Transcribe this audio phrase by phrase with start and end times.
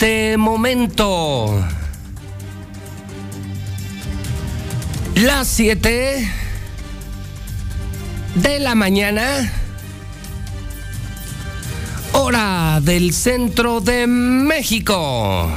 [0.00, 1.62] este momento.
[5.16, 6.26] Las 7
[8.36, 9.52] de la mañana,
[12.14, 15.50] hora del centro de México.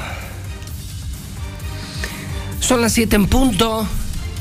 [2.60, 3.88] Son las 7 en punto.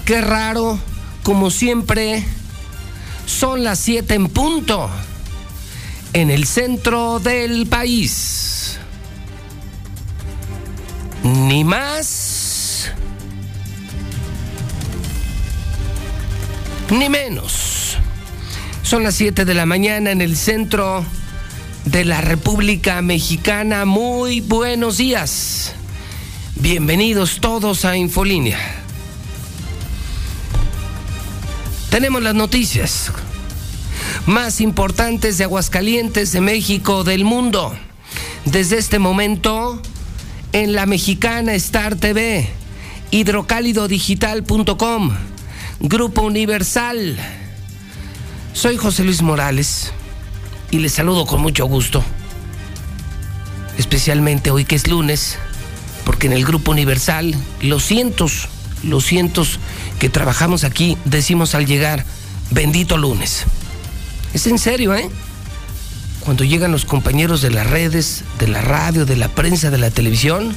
[0.05, 0.80] Qué raro,
[1.23, 2.25] como siempre,
[3.27, 4.91] son las 7 en punto
[6.12, 8.52] en el centro del país.
[11.23, 12.91] Ni más
[16.91, 17.97] ni menos.
[18.83, 21.05] Son las 7 de la mañana en el centro
[21.84, 23.84] de la República Mexicana.
[23.84, 25.75] Muy buenos días.
[26.56, 28.59] Bienvenidos todos a Infolínea.
[31.89, 33.12] Tenemos las noticias
[34.27, 37.75] más importantes de Aguascalientes, de México, del mundo.
[38.45, 39.81] Desde este momento,
[40.53, 42.48] en la mexicana Star TV,
[43.11, 45.11] hidrocálidodigital.com,
[45.81, 47.19] Grupo Universal.
[48.53, 49.92] Soy José Luis Morales
[50.70, 52.05] y les saludo con mucho gusto.
[53.78, 55.39] Especialmente hoy que es lunes,
[56.05, 58.50] porque en el Grupo Universal, los cientos,
[58.83, 59.58] los cientos
[59.98, 62.05] que trabajamos aquí, decimos al llegar,
[62.50, 63.47] bendito lunes.
[64.34, 65.08] Es en serio, ¿eh?
[66.25, 69.91] Cuando llegan los compañeros de las redes, de la radio, de la prensa, de la
[69.91, 70.55] televisión,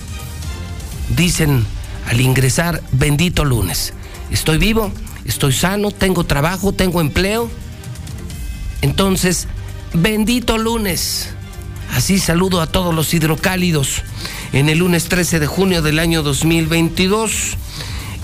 [1.16, 1.66] dicen
[2.08, 3.94] al ingresar, bendito lunes.
[4.30, 4.92] Estoy vivo,
[5.26, 7.50] estoy sano, tengo trabajo, tengo empleo.
[8.84, 9.48] Entonces,
[9.94, 11.30] bendito lunes.
[11.94, 14.04] Así saludo a todos los hidrocálidos
[14.54, 17.58] en el lunes 13 de junio del año 2022,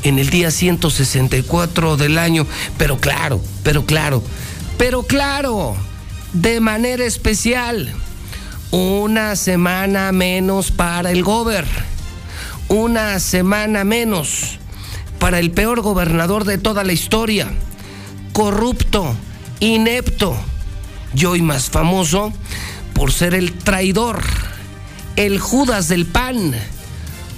[0.04, 2.46] en el día 164 del año.
[2.78, 4.24] Pero claro, pero claro,
[4.78, 5.76] pero claro,
[6.34, 7.94] de manera especial,
[8.72, 11.66] una semana menos para el gober,
[12.70, 14.60] una semana menos
[15.20, 17.52] para el peor gobernador de toda la historia,
[18.32, 19.14] corrupto,
[19.60, 20.36] inepto
[21.14, 22.32] y hoy más famoso
[22.94, 24.22] por ser el traidor,
[25.18, 26.56] el Judas del PAN,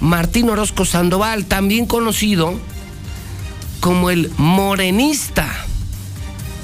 [0.00, 2.60] Martín Orozco Sandoval, también conocido
[3.80, 5.48] como el morenista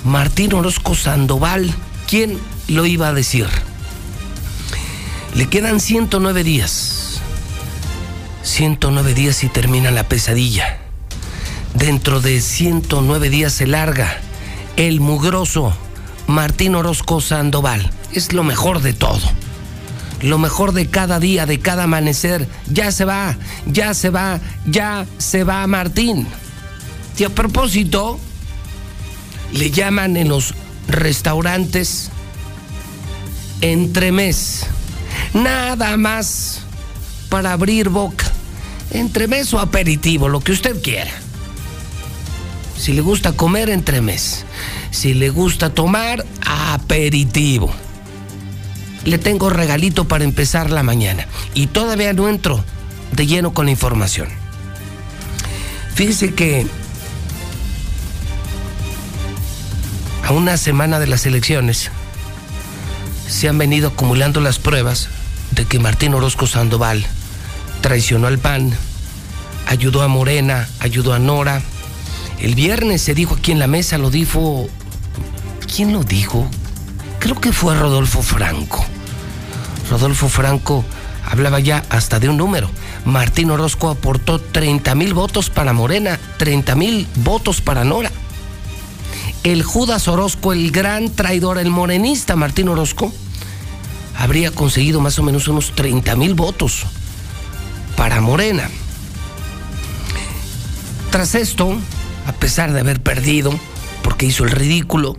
[0.04, 1.74] Martín Orozco Sandoval.
[2.10, 3.46] ¿Quién lo iba a decir?
[5.36, 7.20] Le quedan 109 días.
[8.42, 10.80] 109 días y termina la pesadilla.
[11.74, 14.18] Dentro de 109 días se larga
[14.76, 15.72] el mugroso
[16.26, 17.88] Martín Orozco Sandoval.
[18.12, 19.30] Es lo mejor de todo.
[20.20, 22.48] Lo mejor de cada día, de cada amanecer.
[22.66, 26.26] Ya se va, ya se va, ya se va Martín.
[27.16, 28.18] Y a propósito,
[29.52, 30.54] le llaman en los
[30.92, 32.10] restaurantes
[33.60, 34.66] entremés.
[35.34, 36.60] Nada más
[37.28, 38.26] para abrir boca.
[38.90, 41.12] Entremés o aperitivo, lo que usted quiera.
[42.76, 44.44] Si le gusta comer, entremés.
[44.90, 47.70] Si le gusta tomar, aperitivo.
[49.04, 51.26] Le tengo regalito para empezar la mañana.
[51.54, 52.64] Y todavía no entro
[53.12, 54.28] de lleno con la información.
[55.94, 56.66] Fíjese que
[60.30, 61.90] a una semana de las elecciones,
[63.26, 65.08] se han venido acumulando las pruebas
[65.50, 67.04] de que Martín Orozco Sandoval
[67.80, 68.72] traicionó al PAN,
[69.66, 71.62] ayudó a Morena, ayudó a Nora.
[72.38, 74.68] El viernes se dijo aquí en la mesa, lo dijo.
[75.74, 76.48] ¿Quién lo dijo?
[77.18, 78.86] Creo que fue Rodolfo Franco.
[79.90, 80.84] Rodolfo Franco
[81.28, 82.70] hablaba ya hasta de un número.
[83.04, 88.12] Martín Orozco aportó 30 mil votos para Morena, 30 mil votos para Nora
[89.44, 93.12] el Judas Orozco, el gran traidor, el morenista Martín Orozco,
[94.16, 96.84] habría conseguido más o menos unos 30 mil votos
[97.96, 98.68] para Morena.
[101.10, 101.74] Tras esto,
[102.26, 103.58] a pesar de haber perdido,
[104.02, 105.16] porque hizo el ridículo,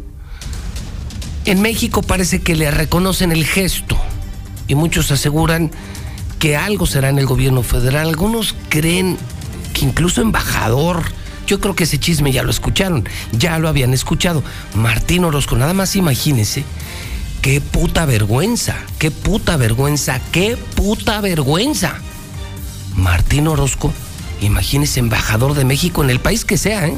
[1.45, 3.97] en México parece que le reconocen el gesto
[4.67, 5.71] y muchos aseguran
[6.37, 8.07] que algo será en el gobierno federal.
[8.07, 9.17] Algunos creen
[9.73, 11.03] que incluso embajador
[11.47, 14.43] yo creo que ese chisme ya lo escucharon, ya lo habían escuchado.
[14.75, 16.63] Martín Orozco, nada más imagínense.
[17.41, 21.95] Qué puta vergüenza, qué puta vergüenza, qué puta vergüenza.
[22.95, 23.91] Martín Orozco,
[24.41, 26.97] imagínese embajador de México en el país que sea, ¿eh?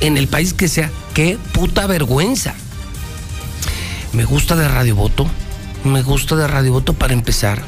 [0.00, 2.54] En el país que sea, qué puta vergüenza.
[4.12, 5.26] Me gusta de Radio Voto,
[5.84, 7.62] me gusta de Radio Voto para empezar.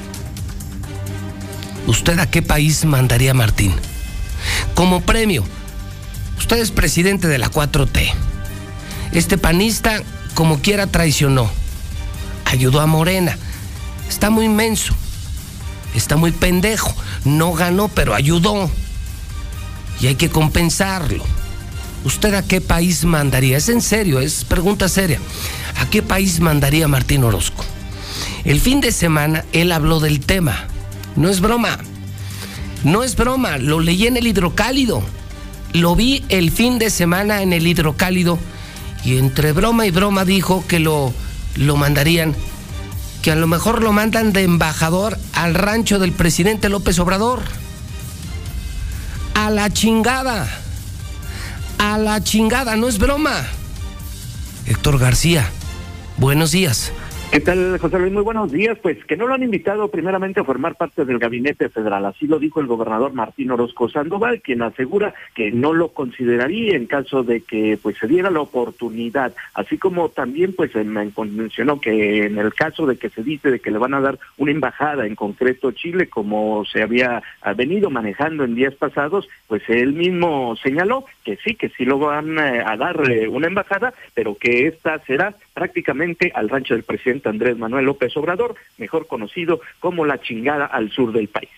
[1.86, 3.72] ¿Usted a qué país mandaría Martín?
[4.74, 5.44] Como premio,
[6.40, 8.10] Usted es presidente de la 4T.
[9.12, 10.02] Este panista,
[10.34, 11.50] como quiera, traicionó.
[12.46, 13.36] Ayudó a Morena.
[14.08, 14.94] Está muy inmenso.
[15.94, 16.96] está muy pendejo.
[17.26, 18.70] No ganó, pero ayudó.
[20.00, 21.22] Y hay que compensarlo.
[22.04, 23.58] ¿Usted a qué país mandaría?
[23.58, 25.20] Es en serio, es pregunta seria.
[25.78, 27.66] ¿A qué país mandaría Martín Orozco?
[28.44, 30.64] El fin de semana él habló del tema.
[31.16, 31.78] No es broma.
[32.82, 33.58] No es broma.
[33.58, 35.04] Lo leí en el hidrocálido.
[35.72, 38.38] Lo vi el fin de semana en el hidrocálido.
[39.04, 41.12] Y entre broma y broma dijo que lo,
[41.56, 42.34] lo mandarían.
[43.22, 47.40] Que a lo mejor lo mandan de embajador al rancho del presidente López Obrador.
[49.34, 50.48] A la chingada.
[51.78, 53.46] A la chingada, no es broma.
[54.66, 55.50] Héctor García,
[56.18, 56.92] buenos días.
[57.30, 58.12] ¿Qué tal, José Luis?
[58.12, 58.76] Muy buenos días.
[58.82, 62.04] Pues que no lo han invitado primeramente a formar parte del gabinete federal.
[62.04, 66.86] Así lo dijo el gobernador Martín Orozco Sandoval, quien asegura que no lo consideraría en
[66.86, 69.32] caso de que pues se diera la oportunidad.
[69.54, 73.70] Así como también pues mencionó que en el caso de que se dice de que
[73.70, 77.22] le van a dar una embajada, en concreto Chile, como se había
[77.54, 82.38] venido manejando en días pasados, pues él mismo señaló que sí, que sí lo van
[82.40, 87.28] eh, a dar eh, una embajada, pero que esta será prácticamente al rancho del presidente
[87.28, 91.50] Andrés Manuel López Obrador, mejor conocido como la chingada al sur del país.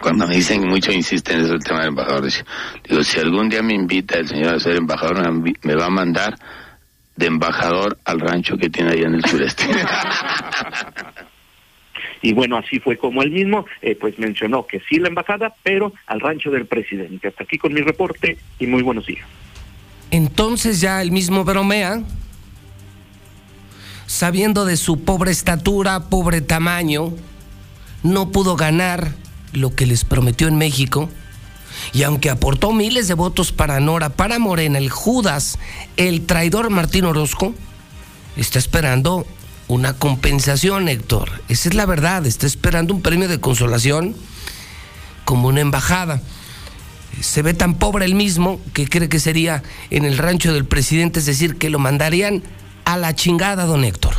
[0.00, 2.30] Cuando me dicen mucho, insisten en eso el tema del embajador.
[2.88, 6.36] Digo, si algún día me invita el señor a ser embajador, me va a mandar
[7.16, 9.64] de embajador al rancho que tiene allá en el sureste.
[12.22, 15.92] y bueno, así fue como él mismo, eh, pues mencionó que sí la embajada, pero
[16.06, 17.26] al rancho del presidente.
[17.26, 19.26] Hasta aquí con mi reporte y muy buenos días.
[20.12, 22.04] Entonces ya el mismo bromea
[24.12, 27.14] sabiendo de su pobre estatura, pobre tamaño,
[28.02, 29.14] no pudo ganar
[29.54, 31.08] lo que les prometió en México.
[31.94, 35.58] Y aunque aportó miles de votos para Nora, para Morena, el Judas,
[35.96, 37.54] el traidor Martín Orozco,
[38.36, 39.26] está esperando
[39.66, 41.30] una compensación, Héctor.
[41.48, 44.14] Esa es la verdad, está esperando un premio de consolación
[45.24, 46.20] como una embajada.
[47.22, 51.20] Se ve tan pobre el mismo que cree que sería en el rancho del presidente,
[51.20, 52.42] es decir, que lo mandarían
[52.84, 54.14] a la chingada, don Héctor.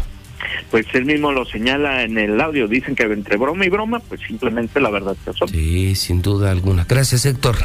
[0.72, 4.22] Pues él mismo lo señala en el audio, dicen que entre broma y broma, pues
[4.28, 5.48] simplemente la verdad que son.
[5.48, 6.86] Sí, sin duda alguna.
[6.88, 7.58] Gracias, Héctor.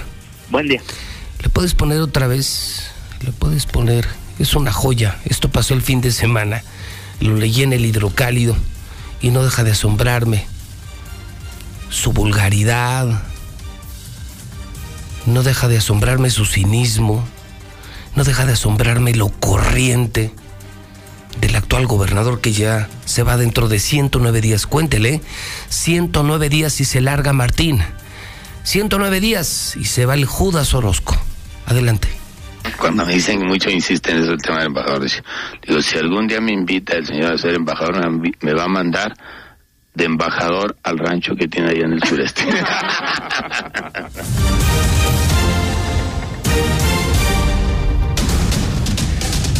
[0.50, 0.82] Buen día.
[1.42, 2.90] ¿Le puedes poner otra vez?
[3.24, 4.06] ¿Le puedes poner?
[4.38, 5.18] Es una joya.
[5.24, 6.62] Esto pasó el fin de semana.
[7.20, 8.56] Lo leí en el hidrocálido
[9.20, 10.46] y no deja de asombrarme.
[11.88, 13.22] Su vulgaridad.
[15.26, 17.26] No deja de asombrarme su cinismo.
[18.16, 20.32] No deja de asombrarme lo corriente
[21.40, 24.66] del actual gobernador que ya se va dentro de 109 días.
[24.66, 25.20] Cuéntele,
[25.68, 27.80] 109 días y se larga Martín.
[28.64, 31.16] 109 días y se va el Judas Orozco.
[31.66, 32.08] Adelante.
[32.78, 35.06] Cuando me dicen mucho, insisten en eso el tema del embajador.
[35.66, 39.14] Digo, si algún día me invita el señor a ser embajador, me va a mandar
[39.94, 42.46] de embajador al rancho que tiene allá en el sureste.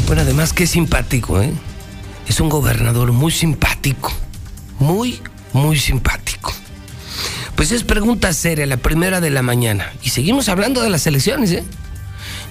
[0.09, 1.53] Bueno, además que simpático, ¿eh?
[2.29, 4.13] Es un gobernador muy simpático.
[4.79, 5.21] Muy,
[5.53, 6.53] muy simpático.
[7.57, 9.93] Pues es pregunta seria, la primera de la mañana.
[10.03, 11.65] Y seguimos hablando de las elecciones, ¿eh?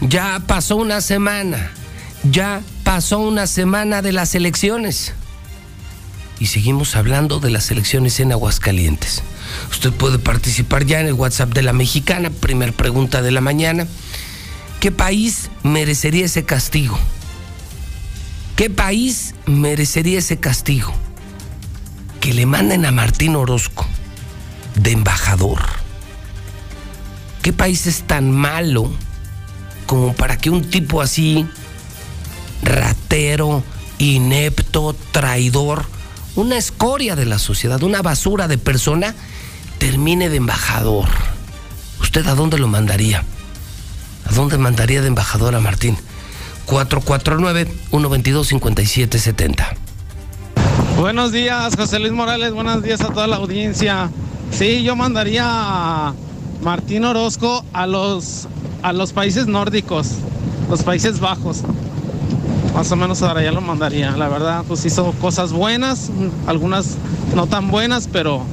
[0.02, 1.72] Ya pasó una semana.
[2.30, 5.14] Ya pasó una semana de las elecciones.
[6.40, 9.24] Y seguimos hablando de las elecciones en Aguascalientes.
[9.72, 12.30] Usted puede participar ya en el WhatsApp de la mexicana.
[12.30, 13.88] Primer pregunta de la mañana.
[14.80, 17.00] ¿Qué país merecería ese castigo?
[18.58, 20.92] ¿Qué país merecería ese castigo?
[22.20, 23.86] Que le manden a Martín Orozco
[24.74, 25.60] de embajador.
[27.44, 28.92] ¿Qué país es tan malo
[29.86, 31.46] como para que un tipo así,
[32.64, 33.64] ratero,
[34.00, 35.86] inepto, traidor,
[36.34, 39.14] una escoria de la sociedad, una basura de persona,
[39.78, 41.08] termine de embajador?
[42.02, 43.24] ¿Usted a dónde lo mandaría?
[44.26, 45.96] ¿A dónde mandaría de embajador a Martín?
[46.68, 49.66] 449-122-5770.
[51.00, 52.54] Buenos días, José Luis Morales.
[52.54, 54.12] Buenos días a toda la audiencia.
[54.52, 56.14] Sí, yo mandaría a
[56.62, 58.48] Martín Orozco a los,
[58.82, 60.12] a los países nórdicos,
[60.70, 61.64] los Países Bajos.
[62.74, 64.12] Más o menos ahora ya lo mandaría.
[64.12, 66.12] La verdad, pues hizo cosas buenas,
[66.46, 66.98] algunas
[67.36, 68.44] no tan buenas, pero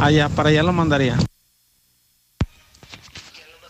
[0.00, 1.16] allá, para allá lo mandaría.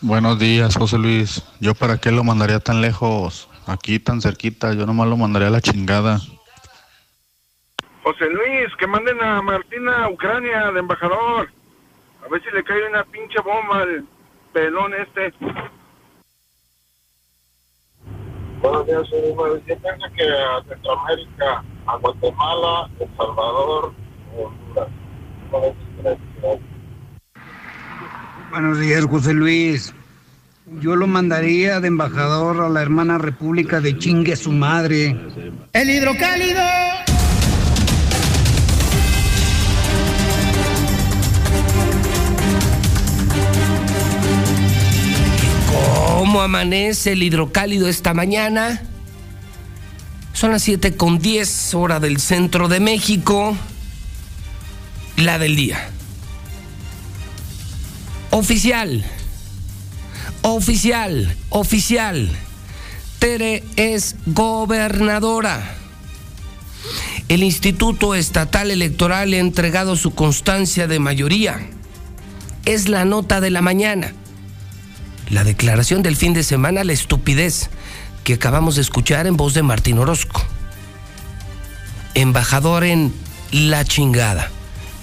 [0.01, 1.43] Buenos días, José Luis.
[1.59, 3.47] ¿Yo para qué lo mandaría tan lejos?
[3.71, 6.19] Aquí tan cerquita, yo nomás lo mandaría a la chingada.
[8.03, 11.49] José Luis, que manden a Martina a Ucrania de embajador.
[12.21, 14.05] A ver si le cae una pinche bomba al
[14.51, 15.33] pelón este.
[18.61, 19.21] Buenos días, soy
[19.65, 23.93] Yo pienso que a Centroamérica, a Guatemala, El Salvador,
[24.37, 24.89] Honduras.
[28.51, 29.95] Buenos días, José Luis.
[30.79, 35.19] Yo lo mandaría de embajador a la hermana República de Chingue su madre.
[35.73, 36.61] El hidrocálido.
[46.17, 48.81] ¿Cómo amanece el hidrocálido esta mañana?
[50.31, 53.57] Son las 7 con 10 hora del centro de México.
[55.17, 55.89] La del día.
[58.29, 59.03] Oficial.
[60.43, 61.35] Oficial.
[61.49, 62.29] Oficial.
[63.19, 65.75] Tere es gobernadora.
[67.29, 71.59] El Instituto Estatal Electoral ha entregado su constancia de mayoría.
[72.65, 74.13] Es la nota de la mañana.
[75.29, 77.69] La declaración del fin de semana, la estupidez
[78.23, 80.43] que acabamos de escuchar en voz de Martín Orozco.
[82.15, 83.13] Embajador en
[83.51, 84.49] La Chingada.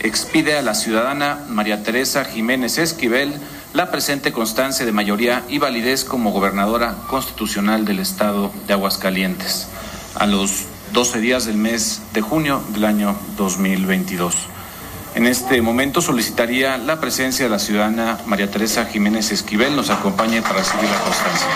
[0.00, 3.32] expide a la ciudadana María Teresa Jiménez Esquivel
[3.74, 9.68] la presente constancia de mayoría y validez como gobernadora constitucional del Estado de Aguascalientes.
[10.14, 14.36] A los 12 días del mes de junio del año 2022.
[15.14, 19.74] En este momento solicitaría la presencia de la ciudadana María Teresa Jiménez Esquivel.
[19.74, 21.48] Nos acompañe para recibir la constancia.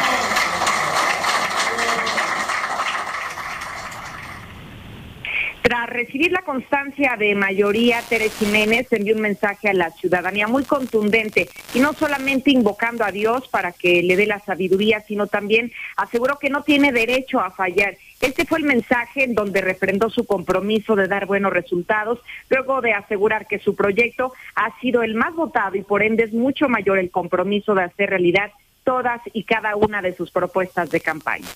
[5.67, 10.63] Tras recibir la constancia de mayoría, Tere Jiménez envió un mensaje a la ciudadanía muy
[10.63, 15.73] contundente y no solamente invocando a Dios para que le dé la sabiduría, sino también
[15.97, 17.97] aseguró que no tiene derecho a fallar.
[18.21, 22.93] Este fue el mensaje en donde refrendó su compromiso de dar buenos resultados, luego de
[22.93, 26.97] asegurar que su proyecto ha sido el más votado y por ende es mucho mayor
[27.01, 28.53] el compromiso de hacer realidad
[28.85, 31.49] todas y cada una de sus propuestas de campaña.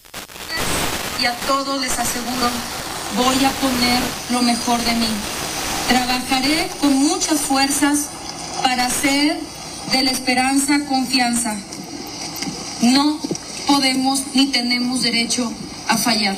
[1.22, 5.08] Y a todos les aseguro voy a poner lo mejor de mí.
[5.88, 8.06] Trabajaré con muchas fuerzas
[8.62, 9.40] para hacer
[9.92, 11.56] de la esperanza confianza.
[12.82, 13.18] No
[13.66, 15.52] podemos ni tenemos derecho
[15.88, 16.36] a fallar.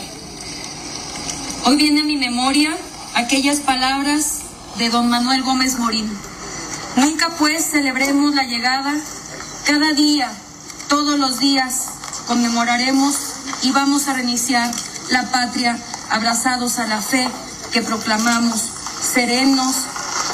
[1.64, 2.76] Hoy viene a mi memoria
[3.14, 4.38] aquellas palabras
[4.78, 6.10] de don Manuel Gómez Morín.
[6.96, 8.94] Nunca pues celebremos la llegada,
[9.66, 10.32] cada día,
[10.88, 11.86] todos los días
[12.26, 13.16] conmemoraremos
[13.62, 14.70] y vamos a reiniciar
[15.10, 15.78] la patria
[16.10, 17.28] abrazados a la fe
[17.72, 19.86] que proclamamos, serenos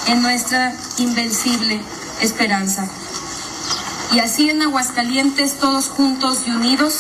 [0.07, 1.81] en nuestra invencible
[2.21, 2.87] esperanza.
[4.13, 6.95] Y así en Aguascalientes, todos juntos y unidos,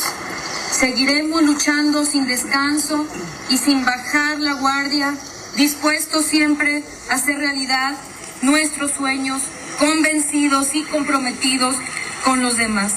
[0.71, 3.07] seguiremos luchando sin descanso
[3.49, 5.15] y sin bajar la guardia,
[5.57, 7.95] dispuestos siempre a hacer realidad
[8.43, 9.43] nuestros sueños,
[9.79, 11.77] convencidos y comprometidos
[12.25, 12.93] con los demás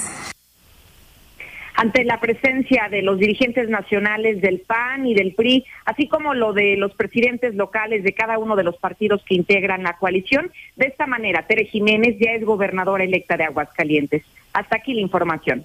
[1.82, 6.52] ante la presencia de los dirigentes nacionales del PAN y del PRI, así como lo
[6.52, 10.52] de los presidentes locales de cada uno de los partidos que integran la coalición.
[10.76, 14.22] De esta manera, Tere Jiménez ya es gobernadora electa de Aguascalientes.
[14.52, 15.64] Hasta aquí la información.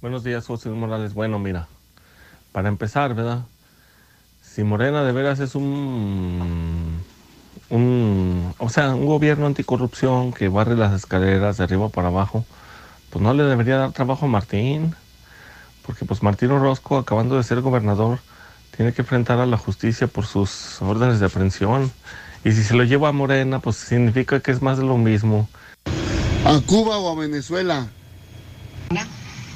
[0.00, 1.12] Buenos días, José Morales.
[1.12, 1.66] Bueno, mira,
[2.52, 3.40] para empezar, ¿verdad?
[4.42, 7.02] Si Morena de veras es un,
[7.68, 12.44] un, o sea, un gobierno anticorrupción que barre las escaleras de arriba para abajo,
[13.10, 14.94] pues no le debería dar trabajo a Martín,
[15.84, 18.20] porque pues Martín Orozco, acabando de ser gobernador,
[18.76, 21.92] tiene que enfrentar a la justicia por sus órdenes de aprehensión.
[22.44, 25.48] Y si se lo lleva a Morena, pues significa que es más de lo mismo.
[26.44, 27.88] ¿A Cuba o a Venezuela?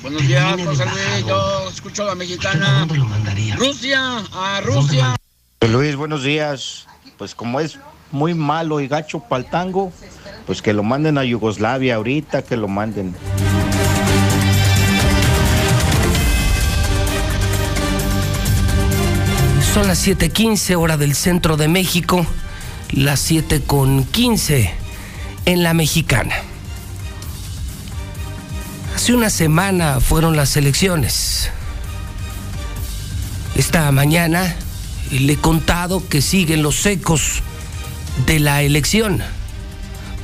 [0.02, 1.26] Buenos días, José Luis.
[1.26, 2.80] Yo escucho a la mexicana.
[2.80, 3.56] ¿Dónde lo mandaría?
[3.56, 5.16] Rusia, a Rusia.
[5.68, 6.86] Luis, buenos días.
[7.18, 7.78] Pues como es
[8.12, 9.92] muy malo y gacho para el tango,
[10.46, 13.16] pues que lo manden a Yugoslavia ahorita, que lo manden.
[19.76, 22.24] Son las 7:15 hora del centro de México,
[22.92, 24.70] las 7:15
[25.44, 26.34] en la mexicana.
[28.94, 31.50] Hace una semana fueron las elecciones.
[33.54, 34.56] Esta mañana
[35.10, 37.42] le he contado que siguen los ecos
[38.24, 39.20] de la elección.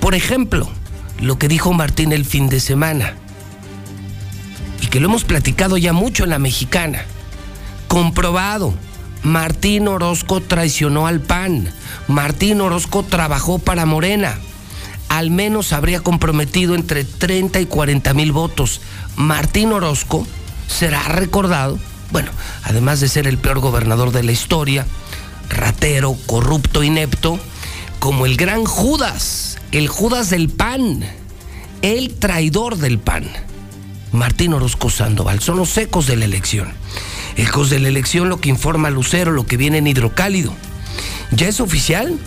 [0.00, 0.66] Por ejemplo,
[1.21, 3.16] lo que dijo Martín el fin de semana.
[4.80, 7.04] Y que lo hemos platicado ya mucho en la mexicana.
[7.87, 8.73] Comprobado.
[9.22, 11.68] Martín Orozco traicionó al PAN.
[12.08, 14.38] Martín Orozco trabajó para Morena.
[15.08, 18.80] Al menos habría comprometido entre 30 y 40 mil votos.
[19.16, 20.26] Martín Orozco
[20.66, 21.78] será recordado,
[22.10, 22.30] bueno,
[22.64, 24.86] además de ser el peor gobernador de la historia,
[25.48, 27.38] ratero, corrupto, inepto,
[27.98, 31.04] como el gran Judas, el Judas del PAN,
[31.82, 33.28] el traidor del PAN.
[34.12, 36.73] Martín Orozco Sandoval, son los ecos de la elección.
[37.37, 40.54] Ecos de la elección, lo que informa Lucero, lo que viene en Hidrocálido.
[41.31, 42.18] ¿Ya es oficial?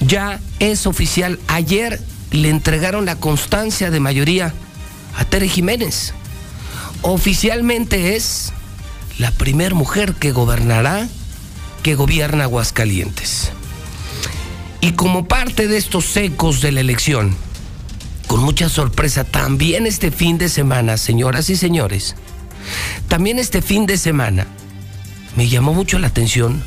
[0.00, 1.38] Ya es oficial.
[1.48, 4.54] Ayer le entregaron la constancia de mayoría
[5.16, 6.14] a Tere Jiménez.
[7.02, 8.52] Oficialmente es
[9.18, 11.08] la primer mujer que gobernará,
[11.82, 13.52] que gobierna Aguascalientes.
[14.80, 17.36] Y como parte de estos ecos de la elección,
[18.26, 22.16] con mucha sorpresa, también este fin de semana, señoras y señores,
[23.08, 24.46] también este fin de semana
[25.36, 26.62] me llamó mucho la atención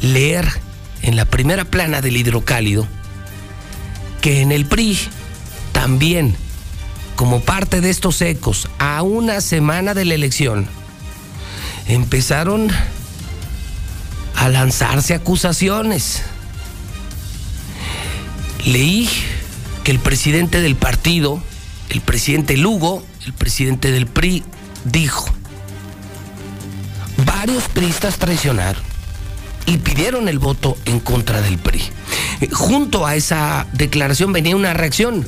[0.00, 0.48] leer
[1.02, 2.86] en la primera plana del hidrocálido
[4.20, 4.98] que en el PRI
[5.72, 6.36] también,
[7.16, 10.66] como parte de estos ecos, a una semana de la elección,
[11.86, 12.68] empezaron
[14.34, 16.22] a lanzarse acusaciones.
[18.64, 19.08] Leí
[19.88, 21.42] que el presidente del partido,
[21.88, 24.44] el presidente Lugo, el presidente del PRI,
[24.84, 25.24] dijo,
[27.24, 28.82] varios priistas traicionaron
[29.64, 31.80] y pidieron el voto en contra del PRI.
[32.52, 35.26] Junto a esa declaración venía una reacción,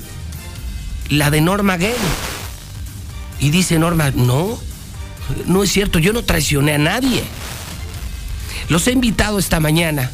[1.09, 1.95] la de Norma Gale.
[3.39, 4.59] Y dice Norma, no,
[5.47, 7.25] no es cierto, yo no traicioné a nadie.
[8.69, 10.11] Los he invitado esta mañana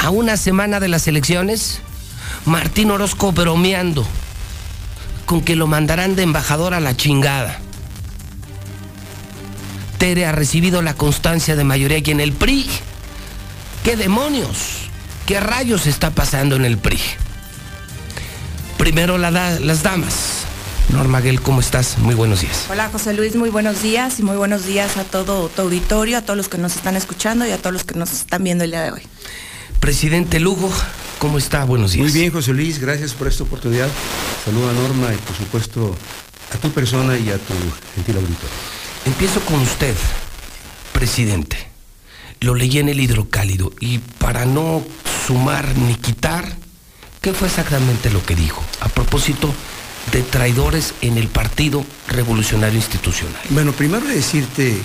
[0.00, 1.80] a una semana de las elecciones,
[2.46, 4.06] Martín Orozco bromeando
[5.26, 7.58] con que lo mandarán de embajador a la chingada.
[9.98, 12.66] Tere ha recibido la constancia de mayoría aquí en el PRI.
[13.84, 14.56] ¿Qué demonios?
[15.26, 16.98] ¿Qué rayos está pasando en el PRI?
[18.78, 20.44] Primero la da- las damas.
[20.88, 21.98] Norma Guel, ¿cómo estás?
[21.98, 22.64] Muy buenos días.
[22.68, 26.22] Hola José Luis, muy buenos días y muy buenos días a todo tu auditorio, a
[26.22, 28.72] todos los que nos están escuchando y a todos los que nos están viendo el
[28.72, 29.02] día de hoy.
[29.80, 30.70] Presidente Lugo,
[31.18, 31.64] ¿cómo está?
[31.64, 32.04] Buenos días.
[32.04, 33.88] Muy bien, José Luis, gracias por esta oportunidad.
[34.44, 35.96] Saludo a Norma y por supuesto
[36.52, 37.54] a tu persona y a tu
[37.94, 38.56] gentil auditorio.
[39.06, 39.94] Empiezo con usted,
[40.92, 41.56] presidente.
[42.40, 44.82] Lo leí en el hidrocálido y para no
[45.26, 46.44] sumar ni quitar,
[47.22, 48.62] ¿qué fue exactamente lo que dijo?
[48.80, 49.52] A propósito
[50.12, 53.40] de traidores en el Partido Revolucionario Institucional.
[53.48, 54.76] Bueno, primero decirte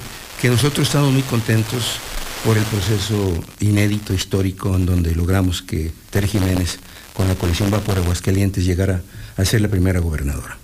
[0.41, 1.99] que nosotros estamos muy contentos
[2.45, 6.77] por el proceso inédito, histórico, en donde logramos que Tere Jiménez,
[7.15, 9.01] con la coalición Va por Aguascalientes, llegara
[9.35, 10.55] a ser la primera gobernadora.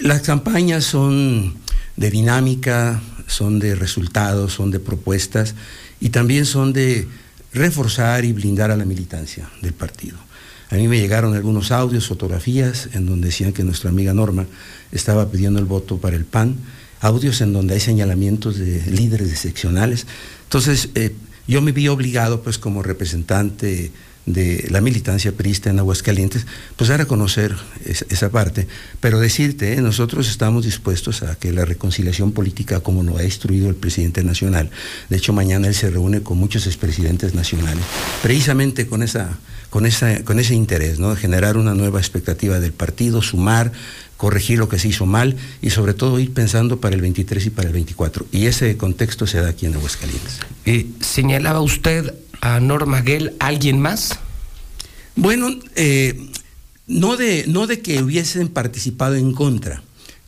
[0.00, 1.54] Las campañas son
[1.96, 5.54] de dinámica, son de resultados, son de propuestas
[6.00, 7.06] y también son de
[7.52, 10.16] reforzar y blindar a la militancia del partido.
[10.70, 14.46] A mí me llegaron algunos audios, fotografías, en donde decían que nuestra amiga Norma
[14.92, 16.56] estaba pidiendo el voto para el PAN,
[17.00, 20.06] audios en donde hay señalamientos de líderes de seccionales.
[20.46, 21.12] Entonces, eh,
[21.46, 23.90] yo me vi obligado, pues, como representante
[24.26, 27.54] de la militancia priista en Aguascalientes, pues dar a conocer
[27.84, 28.66] es- esa parte,
[28.98, 33.68] pero decirte, eh, nosotros estamos dispuestos a que la reconciliación política, como lo ha instruido
[33.68, 34.68] el presidente nacional,
[35.10, 37.84] de hecho mañana él se reúne con muchos expresidentes nacionales,
[38.20, 39.38] precisamente con, esa,
[39.70, 41.14] con, esa, con ese interés, ¿no?
[41.14, 43.70] generar una nueva expectativa del partido, sumar,
[44.16, 47.50] corregir lo que se hizo mal y sobre todo ir pensando para el 23 y
[47.50, 48.26] para el 24.
[48.32, 50.40] Y ese contexto se da aquí en Aguascalientes.
[50.64, 54.18] Eh, ¿Señalaba usted a Norma Guel alguien más?
[55.16, 56.30] Bueno, eh,
[56.86, 59.82] no de, no de que hubiesen participado en contra,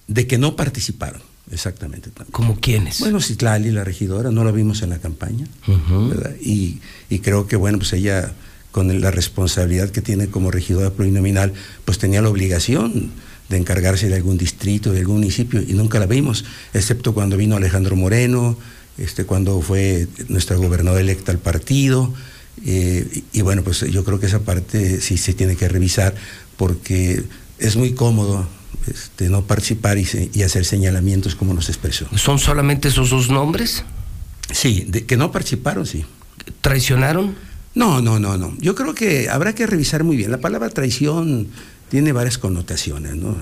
[0.07, 1.23] de que no participaron.
[1.51, 2.11] Exactamente.
[2.31, 3.01] ¿Como quiénes?
[3.01, 5.47] Bueno, Citlali, la regidora, no la vimos en la campaña.
[5.67, 6.35] ¿verdad?
[6.43, 8.35] y, y creo que, bueno, pues ella,
[8.71, 11.55] con la responsabilidad que tiene como regidora plurinominal,
[11.87, 13.13] pues tenía la obligación
[13.49, 17.57] de encargarse de algún distrito, de algún municipio, y nunca la vimos, excepto cuando vino
[17.57, 18.59] Alejandro Moreno,
[18.99, 22.13] este, cuando fue nuestra gobernadora electa al partido.
[22.67, 26.15] eh, y, y bueno, pues yo creo que esa parte sí se tiene que revisar
[26.57, 27.23] porque
[27.59, 28.47] es muy cómodo
[28.89, 32.07] este, no participar y, se- y hacer señalamientos como nos expresó.
[32.17, 33.85] ¿Son solamente esos dos nombres?
[34.51, 36.05] Sí, de que no participaron, sí.
[36.61, 37.35] ¿Traicionaron?
[37.75, 38.57] No, no, no, no.
[38.59, 40.31] Yo creo que habrá que revisar muy bien.
[40.31, 41.49] La palabra traición
[41.89, 43.37] tiene varias connotaciones, ¿no?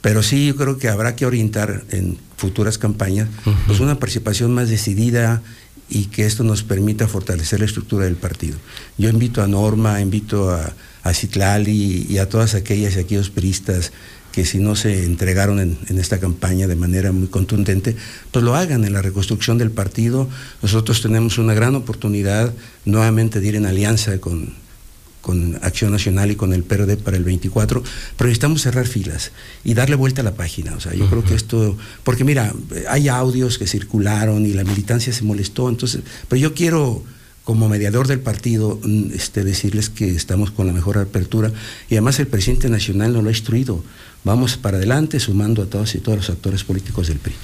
[0.00, 3.28] Pero sí, yo creo que habrá que orientar en futuras campañas
[3.66, 5.42] pues una participación más decidida
[5.88, 8.56] y que esto nos permita fortalecer la estructura del partido.
[8.98, 13.92] Yo invito a Norma, invito a, a Citlali y a todas aquellas y aquellos peristas
[14.32, 17.94] que si no se entregaron en, en esta campaña de manera muy contundente,
[18.30, 20.28] pues lo hagan en la reconstrucción del partido.
[20.62, 22.52] Nosotros tenemos una gran oportunidad
[22.86, 24.54] nuevamente de ir en alianza con,
[25.22, 27.82] con Acción Nacional y con el PRD para el 24,
[28.16, 29.32] pero necesitamos cerrar filas
[29.64, 30.74] y darle vuelta a la página.
[30.74, 32.52] O sea, yo creo que esto, porque mira,
[32.88, 37.02] hay audios que circularon y la militancia se molestó, entonces, pero yo quiero
[37.44, 41.52] como mediador del partido, mm, este, decirles que estamos con la mejor apertura
[41.88, 43.82] y además el presidente nacional nos lo ha instruido.
[44.24, 47.34] Vamos para adelante sumando a todos y todos los actores políticos del PRI.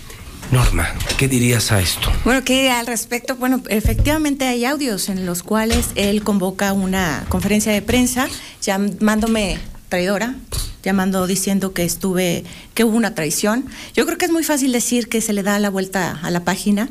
[0.51, 2.11] Norma, ¿qué dirías a esto?
[2.25, 7.71] Bueno, que al respecto, bueno, efectivamente hay audios en los cuales él convoca una conferencia
[7.71, 8.29] de prensa
[8.63, 9.59] llamándome
[9.91, 10.37] traidora,
[10.83, 13.67] llamando, diciendo que estuve, que hubo una traición.
[13.95, 16.45] Yo creo que es muy fácil decir que se le da la vuelta a la
[16.45, 16.89] página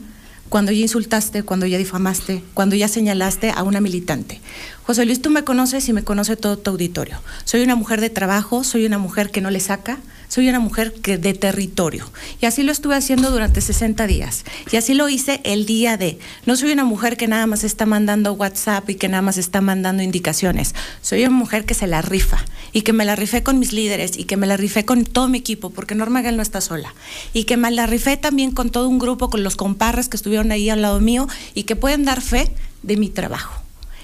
[0.50, 4.42] cuando ya insultaste, cuando ya difamaste, cuando ya señalaste a una militante.
[4.84, 7.20] José Luis, tú me conoces y me conoce todo tu auditorio.
[7.44, 9.98] Soy una mujer de trabajo, soy una mujer que no le saca,
[10.30, 12.10] soy una mujer que de territorio.
[12.42, 14.46] Y así lo estuve haciendo durante 60 días.
[14.72, 16.20] Y así lo hice el día de.
[16.46, 19.62] No soy una mujer que nada más está mandando WhatsApp y que nada más está
[19.62, 20.74] mandando indicaciones.
[21.02, 24.18] Soy una mujer que se la rifa y que me la rifé con mis líderes
[24.18, 26.94] y que me la rifé con todo mi equipo, porque Norma Gal no está sola.
[27.34, 30.52] Y que me la rifé también con todo un grupo, con los comparras que estuvieron
[30.52, 32.52] ahí al lado mío y que pueden dar fe
[32.84, 33.62] de mi trabajo.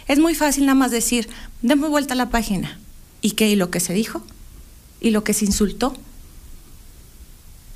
[0.08, 1.30] Es muy fácil nada más decir,
[1.62, 2.80] demos vuelta a la página.
[3.22, 3.50] ¿Y qué?
[3.50, 4.22] ¿Y lo que se dijo?
[5.00, 5.96] ¿Y lo que se insultó?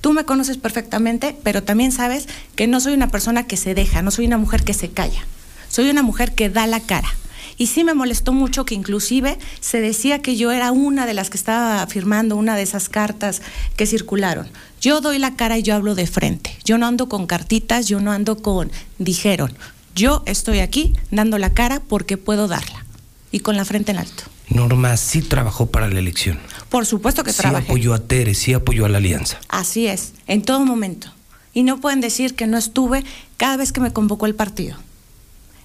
[0.01, 4.01] Tú me conoces perfectamente, pero también sabes que no soy una persona que se deja,
[4.01, 5.25] no soy una mujer que se calla.
[5.69, 7.09] Soy una mujer que da la cara.
[7.57, 11.29] Y sí me molestó mucho que inclusive se decía que yo era una de las
[11.29, 13.41] que estaba firmando una de esas cartas
[13.75, 14.47] que circularon.
[14.79, 16.55] Yo doy la cara y yo hablo de frente.
[16.63, 19.51] Yo no ando con cartitas, yo no ando con dijeron.
[19.95, 22.85] Yo estoy aquí dando la cara porque puedo darla.
[23.31, 24.23] Y con la frente en alto.
[24.49, 26.39] Norma sí trabajó para la elección.
[26.69, 27.65] Por supuesto que sí trabajé.
[27.65, 29.39] apoyó a Tere, sí apoyó a la alianza.
[29.49, 31.11] Así es, en todo momento.
[31.53, 33.03] Y no pueden decir que no estuve
[33.35, 34.77] cada vez que me convocó el partido.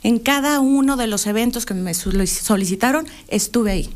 [0.02, 3.90] En cada uno de los eventos que me solic- solicitaron, estuve ahí.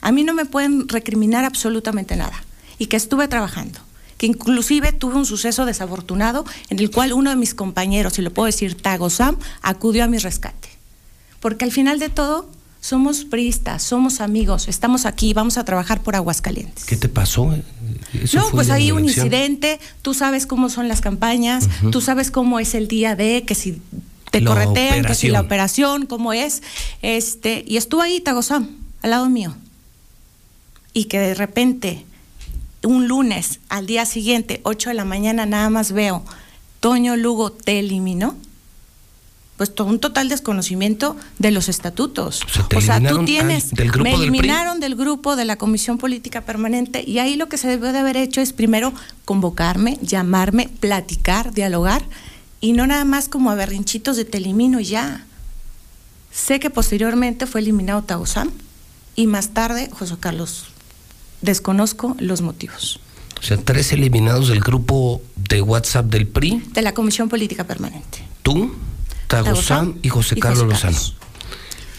[0.00, 2.44] A mí no me pueden recriminar absolutamente nada.
[2.78, 3.78] Y que estuve trabajando.
[4.18, 8.32] Que inclusive tuve un suceso desafortunado en el cual uno de mis compañeros, y lo
[8.32, 10.68] puedo decir, Tago Sam, acudió a mi rescate.
[11.40, 12.48] Porque al final de todo,
[12.80, 16.84] somos priistas, somos amigos, estamos aquí, vamos a trabajar por Aguascalientes.
[16.84, 17.46] ¿Qué te pasó?
[18.32, 19.26] No, pues hay un elección.
[19.26, 23.54] incidente, tú sabes cómo son las campañas, tú sabes cómo es el día de, que
[23.54, 23.80] si
[24.38, 26.06] te La corretean, que si la operación.
[26.06, 26.62] cómo es,
[27.02, 28.68] este, y estuvo ahí Tagosam,
[29.02, 29.54] al lado mío.
[30.92, 32.04] Y que de repente,
[32.82, 36.22] un lunes, al día siguiente, 8 de la mañana, nada más veo,
[36.80, 38.36] Toño Lugo te eliminó.
[39.56, 42.42] Pues todo un total desconocimiento de los estatutos.
[42.44, 43.70] O sea, te o sea, tú tienes.
[43.70, 47.48] del grupo me del eliminaron del grupo de la Comisión Política Permanente y ahí lo
[47.48, 48.92] que se debió de haber hecho es primero
[49.24, 52.02] convocarme, llamarme, platicar, dialogar
[52.60, 55.26] y no nada más como a berrinchitos de te elimino y ya.
[56.32, 58.50] Sé que posteriormente fue eliminado Tausam
[59.14, 60.66] y más tarde José Carlos.
[61.40, 63.00] Desconozco los motivos.
[63.38, 68.24] O sea, tres eliminados del grupo de WhatsApp del PRI, De la Comisión Política Permanente.
[68.42, 68.74] tú,
[69.28, 70.92] Tagosam y José y Carlos José Lozano.
[70.96, 71.16] Carlos.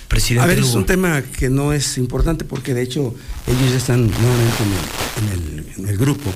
[0.07, 3.13] Presidente A ver, es un tema que no es importante porque de hecho
[3.45, 6.31] ellos ya están nuevamente en el, en el- en el grupo.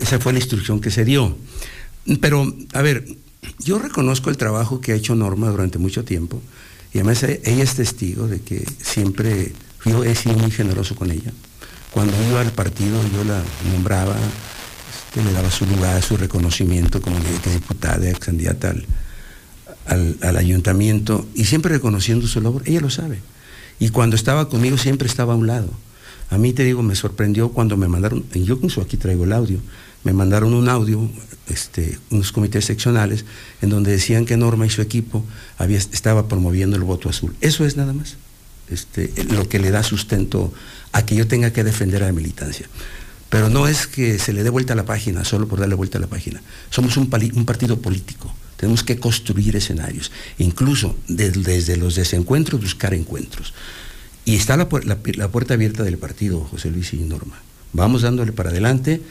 [0.00, 1.36] Esa fue la instrucción que se dio.
[2.20, 3.06] Pero, a ver,
[3.58, 6.40] yo reconozco el trabajo que ha hecho Norma durante mucho tiempo
[6.92, 9.52] y además e- ella es testigo de que siempre
[9.84, 11.32] yo he sido muy generoso con ella.
[11.90, 14.16] Cuando iba al partido yo la nombraba,
[15.08, 18.74] este, le daba su lugar, su reconocimiento como di- diputada, candidata
[19.86, 22.62] al ayuntamiento y siempre reconociendo su labor.
[22.66, 23.20] Ella lo sabe.
[23.78, 25.68] Y cuando estaba conmigo siempre estaba a un lado.
[26.30, 29.58] A mí te digo, me sorprendió cuando me mandaron, yo incluso aquí traigo el audio,
[30.04, 31.10] me mandaron un audio,
[31.48, 33.24] este, unos comités seccionales,
[33.62, 35.24] en donde decían que Norma y su equipo
[35.58, 37.34] había, estaba promoviendo el voto azul.
[37.40, 38.16] Eso es nada más
[38.70, 40.52] este, lo que le da sustento
[40.92, 42.68] a que yo tenga que defender a la militancia.
[43.28, 45.98] Pero no es que se le dé vuelta a la página solo por darle vuelta
[45.98, 46.40] a la página.
[46.70, 48.32] Somos un, partido político.
[48.56, 53.52] Tenemos que construir escenarios, incluso desde los desencuentros buscar encuentros.
[54.24, 57.42] Y está la, puerta abierta del partido, José Luis y Norma.
[57.72, 59.02] Vamos dándole para adelante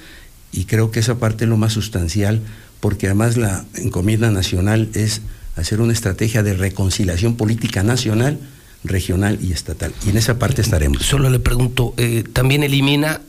[0.54, 2.42] y creo que esa parte es lo más sustancial,
[2.80, 5.22] porque además la encomienda nacional es
[5.56, 8.40] hacer una estrategia de reconciliación política nacional
[8.84, 9.94] regional y estatal.
[10.06, 11.04] Y en esa parte estaremos.
[11.04, 13.22] Solo le pregunto, eh, ¿también elimina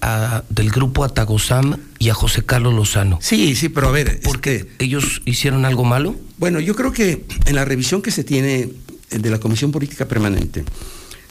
[0.48, 3.18] del grupo a Tagosam y a José Carlos Lozano?
[3.22, 4.20] Sí, sí, pero a ver.
[4.22, 6.16] ¿Porque ellos hicieron algo malo?
[6.38, 8.70] Bueno, yo creo que en la revisión que se tiene
[9.10, 10.64] de la Comisión Política Permanente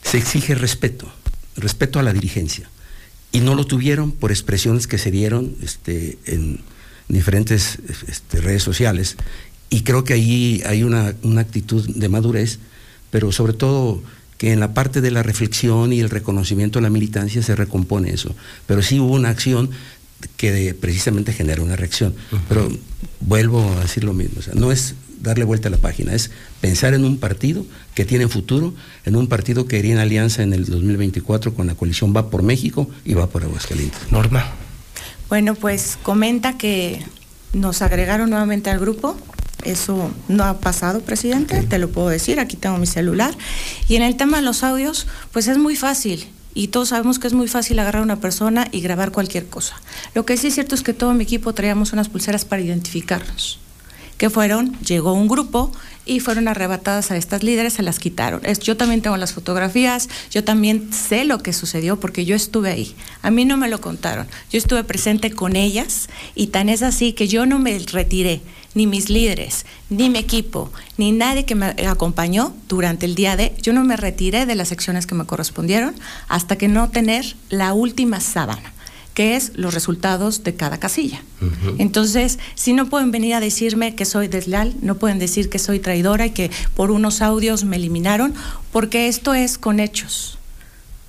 [0.02, 1.12] se exige respeto,
[1.56, 2.70] respeto a la dirigencia.
[3.34, 6.60] Y no lo tuvieron por expresiones que se dieron este, en
[7.08, 9.16] diferentes este, redes sociales.
[9.68, 12.58] Y creo que ahí hay una, una actitud de madurez
[13.14, 14.02] pero sobre todo
[14.38, 18.12] que en la parte de la reflexión y el reconocimiento de la militancia se recompone
[18.12, 18.34] eso.
[18.66, 19.70] Pero sí hubo una acción
[20.36, 22.12] que precisamente genera una reacción.
[22.48, 22.68] Pero
[23.20, 27.04] vuelvo a decir lo mismo, no es darle vuelta a la página, es pensar en
[27.04, 31.54] un partido que tiene futuro, en un partido que iría en alianza en el 2024
[31.54, 34.12] con la coalición Va por México y Va por Aguascalientes.
[34.12, 34.44] Norma.
[35.28, 37.04] Bueno, pues comenta que
[37.52, 39.16] nos agregaron nuevamente al grupo,
[39.64, 43.34] eso no ha pasado, presidente, te lo puedo decir, aquí tengo mi celular.
[43.88, 46.28] Y en el tema de los audios, pues es muy fácil.
[46.52, 49.74] Y todos sabemos que es muy fácil agarrar a una persona y grabar cualquier cosa.
[50.14, 53.58] Lo que sí es cierto es que todo mi equipo traíamos unas pulseras para identificarnos.
[54.18, 55.72] Que fueron, llegó un grupo
[56.06, 58.42] y fueron arrebatadas a estas líderes, se las quitaron.
[58.62, 62.94] yo también tengo las fotografías, yo también sé lo que sucedió porque yo estuve ahí.
[63.22, 64.26] A mí no me lo contaron.
[64.50, 68.42] Yo estuve presente con ellas y tan es así que yo no me retiré
[68.74, 73.54] ni mis líderes, ni mi equipo, ni nadie que me acompañó durante el día de,
[73.62, 75.94] yo no me retiré de las secciones que me correspondieron
[76.28, 78.73] hasta que no tener la última sábana
[79.14, 81.22] que es los resultados de cada casilla.
[81.78, 85.78] Entonces, si no pueden venir a decirme que soy desleal, no pueden decir que soy
[85.78, 88.34] traidora y que por unos audios me eliminaron,
[88.72, 90.38] porque esto es con hechos.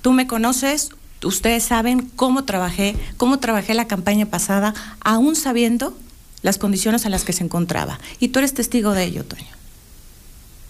[0.02, 0.90] Tú me conoces,
[1.24, 5.98] ustedes saben cómo trabajé, cómo trabajé la campaña pasada, aún sabiendo
[6.42, 7.98] las condiciones en las que se encontraba.
[8.20, 9.44] Y tú eres testigo de ello, Toño.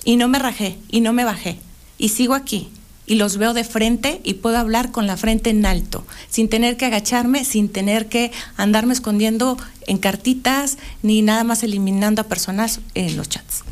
[0.04, 1.58] Y no me rajé, y no me bajé,
[1.98, 2.70] y sigo aquí,
[3.06, 6.76] y los veo de frente y puedo hablar con la frente en alto, sin tener
[6.76, 12.80] que agacharme, sin tener que andarme escondiendo en cartitas, ni nada más eliminando a personas
[12.94, 13.62] en los chats.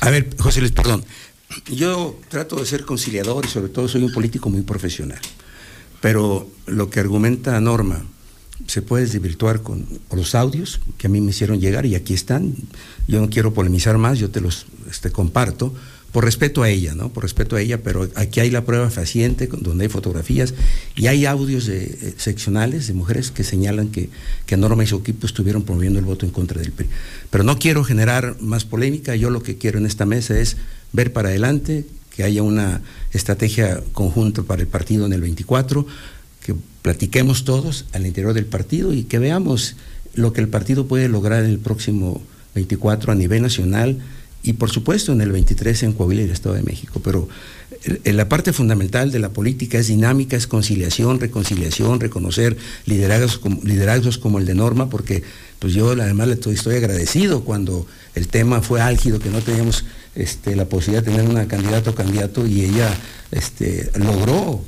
[0.00, 1.04] A ver, José Luis, perdón.
[1.70, 5.20] Yo trato de ser conciliador y sobre todo soy un político muy profesional.
[6.00, 8.04] Pero lo que argumenta Norma,
[8.66, 12.54] se puede desvirtuar con, los audios que a mí me hicieron llegar y aquí están.
[13.06, 15.74] Yo no quiero polemizar más, yo te los este, comparto
[16.12, 17.10] por respeto a ella, ¿no?
[17.10, 20.54] Por respeto a ella, pero aquí hay la prueba fehaciente donde hay fotografías
[20.96, 24.08] y hay audios eh, seccionales de mujeres que señalan que,
[24.46, 26.88] que Norma y su equipo estuvieron promoviendo el voto en contra del PRI.
[27.30, 30.56] Pero no quiero generar más polémica, yo lo que quiero en esta mesa es
[30.92, 31.84] ver para adelante,
[32.16, 32.80] que haya una
[33.12, 35.86] estrategia conjunta para el partido en el 24,
[36.44, 39.76] que platiquemos todos al interior del partido y que veamos
[40.14, 42.22] lo que el partido puede lograr en el próximo
[42.54, 43.98] 24 a nivel nacional
[44.42, 47.00] y por supuesto en el 23 en Coahuila y el Estado de México.
[47.02, 47.28] Pero
[47.84, 53.60] eh, la parte fundamental de la política es dinámica, es conciliación, reconciliación, reconocer liderazgos como,
[53.62, 55.22] liderazgos como el de Norma, porque
[55.58, 59.84] pues yo además le estoy, estoy agradecido cuando el tema fue álgido, que no teníamos
[60.14, 62.96] este, la posibilidad de tener una candidata o candidato y ella
[63.30, 64.62] este, logró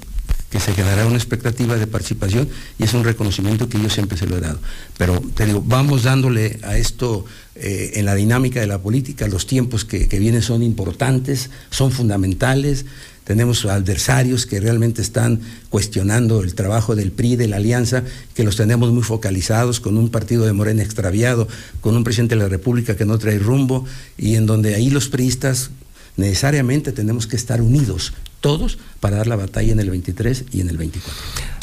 [0.51, 4.27] que se generará una expectativa de participación y es un reconocimiento que yo siempre se
[4.27, 4.59] lo he dado.
[4.99, 9.47] Pero te digo, vamos dándole a esto eh, en la dinámica de la política, los
[9.47, 12.85] tiempos que, vienen son importantes, son fundamentales,
[13.23, 18.03] tenemos adversarios que realmente están cuestionando el trabajo del PRI, de la alianza,
[18.35, 21.47] que los tenemos muy focalizados, con un partido de Morena extraviado,
[21.81, 23.85] con un presidente de la República que no trae rumbo,
[24.19, 25.71] y en donde ahí los priistas
[26.17, 30.69] necesariamente tenemos que estar unidos todos para dar la batalla en el 23 y en
[30.69, 31.13] el 24.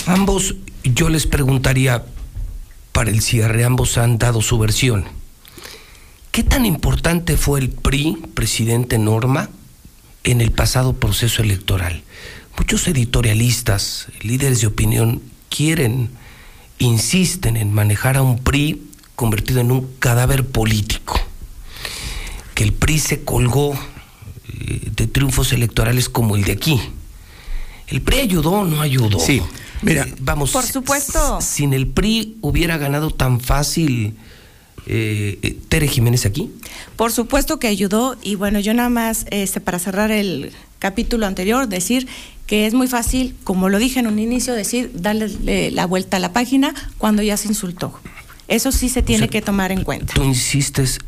[0.07, 2.05] Ambos, yo les preguntaría,
[2.91, 5.05] para el cierre, ambos han dado su versión.
[6.31, 9.49] ¿Qué tan importante fue el PRI, presidente Norma,
[10.23, 12.03] en el pasado proceso electoral?
[12.57, 16.09] Muchos editorialistas, líderes de opinión, quieren,
[16.79, 18.83] insisten en manejar a un PRI
[19.15, 21.19] convertido en un cadáver político.
[22.53, 23.77] Que el PRI se colgó
[24.95, 26.79] de triunfos electorales como el de aquí.
[27.87, 29.19] ¿El PRI ayudó o no ayudó?
[29.19, 29.41] Sí,
[29.81, 30.51] Mira, vamos.
[30.51, 31.39] Por supuesto.
[31.41, 34.15] Sin el PRI hubiera ganado tan fácil
[34.87, 36.51] eh, eh, Tere Jiménez aquí.
[36.95, 41.67] Por supuesto que ayudó y bueno, yo nada más este, para cerrar el capítulo anterior
[41.67, 42.07] decir
[42.45, 46.19] que es muy fácil, como lo dije en un inicio, decir darle la vuelta a
[46.19, 47.99] la página cuando ya se insultó.
[48.47, 50.13] Eso sí se tiene que tomar en cuenta.
[50.13, 50.99] Tú insistes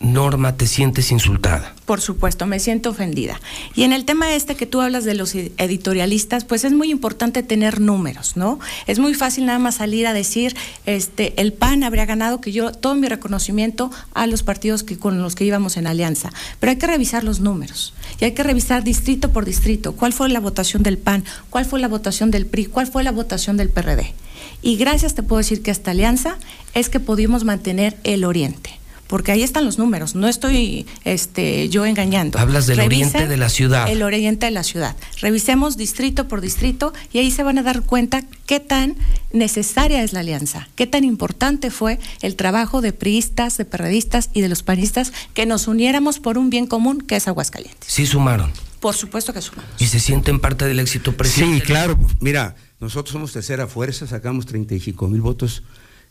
[0.00, 1.74] Norma, te sientes insultada.
[1.84, 3.38] Por supuesto, me siento ofendida.
[3.74, 7.42] Y en el tema este que tú hablas de los editorialistas, pues es muy importante
[7.42, 8.58] tener números, ¿no?
[8.86, 12.72] Es muy fácil nada más salir a decir, este, el PAN habría ganado, que yo
[12.72, 16.32] todo mi reconocimiento a los partidos que con los que íbamos en alianza.
[16.60, 20.30] Pero hay que revisar los números y hay que revisar distrito por distrito, cuál fue
[20.30, 23.68] la votación del PAN, cuál fue la votación del PRI, cuál fue la votación del
[23.68, 24.14] PRD.
[24.62, 26.38] Y gracias te puedo decir que esta alianza
[26.72, 28.79] es que pudimos mantener el oriente
[29.10, 32.38] porque ahí están los números, no estoy este, yo engañando.
[32.38, 33.88] Hablas del oriente de la ciudad.
[33.88, 34.94] El oriente de la ciudad.
[35.20, 38.94] Revisemos distrito por distrito y ahí se van a dar cuenta qué tan
[39.32, 44.42] necesaria es la alianza, qué tan importante fue el trabajo de priistas, de perredistas y
[44.42, 47.92] de los panistas que nos uniéramos por un bien común que es Aguascalientes.
[47.92, 48.52] Sí sumaron.
[48.78, 49.72] Por supuesto que sumamos.
[49.80, 51.56] ¿Y se sienten parte del éxito presidente?
[51.56, 51.98] Sí, claro.
[52.20, 55.64] Mira, nosotros somos tercera fuerza, sacamos 35 mil votos.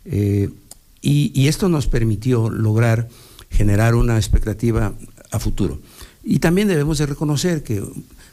[0.03, 0.49] Eh,
[1.01, 3.07] y, esto nos permitió lograr
[3.49, 4.93] generar una expectativa
[5.31, 5.79] a futuro.
[6.23, 7.83] Y también debemos de reconocer que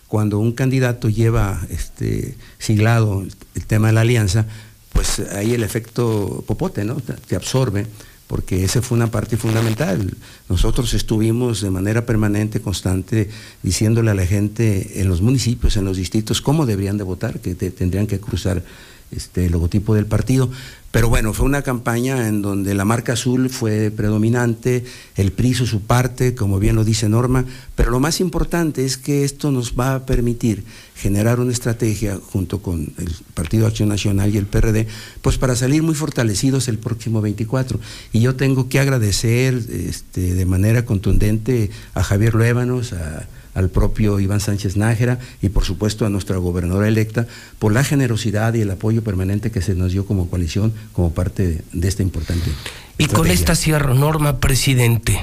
[0.08, 3.24] cuando un candidato lleva este, siglado
[3.54, 4.46] el tema de la alianza,
[4.92, 6.96] pues ahí el efecto popote, ¿no?
[6.96, 7.86] Te absorbe,
[8.26, 10.16] porque esa fue una parte fundamental.
[10.48, 13.30] Nosotros estuvimos de manera permanente, constante,
[13.62, 17.54] diciéndole a la gente en los municipios, en los distritos, cómo deberían de votar, que
[17.54, 18.64] tendrían que cruzar
[19.12, 20.50] este, el logotipo del partido.
[20.90, 24.84] Pero bueno, fue una campaña en donde la marca azul fue predominante,
[25.16, 27.44] el PRI hizo su parte, como bien lo dice Norma,
[27.74, 32.62] pero lo más importante es que esto nos va a permitir generar una estrategia junto
[32.62, 34.86] con el Partido Acción Nacional y el PRD,
[35.20, 37.78] pues para salir muy fortalecidos el próximo 24.
[38.12, 44.20] Y yo tengo que agradecer este, de manera contundente a Javier Luébanos, a al propio
[44.20, 47.26] Iván Sánchez Nájera y por supuesto a nuestra gobernadora electa
[47.58, 51.62] por la generosidad y el apoyo permanente que se nos dio como coalición como parte
[51.72, 52.50] de, esta importante.
[52.98, 55.18] Y con esta cierro, Norma, presidente,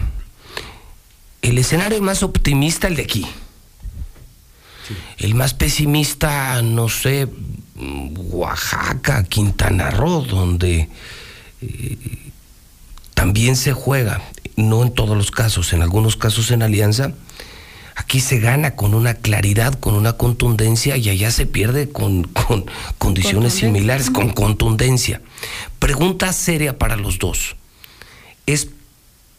[1.44, 3.28] el escenario más optimista el de aquí.
[5.20, 7.28] El más pesimista, no sé,
[8.32, 10.90] Oaxaca, Quintana Roo, donde
[11.62, 11.98] eh,
[13.14, 14.22] también se juega,
[14.56, 17.14] no en todos los casos, en algunos casos en alianza,
[17.96, 22.30] Aquí se gana con una claridad, con una contundencia y allá se pierde con,
[22.98, 25.22] condiciones similares, con contundencia.
[25.80, 27.56] Pregunta seria para los dos.
[28.46, 28.70] ¿Es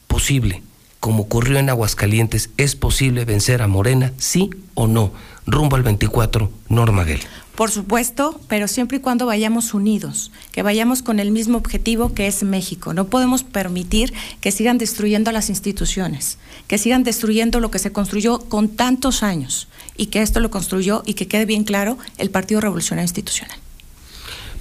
[0.06, 0.62] posible,
[1.00, 5.12] como ocurrió en Aguascalientes, es posible vencer a Morena, sí o no?
[5.46, 7.20] Rumbo al 24, Norma Gell.
[7.54, 12.26] Por supuesto, pero siempre y cuando vayamos unidos, que vayamos con el mismo objetivo que
[12.26, 12.94] es México.
[12.94, 18.40] No podemos permitir que sigan destruyendo las instituciones, que sigan destruyendo lo que se construyó
[18.40, 22.60] con tantos años y que esto lo construyó y que quede bien claro el Partido
[22.60, 23.56] Revolucionario Institucional.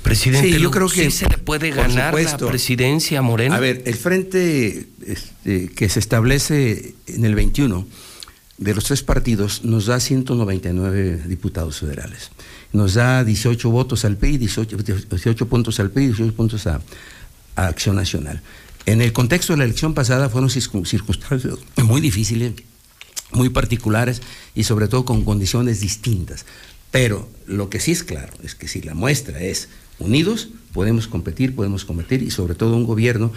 [0.03, 3.55] Presidente, yo creo que se le puede ganar la presidencia a Morena.
[3.55, 7.87] A ver, el frente este, que se establece en el 21
[8.57, 12.31] de los tres partidos nos da 199 diputados federales
[12.73, 14.77] nos da 18 votos al PRI, 18,
[15.09, 16.81] 18 puntos al PRI, 18 puntos a,
[17.55, 18.41] Acción Nacional.
[18.87, 22.53] En el contexto de la elección pasada fueron circunstancias muy difíciles,
[23.31, 24.23] muy particulares
[24.55, 26.47] y sobre todo con condiciones distintas.
[26.89, 31.53] Pero lo que sí es claro es que si la muestra es unidos, podemos competir,
[31.53, 33.31] podemos competir y sobre todo un gobierno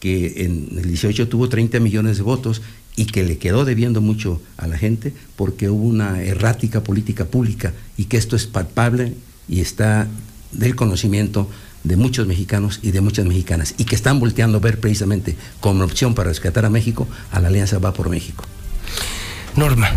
[0.00, 2.60] que en el 18 tuvo 30 millones de votos
[2.96, 7.72] y que le quedó debiendo mucho a la gente porque hubo una errática política pública
[7.96, 9.14] y que esto es palpable
[9.48, 10.06] y está
[10.52, 11.48] del conocimiento
[11.82, 15.84] de muchos mexicanos y de muchas mexicanas y que están volteando a ver precisamente como
[15.84, 18.44] opción para rescatar a México a la Alianza Va por México.
[19.56, 19.90] Norma,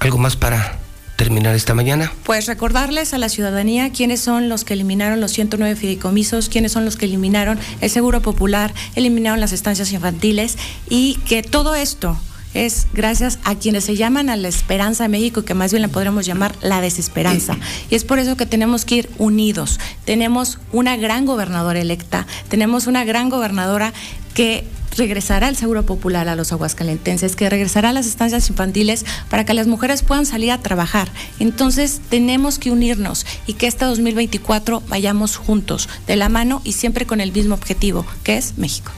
[0.00, 0.78] ¿algo más para
[1.16, 2.12] terminar esta mañana?
[2.24, 6.84] Pues recordarles a la ciudadanía quiénes son los que eliminaron los 109 fideicomisos, quiénes son
[6.84, 10.56] los que eliminaron el Seguro Popular, eliminaron las estancias infantiles
[10.88, 12.18] y que todo esto
[12.54, 15.88] es gracias a quienes se llaman a la esperanza de México, que más bien la
[15.88, 17.56] podríamos llamar la desesperanza.
[17.90, 19.78] Y es por eso que tenemos que ir unidos.
[20.04, 23.92] Tenemos una gran gobernadora electa, tenemos una gran gobernadora
[24.34, 24.64] que
[24.96, 29.54] regresará el Seguro Popular a los aguascalentenses, que regresará a las estancias infantiles para que
[29.54, 31.08] las mujeres puedan salir a trabajar.
[31.38, 37.06] Entonces tenemos que unirnos y que este 2024 vayamos juntos, de la mano y siempre
[37.06, 38.92] con el mismo objetivo, que es México.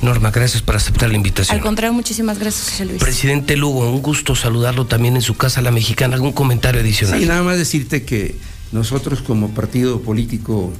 [0.00, 1.56] Norma, gracias por aceptar la invitación.
[1.56, 3.02] Al contrario, muchísimas gracias, José Luis.
[3.02, 6.14] Presidente Lugo, un gusto saludarlo también en su casa, la mexicana.
[6.14, 7.18] ¿Algún comentario adicional?
[7.18, 8.36] Sí, nada más decirte que
[8.70, 10.72] Nosotros como partido político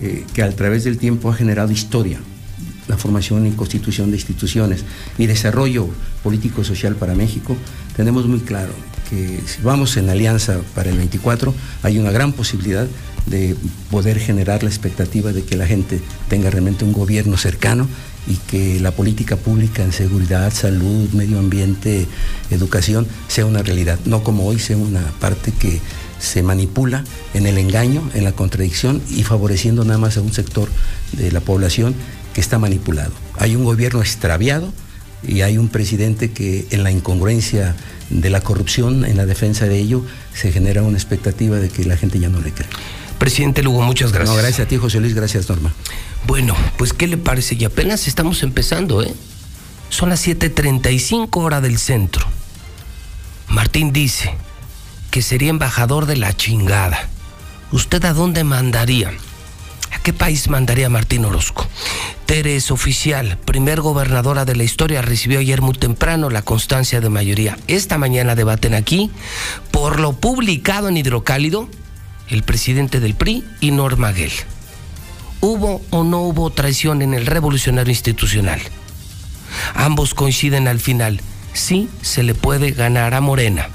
[0.00, 2.18] eh, que a través del tiempo ha generado historia,
[2.88, 4.84] la formación y constitución de instituciones
[5.16, 5.88] y desarrollo
[6.22, 7.56] político-social para México,
[7.96, 8.72] tenemos muy claro
[9.08, 12.86] que si vamos en alianza para el 24, hay una gran posibilidad
[13.26, 13.56] de
[13.90, 17.88] poder generar la expectativa de que la gente tenga realmente un gobierno cercano
[18.26, 22.06] y que la política pública en seguridad, salud, medio ambiente,
[22.50, 25.80] educación sea una realidad, no como hoy sea una parte que
[26.18, 27.04] se manipula
[27.34, 30.68] en el engaño, en la contradicción y favoreciendo nada más a un sector
[31.12, 31.94] de la población
[32.34, 33.12] que está manipulado.
[33.38, 34.72] Hay un gobierno extraviado
[35.26, 37.74] y hay un presidente que en la incongruencia
[38.10, 40.04] de la corrupción, en la defensa de ello,
[40.34, 42.68] se genera una expectativa de que la gente ya no le cree.
[43.20, 44.34] Presidente Lugo, muchas gracias.
[44.34, 45.74] No, gracias a ti, José Luis, gracias, Norma.
[46.26, 47.54] Bueno, pues ¿qué le parece?
[47.54, 49.12] Y apenas estamos empezando, ¿eh?
[49.90, 52.26] Son las 7.35 hora del centro.
[53.46, 54.34] Martín dice
[55.10, 57.10] que sería embajador de la chingada.
[57.72, 59.12] ¿Usted a dónde mandaría?
[59.90, 61.68] ¿A qué país mandaría Martín Orozco?
[62.24, 67.10] Tere es oficial, primer gobernadora de la historia, recibió ayer muy temprano la constancia de
[67.10, 67.58] mayoría.
[67.66, 69.10] Esta mañana debaten aquí,
[69.72, 71.68] por lo publicado en Hidrocálido,
[72.30, 74.32] el presidente del PRI y Norma Gell.
[75.40, 78.60] ¿Hubo o no hubo traición en el revolucionario institucional?
[79.74, 81.20] Ambos coinciden al final.
[81.52, 83.68] Sí se le puede ganar a Morena.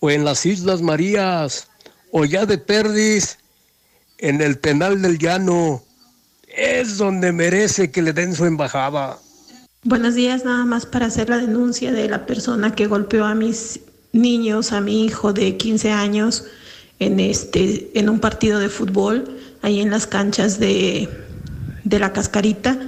[0.00, 1.68] o en las Islas Marías
[2.12, 3.38] o ya de Perdis
[4.18, 5.82] en el penal del llano.
[6.46, 9.18] Es donde merece que le den su embajada.
[9.82, 13.80] Buenos días, nada más para hacer la denuncia de la persona que golpeó a mis
[14.12, 16.44] niños, a mi hijo de 15 años
[16.98, 21.08] en este en un partido de fútbol ahí en las canchas de,
[21.84, 22.78] de la Cascarita.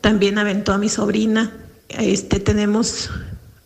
[0.00, 1.52] También aventó a mi sobrina.
[1.88, 3.10] Este tenemos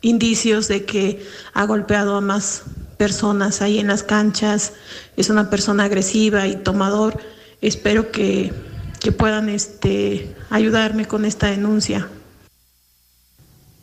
[0.03, 1.24] indicios de que
[1.55, 2.62] ha golpeado a más
[2.96, 4.72] personas ahí en las canchas.
[5.16, 7.18] Es una persona agresiva y tomador.
[7.61, 8.53] Espero que,
[9.01, 12.09] que puedan este, ayudarme con esta denuncia.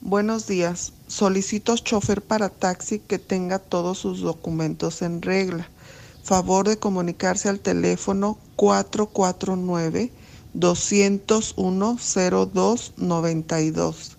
[0.02, 0.94] Buenos días.
[1.08, 5.68] Solicito chofer para taxi que tenga todos sus documentos en regla.
[6.26, 10.12] Favor de comunicarse al teléfono 449
[10.56, 14.18] 201 0292.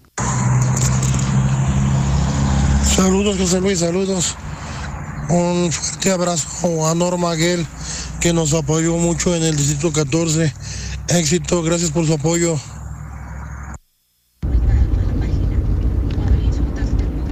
[2.95, 4.37] Saludos José Luis, saludos.
[5.31, 7.67] Un fuerte abrazo a Norma Aguel
[8.21, 10.55] que nos apoyó mucho en el Distrito 14.
[11.09, 12.57] Éxito, gracias por su apoyo.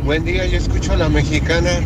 [0.04, 1.80] Buen día, yo escucho a la mexicana.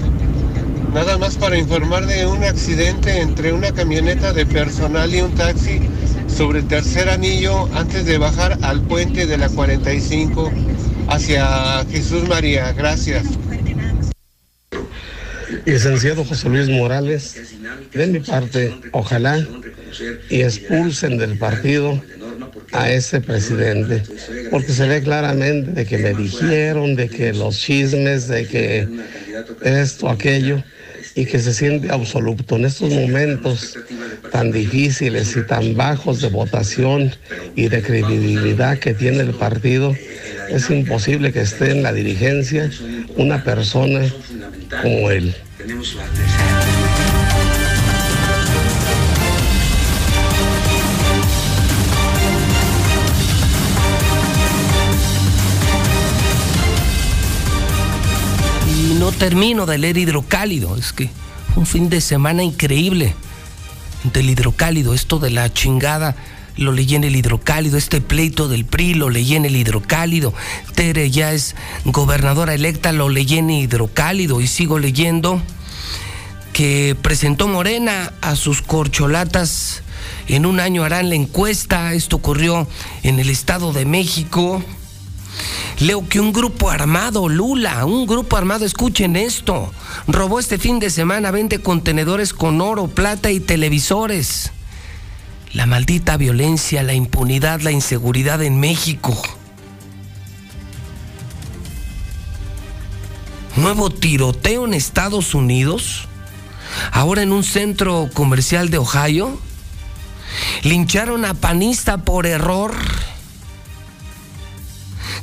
[0.93, 5.81] Nada más para informar de un accidente entre una camioneta de personal y un taxi
[6.27, 10.51] sobre el tercer anillo antes de bajar al puente de la 45
[11.09, 12.73] hacia Jesús María.
[12.73, 13.25] Gracias.
[15.65, 17.37] Licenciado José Luis Morales,
[17.93, 19.47] de mi parte, ojalá
[20.31, 22.01] y expulsen del partido
[22.73, 24.03] a ese presidente,
[24.51, 28.89] porque se ve claramente de que me dijeron, de que los chismes, de que
[29.63, 30.63] esto, aquello,
[31.15, 33.79] y que se siente absoluto en estos momentos
[34.31, 37.15] tan difíciles y tan bajos de votación
[37.57, 39.97] y de credibilidad que tiene el partido,
[40.51, 42.71] es imposible que esté en la dirigencia
[43.17, 44.03] una persona
[44.83, 45.35] como él.
[59.13, 60.77] termino de leer Hidrocálido.
[60.77, 61.11] Es que
[61.57, 63.15] un fin de semana increíble
[64.13, 64.95] del Hidrocálido.
[64.95, 66.17] Esto de la chingada
[66.57, 67.79] lo leí en el Hidrocálido.
[67.79, 70.35] Este pleito del PRI lo leí en el Hidrocálido.
[70.75, 71.55] Tere ya es
[71.85, 74.41] gobernadora electa, lo leí en Hidrocálido.
[74.41, 75.41] Y sigo leyendo
[76.53, 79.83] que presentó Morena a sus corcholatas.
[80.27, 81.95] En un año harán la encuesta.
[81.95, 82.69] Esto ocurrió
[83.03, 84.63] en el Estado de México.
[85.81, 89.73] Leo que un grupo armado, Lula, un grupo armado, escuchen esto,
[90.09, 94.53] robó este fin de semana 20 contenedores con oro, plata y televisores.
[95.53, 99.17] La maldita violencia, la impunidad, la inseguridad en México.
[103.57, 106.07] Nuevo tiroteo en Estados Unidos,
[106.93, 109.39] ahora en un centro comercial de Ohio.
[110.63, 112.75] Lincharon a panista por error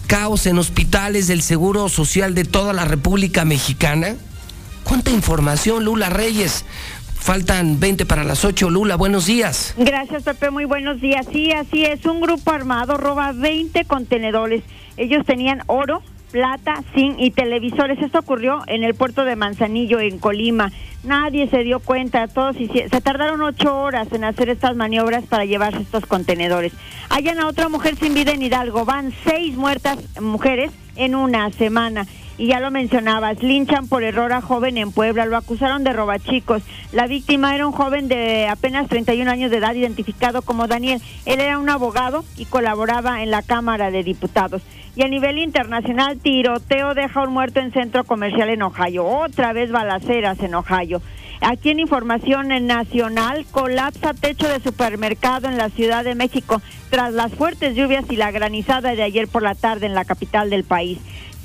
[0.05, 4.15] caos en hospitales del Seguro Social de toda la República Mexicana.
[4.83, 6.65] ¿Cuánta información, Lula Reyes?
[7.15, 8.69] Faltan 20 para las 8.
[8.69, 9.73] Lula, buenos días.
[9.77, 10.51] Gracias, Pepe.
[10.51, 11.25] Muy buenos días.
[11.31, 12.05] Sí, así es.
[12.05, 14.63] Un grupo armado roba 20 contenedores.
[14.95, 16.03] Ellos tenían oro,
[16.35, 17.97] plata, zinc y televisores.
[18.01, 20.69] Esto ocurrió en el puerto de Manzanillo, en Colima.
[21.05, 25.45] Nadie se dio cuenta, todos hicieron, se tardaron ocho horas en hacer estas maniobras para
[25.45, 26.73] llevarse estos contenedores.
[27.09, 28.83] Hallan a otra mujer sin vida en Hidalgo.
[28.83, 32.05] Van seis muertas mujeres en una semana.
[32.37, 36.63] Y ya lo mencionabas, linchan por error a joven en Puebla, lo acusaron de robachicos.
[36.91, 41.01] La víctima era un joven de apenas 31 años de edad, identificado como Daniel.
[41.25, 44.63] Él era un abogado y colaboraba en la Cámara de Diputados.
[44.95, 49.05] Y a nivel internacional, tiroteo deja un muerto en centro comercial en Ohio.
[49.05, 51.01] Otra vez balaceras en Ohio.
[51.41, 57.33] Aquí en Información Nacional, colapsa techo de supermercado en la Ciudad de México tras las
[57.33, 60.97] fuertes lluvias y la granizada de ayer por la tarde en la capital del país.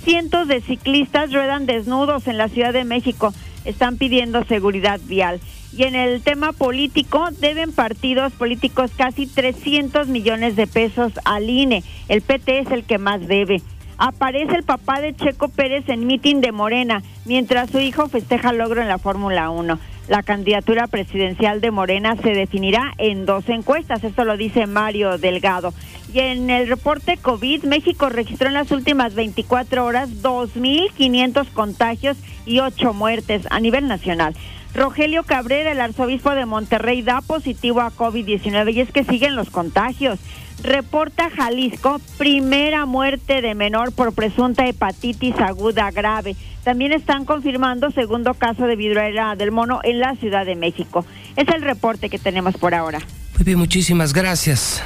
[0.04, 3.34] Cientos de ciclistas ruedan desnudos en la Ciudad de México.
[3.64, 5.40] Están pidiendo seguridad vial
[5.76, 11.84] y en el tema político deben partidos políticos casi 300 millones de pesos al INE.
[12.08, 13.62] El PT es el que más debe.
[13.98, 18.80] Aparece el papá de Checo Pérez en mitin de Morena, mientras su hijo festeja logro
[18.80, 19.78] en la Fórmula 1.
[20.08, 25.74] La candidatura presidencial de Morena se definirá en dos encuestas, esto lo dice Mario Delgado.
[26.12, 32.16] Y en el reporte COVID, México registró en las últimas 24 horas 2.500 contagios
[32.46, 34.34] y 8 muertes a nivel nacional.
[34.74, 39.50] Rogelio Cabrera, el arzobispo de Monterrey, da positivo a COVID-19 y es que siguen los
[39.50, 40.18] contagios.
[40.62, 46.36] Reporta Jalisco primera muerte de menor por presunta hepatitis aguda grave.
[46.64, 51.06] También están confirmando segundo caso de viruela del mono en la Ciudad de México.
[51.36, 52.98] Es el reporte que tenemos por ahora.
[53.36, 54.82] Muy bien, muchísimas gracias.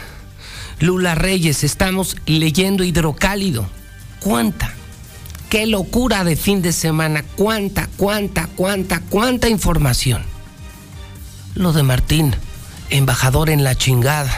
[0.79, 3.67] Lula Reyes, estamos leyendo hidrocálido.
[4.21, 4.73] ¿Cuánta?
[5.55, 7.23] Qué locura de fin de semana.
[7.37, 10.25] Cuánta, cuánta, cuánta, cuánta información.
[11.55, 12.35] Lo de Martín,
[12.91, 14.33] embajador en la chingada.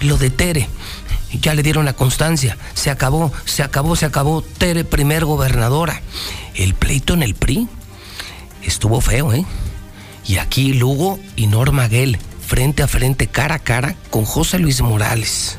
[0.00, 0.68] Lo de Tere,
[1.40, 2.58] ya le dieron la constancia.
[2.74, 4.42] Se acabó, se acabó, se acabó.
[4.42, 6.02] Tere, primer gobernadora.
[6.56, 7.68] El pleito en el PRI
[8.64, 9.44] estuvo feo, ¿eh?
[10.26, 14.80] Y aquí Lugo y Norma Gell, frente a frente, cara a cara con José Luis
[14.80, 15.56] Morales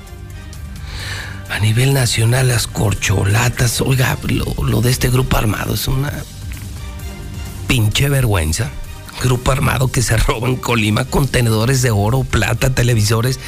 [1.50, 3.82] a nivel nacional las corcholatas.
[3.82, 6.12] Oiga, lo, lo, de este grupo armado es una
[7.68, 8.70] pinche vergüenza.
[9.24, 13.40] Grupo armado que se roba en Colima contenedores de oro, plata, televisores.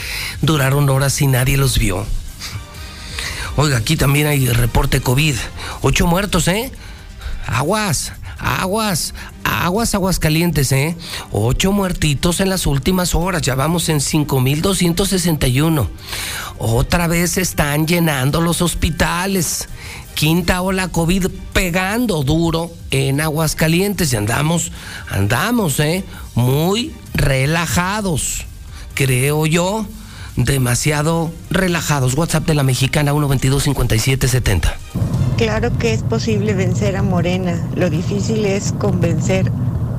[0.41, 2.05] Duraron horas y nadie los vio.
[3.55, 5.35] Oiga, aquí también hay reporte COVID.
[5.81, 6.71] Ocho muertos, ¿eh?
[7.47, 9.15] Aguas, aguas,
[9.49, 10.97] Aguas, aguas calientes, ¿eh?
[11.31, 15.87] Ocho muertitos en las últimas horas, ya vamos en 5.261.
[16.57, 19.69] Otra vez están llenando los hospitales.
[20.15, 24.11] Quinta ola COVID pegando duro en aguas calientes.
[24.11, 24.73] Y andamos,
[25.09, 26.03] andamos, ¿eh?
[26.35, 28.45] Muy relajados,
[28.95, 29.85] creo yo
[30.37, 32.15] demasiado relajados.
[32.15, 34.73] WhatsApp de la mexicana 122-5770.
[35.37, 37.67] Claro que es posible vencer a Morena.
[37.75, 39.51] Lo difícil es convencer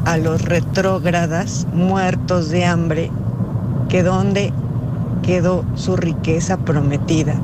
[0.06, 3.10] a los retrógradas muertos de hambre
[3.88, 4.52] que donde
[5.22, 7.40] quedó su riqueza prometida.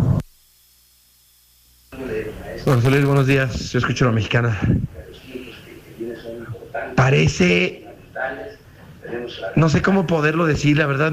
[2.64, 3.70] Bueno, Feliz, buenos días.
[3.72, 4.58] Yo escucho a la mexicana.
[6.96, 7.86] Parece.
[9.56, 11.12] No sé cómo poderlo decir, la verdad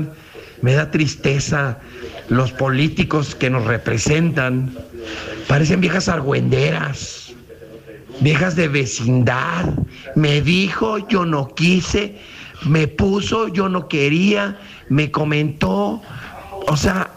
[0.61, 1.79] me da tristeza
[2.29, 4.73] los políticos que nos representan.
[5.47, 7.33] Parecen viejas argüenderas,
[8.19, 9.65] viejas de vecindad.
[10.15, 12.17] Me dijo, yo no quise,
[12.65, 14.59] me puso, yo no quería,
[14.89, 16.01] me comentó.
[16.67, 17.09] O sea,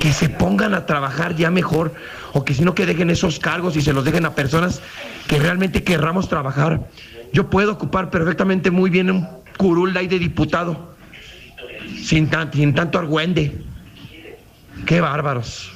[0.00, 1.94] que se pongan a trabajar ya mejor,
[2.32, 4.80] o que si no que dejen esos cargos y se los dejen a personas
[5.28, 6.88] que realmente querramos trabajar.
[7.32, 10.91] Yo puedo ocupar perfectamente muy bien un curul de diputado,
[12.02, 13.64] sin, tan, sin tanto argüende.
[14.86, 15.70] Qué bárbaros.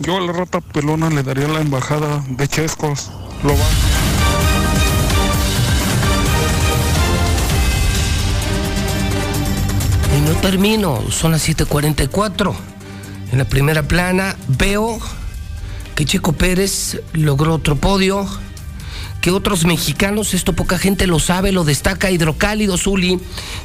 [0.00, 3.10] Yo a la rata pelona le daría la embajada de Chescos.
[3.42, 3.64] Lo va.
[10.16, 12.54] Y no termino, son las 7:44.
[13.32, 14.98] En la primera plana veo
[15.94, 18.26] que Checo Pérez logró otro podio
[19.24, 23.18] que otros mexicanos, esto poca gente lo sabe, lo destaca Hidrocálido Zuli,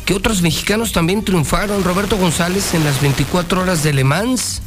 [0.05, 4.61] que otros mexicanos también triunfaron, Roberto González en las 24 horas de Le Mans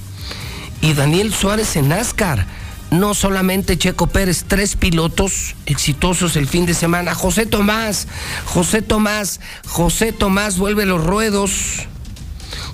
[0.83, 2.47] y Daniel Suárez en NASCAR.
[2.91, 7.15] No solamente Checo Pérez, tres pilotos exitosos el fin de semana.
[7.15, 8.07] José Tomás,
[8.45, 11.87] José Tomás, José Tomás vuelve los ruedos.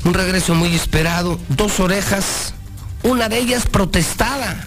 [0.04, 2.52] Un regreso muy esperado, dos orejas,
[3.04, 4.66] una de ellas protestada.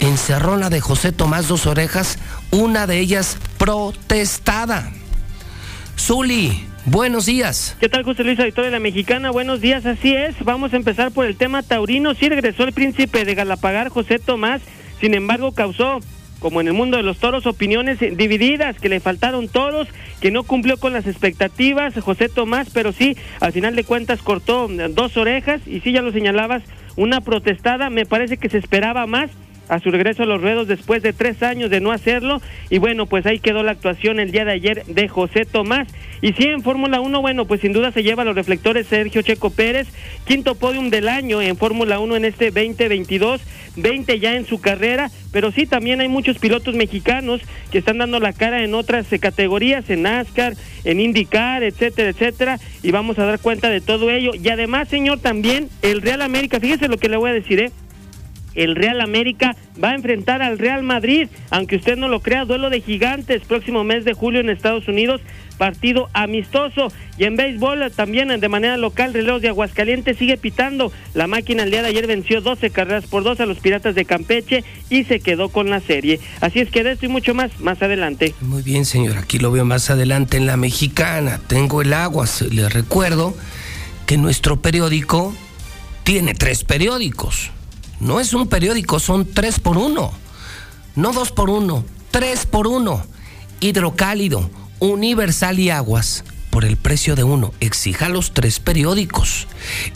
[0.00, 2.18] Encerrona de José Tomás, dos orejas,
[2.50, 4.90] una de ellas protestada.
[5.98, 7.76] Zuli, buenos días.
[7.78, 9.30] ¿Qué tal, José Luis, auditor de la Mexicana?
[9.30, 10.42] Buenos días, así es.
[10.42, 12.14] Vamos a empezar por el tema taurino.
[12.14, 14.62] Sí regresó el príncipe de Galapagar, José Tomás.
[15.00, 16.00] Sin embargo, causó
[16.38, 19.88] como en el mundo de los toros, opiniones divididas, que le faltaron toros,
[20.22, 24.66] que no cumplió con las expectativas, José Tomás, pero sí, al final de cuentas cortó
[24.88, 26.62] dos orejas y sí, ya lo señalabas,
[26.96, 29.30] una protestada, me parece que se esperaba más
[29.70, 32.42] a su regreso a los ruedos después de tres años de no hacerlo.
[32.68, 35.88] Y bueno, pues ahí quedó la actuación el día de ayer de José Tomás.
[36.20, 39.50] Y sí, en Fórmula 1, bueno, pues sin duda se lleva los reflectores Sergio Checo
[39.50, 39.86] Pérez,
[40.26, 43.40] quinto podium del año en Fórmula 1 en este 2022,
[43.76, 47.40] 20 ya en su carrera, pero sí también hay muchos pilotos mexicanos
[47.70, 50.54] que están dando la cara en otras eh, categorías, en NASCAR,
[50.84, 54.32] en IndyCar, etcétera, etcétera, y vamos a dar cuenta de todo ello.
[54.34, 57.70] Y además, señor, también el Real América, fíjese lo que le voy a decir, ¿eh?
[58.54, 62.70] El Real América va a enfrentar al Real Madrid, aunque usted no lo crea, duelo
[62.70, 65.20] de gigantes, próximo mes de julio en Estados Unidos,
[65.58, 66.92] partido amistoso.
[67.18, 70.90] Y en béisbol también de manera local, Reloj de Aguascalientes sigue pitando.
[71.14, 74.04] La máquina el día de ayer venció 12 carreras por 2 a los Piratas de
[74.04, 76.18] Campeche y se quedó con la serie.
[76.40, 78.34] Así es que de esto y mucho más, más adelante.
[78.40, 81.40] Muy bien, señor, aquí lo veo más adelante en la mexicana.
[81.46, 83.36] Tengo el agua, le recuerdo
[84.06, 85.34] que nuestro periódico
[86.04, 87.52] tiene tres periódicos
[88.00, 90.12] no es un periódico, son tres por uno.
[90.96, 93.04] No dos por uno, tres por uno.
[93.60, 97.52] Hidrocálido, Universal y Aguas por el precio de uno.
[97.60, 99.46] Exija los tres periódicos.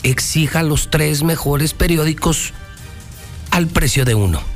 [0.03, 2.53] Exija los tres mejores periódicos
[3.51, 4.54] al precio de uno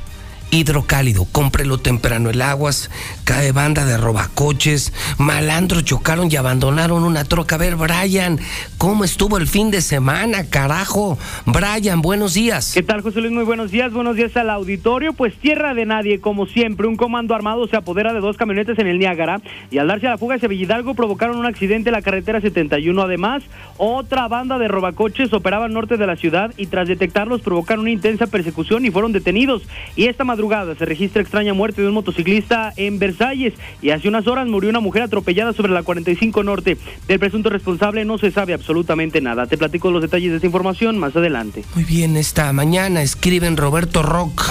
[0.50, 2.30] hidrocálido, cómprelo temprano.
[2.30, 2.90] El aguas,
[3.24, 7.54] cae banda de robacoches, malandros chocaron y abandonaron una troca.
[7.54, 8.38] A ver, Brian,
[8.76, 11.18] ¿cómo estuvo el fin de semana, carajo?
[11.46, 12.72] Brian, buenos días.
[12.74, 13.32] ¿Qué tal, José Luis?
[13.32, 15.12] Muy buenos días, buenos días al auditorio.
[15.12, 18.86] Pues tierra de nadie, como siempre, un comando armado se apodera de dos camionetas en
[18.86, 19.40] el Niágara
[19.70, 23.00] y al darse la fuga hacia Villidalgo provocaron un accidente en la carretera 71.
[23.00, 23.42] Además,
[23.76, 27.90] otra banda de robacoches operaba al norte de la ciudad y tras detectarlos provocaron una
[27.90, 29.62] intensa persecución y fueron detenidos.
[29.96, 30.39] Y esta madrugada
[30.78, 34.80] se registra extraña muerte de un motociclista en Versalles y hace unas horas murió una
[34.80, 36.78] mujer atropellada sobre la 45 Norte.
[37.06, 39.46] Del presunto responsable no se sabe absolutamente nada.
[39.46, 41.62] Te platico los detalles de esta información más adelante.
[41.74, 44.42] Muy bien, esta mañana escriben Roberto Rock,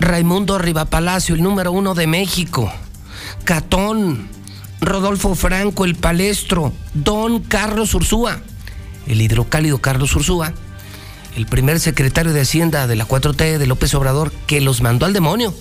[0.00, 2.70] Raimundo Rivapalacio, el número uno de México,
[3.44, 4.28] Catón,
[4.82, 8.40] Rodolfo Franco, el palestro, Don Carlos Ursúa,
[9.06, 10.52] el hidrocálido Carlos Ursúa
[11.36, 15.12] el primer secretario de Hacienda de la 4T de López Obrador, que los mandó al
[15.12, 15.54] demonio,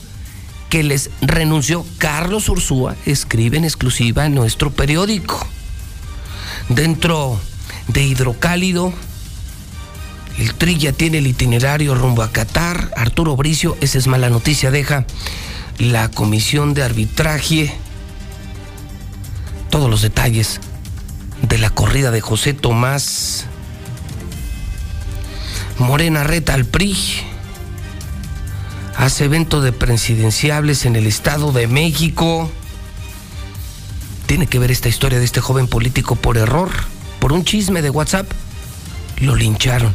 [0.70, 5.46] que les renunció Carlos Ursúa, escribe en exclusiva en nuestro periódico.
[6.70, 7.40] Dentro
[7.90, 8.94] de Hidrocálido,
[10.40, 12.94] el Trilla tiene el itinerario rumbo a Qatar.
[12.96, 15.06] Arturo Bricio, esa es mala noticia, deja
[15.78, 17.76] la comisión de arbitraje.
[19.70, 20.62] Todos los detalles
[21.42, 23.48] de la corrida de José Tomás
[25.78, 26.96] Morena reta al PRI.
[28.98, 32.50] Hace evento de presidenciables en el Estado de México.
[34.26, 36.72] Tiene que ver esta historia de este joven político por error,
[37.20, 38.32] por un chisme de WhatsApp.
[39.20, 39.94] Lo lincharon.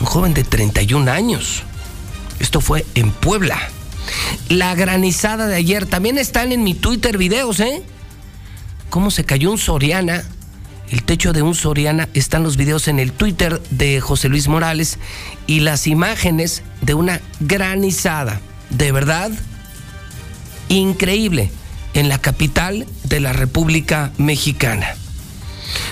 [0.00, 1.62] Un joven de 31 años.
[2.40, 3.58] Esto fue en Puebla.
[4.48, 5.84] La granizada de ayer.
[5.84, 7.82] También están en mi Twitter videos, ¿eh?
[8.88, 10.24] Cómo se cayó un Soriana
[10.90, 14.98] el techo de un Soriana, están los videos en el Twitter de José Luis Morales
[15.46, 18.40] y las imágenes de una granizada.
[18.70, 19.30] De verdad,
[20.68, 21.50] increíble
[21.94, 24.94] en la capital de la República Mexicana.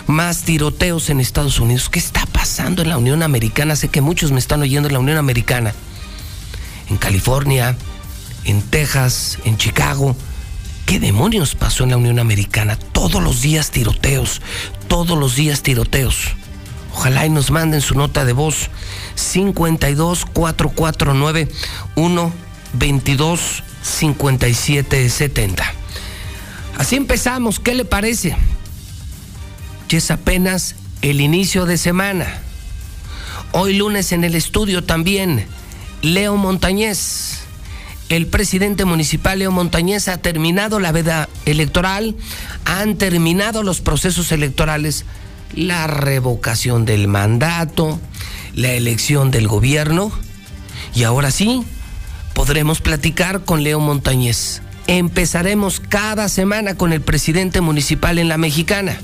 [0.07, 1.89] Más tiroteos en Estados Unidos.
[1.91, 3.77] ¿Qué está pasando en la Unión Americana?
[3.77, 5.75] Sé que muchos me están oyendo en la Unión Americana.
[6.89, 7.77] En California,
[8.45, 10.17] en Texas, en Chicago.
[10.87, 12.77] ¿Qué demonios pasó en la Unión Americana?
[12.77, 14.41] Todos los días tiroteos,
[14.87, 16.29] todos los días tiroteos.
[16.95, 18.71] Ojalá y nos manden su nota de voz
[19.17, 21.49] 52 449
[21.97, 22.33] 1
[22.75, 25.75] 22 57 70.
[26.79, 28.37] Así empezamos, ¿qué le parece?
[29.89, 32.43] Ya es apenas el inicio de semana.
[33.51, 35.47] Hoy lunes en el estudio también,
[36.03, 37.36] Leo Montañez.
[38.09, 42.15] El presidente municipal Leo Montañez ha terminado la veda electoral,
[42.65, 45.05] han terminado los procesos electorales,
[45.55, 47.99] la revocación del mandato,
[48.55, 50.13] la elección del gobierno
[50.95, 51.65] y ahora sí
[52.33, 54.63] podremos platicar con Leo Montañez.
[54.87, 59.01] Empezaremos cada semana con el presidente municipal en la mexicana.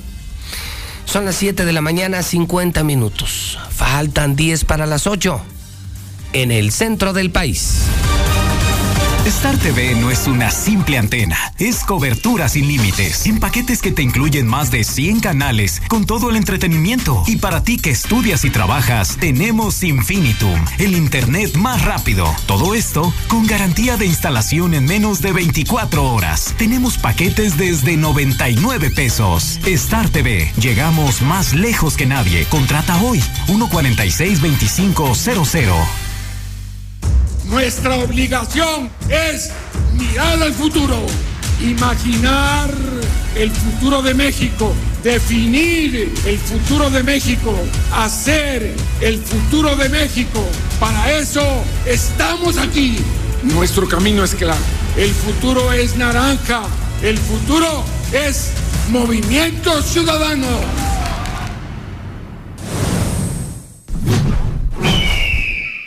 [1.06, 3.58] Son las 7 de la mañana, 50 minutos.
[3.70, 5.40] Faltan 10 para las 8
[6.34, 7.80] en el centro del país.
[9.24, 14.02] Star TV no es una simple antena, es cobertura sin límites, en paquetes que te
[14.02, 17.22] incluyen más de 100 canales, con todo el entretenimiento.
[17.28, 22.26] Y para ti que estudias y trabajas, tenemos Infinitum, el Internet más rápido.
[22.46, 26.52] Todo esto con garantía de instalación en menos de 24 horas.
[26.58, 29.60] Tenemos paquetes desde 99 pesos.
[29.64, 32.44] Star TV, llegamos más lejos que nadie.
[32.46, 36.11] Contrata hoy 146 2500.
[37.52, 39.50] Nuestra obligación es
[39.92, 40.96] mirar al futuro,
[41.60, 42.70] imaginar
[43.34, 44.72] el futuro de México,
[45.04, 47.54] definir el futuro de México,
[47.94, 50.42] hacer el futuro de México.
[50.80, 51.42] Para eso
[51.84, 52.96] estamos aquí.
[53.42, 54.62] Nuestro camino es claro.
[54.96, 56.62] El futuro es naranja.
[57.02, 57.84] El futuro
[58.14, 58.48] es
[58.88, 60.91] movimiento ciudadano.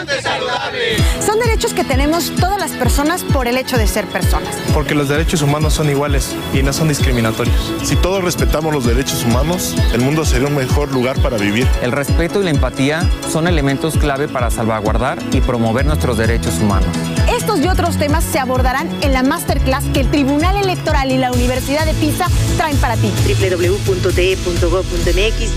[0.00, 0.96] ponte saludable.
[1.24, 4.54] Son derechos que tenemos todas las personas por el hecho de ser personas.
[4.72, 7.72] Porque los derechos humanos son iguales y no son discriminatorios.
[7.82, 11.68] Si todos respetamos los derechos humanos, el mundo sería un mejor lugar para vivir.
[11.82, 16.88] El respeto y la empatía son elementos clave para salvaguardar y promover nuestros derechos humanos.
[17.36, 21.30] Estos y otros temas se abordarán en la masterclass que el Tribunal Electoral y la
[21.32, 22.26] Universidad de Pisa
[22.56, 23.12] traen para ti.
[23.26, 24.80] www.te.gov.mx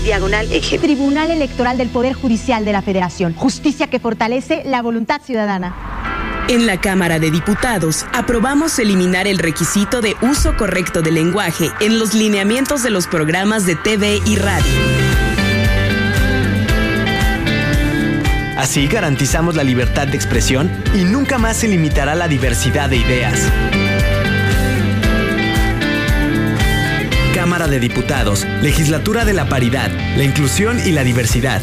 [0.04, 0.78] diagonal eje.
[0.78, 3.34] Tribunal Electoral del Poder Judicial de la Federación.
[3.34, 5.74] Justicia que fortalece la voluntad ciudadana.
[6.48, 11.98] En la Cámara de Diputados aprobamos eliminar el requisito de uso correcto del lenguaje en
[11.98, 15.33] los lineamientos de los programas de TV y radio.
[18.56, 23.40] Así garantizamos la libertad de expresión y nunca más se limitará la diversidad de ideas.
[27.34, 31.62] Cámara de Diputados, Legislatura de la Paridad, la Inclusión y la Diversidad.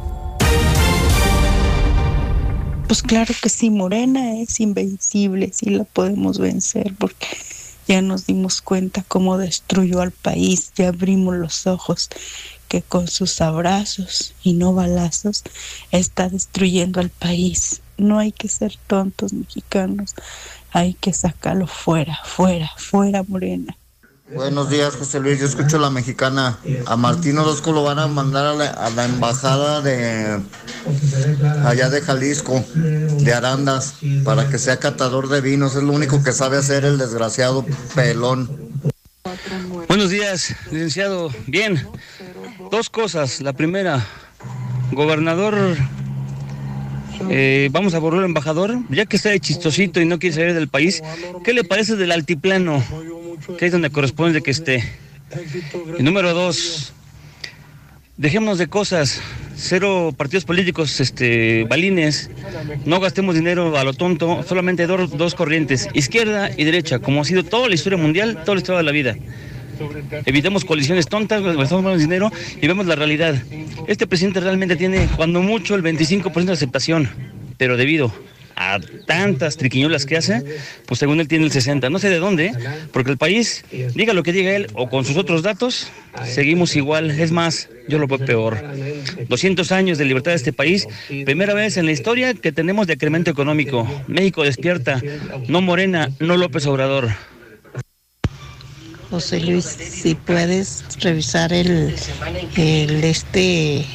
[2.91, 7.25] Pues claro que sí, Morena es invencible, sí la podemos vencer porque
[7.87, 12.09] ya nos dimos cuenta cómo destruyó al país, ya abrimos los ojos
[12.67, 15.43] que con sus abrazos y no balazos
[15.91, 17.81] está destruyendo al país.
[17.97, 20.13] No hay que ser tontos mexicanos,
[20.73, 23.77] hay que sacarlo fuera, fuera, fuera Morena.
[24.33, 25.39] Buenos días, José Luis.
[25.39, 26.57] Yo escucho la mexicana.
[26.85, 30.39] A Martín Orozco lo van a mandar a la, a la embajada de
[31.65, 35.75] allá de Jalisco, de Arandas, para que sea catador de vinos.
[35.75, 37.65] Es lo único que sabe hacer el desgraciado
[37.95, 38.49] pelón.
[39.87, 41.29] Buenos días, licenciado.
[41.47, 41.85] Bien,
[42.69, 43.41] dos cosas.
[43.41, 44.05] La primera,
[44.91, 45.55] gobernador,
[47.29, 50.53] eh, vamos a borrar al embajador, ya que está de chistosito y no quiere salir
[50.53, 51.01] del país.
[51.43, 52.83] ¿Qué le parece del altiplano?
[53.57, 54.83] Que es donde corresponde que esté.
[55.97, 56.93] Y número dos,
[58.17, 59.21] dejémonos de cosas,
[59.55, 62.29] cero partidos políticos, este, balines,
[62.85, 67.25] no gastemos dinero a lo tonto, solamente dos, dos corrientes, izquierda y derecha, como ha
[67.25, 69.15] sido toda la historia mundial, toda la historia de la vida.
[70.25, 72.31] Evitemos coaliciones tontas, gastamos menos dinero
[72.61, 73.41] y vemos la realidad.
[73.87, 77.09] Este presidente realmente tiene, cuando mucho, el 25% de aceptación,
[77.57, 78.11] pero debido
[78.55, 80.43] a tantas triquiñuelas que hace,
[80.85, 81.89] pues según él tiene el 60.
[81.89, 82.51] No sé de dónde,
[82.91, 83.63] porque el país,
[83.95, 85.87] diga lo que diga él o con sus otros datos,
[86.25, 87.11] seguimos igual.
[87.11, 88.63] Es más, yo lo veo peor.
[89.27, 90.87] 200 años de libertad de este país,
[91.25, 93.87] primera vez en la historia que tenemos decremento económico.
[94.07, 95.01] México despierta,
[95.47, 97.09] no Morena, no López Obrador.
[99.09, 101.93] José Luis, si puedes revisar el,
[102.55, 103.85] el este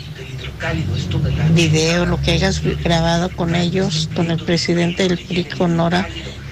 [1.55, 6.07] video, lo que hayas grabado con ellos, con el presidente del PRI, con Nora,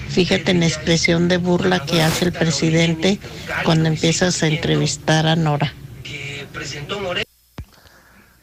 [0.09, 3.19] fíjate en la expresión de burla que hace el presidente
[3.63, 5.73] cuando empiezas a entrevistar a Nora.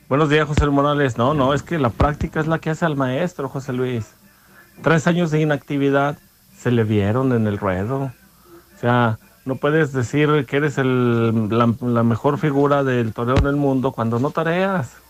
[0.09, 1.17] Buenos días, José Morales.
[1.17, 4.05] No, no, es que la práctica es la que hace al maestro, José Luis.
[4.83, 6.19] Tres años de inactividad
[6.57, 8.13] se le vieron en el ruedo.
[8.77, 13.47] O sea, no puedes decir que eres el, la, la, mejor figura del toreo en
[13.47, 15.02] el mundo cuando no tareas.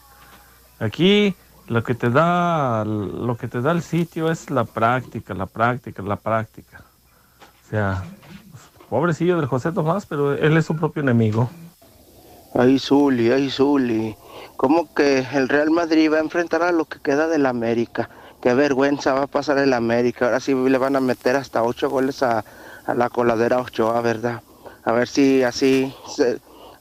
[0.83, 1.37] Aquí
[1.69, 6.03] lo que te da lo que te da el sitio es la práctica, la práctica,
[6.03, 6.83] la práctica.
[7.65, 8.03] O sea,
[8.91, 11.49] pobrecillo del José Tomás, pero él es su propio enemigo.
[12.55, 14.17] Ay, Zuli, ay, Zuli.
[14.57, 18.11] ¿Cómo que el Real Madrid va a enfrentar a lo que queda del América?
[18.43, 20.27] Qué vergüenza va a pasar el América.
[20.27, 22.45] Ahora sí le van a meter hasta ocho goles a,
[22.87, 24.43] a la coladera Ochoa, ¿verdad?
[24.85, 25.95] A ver si así,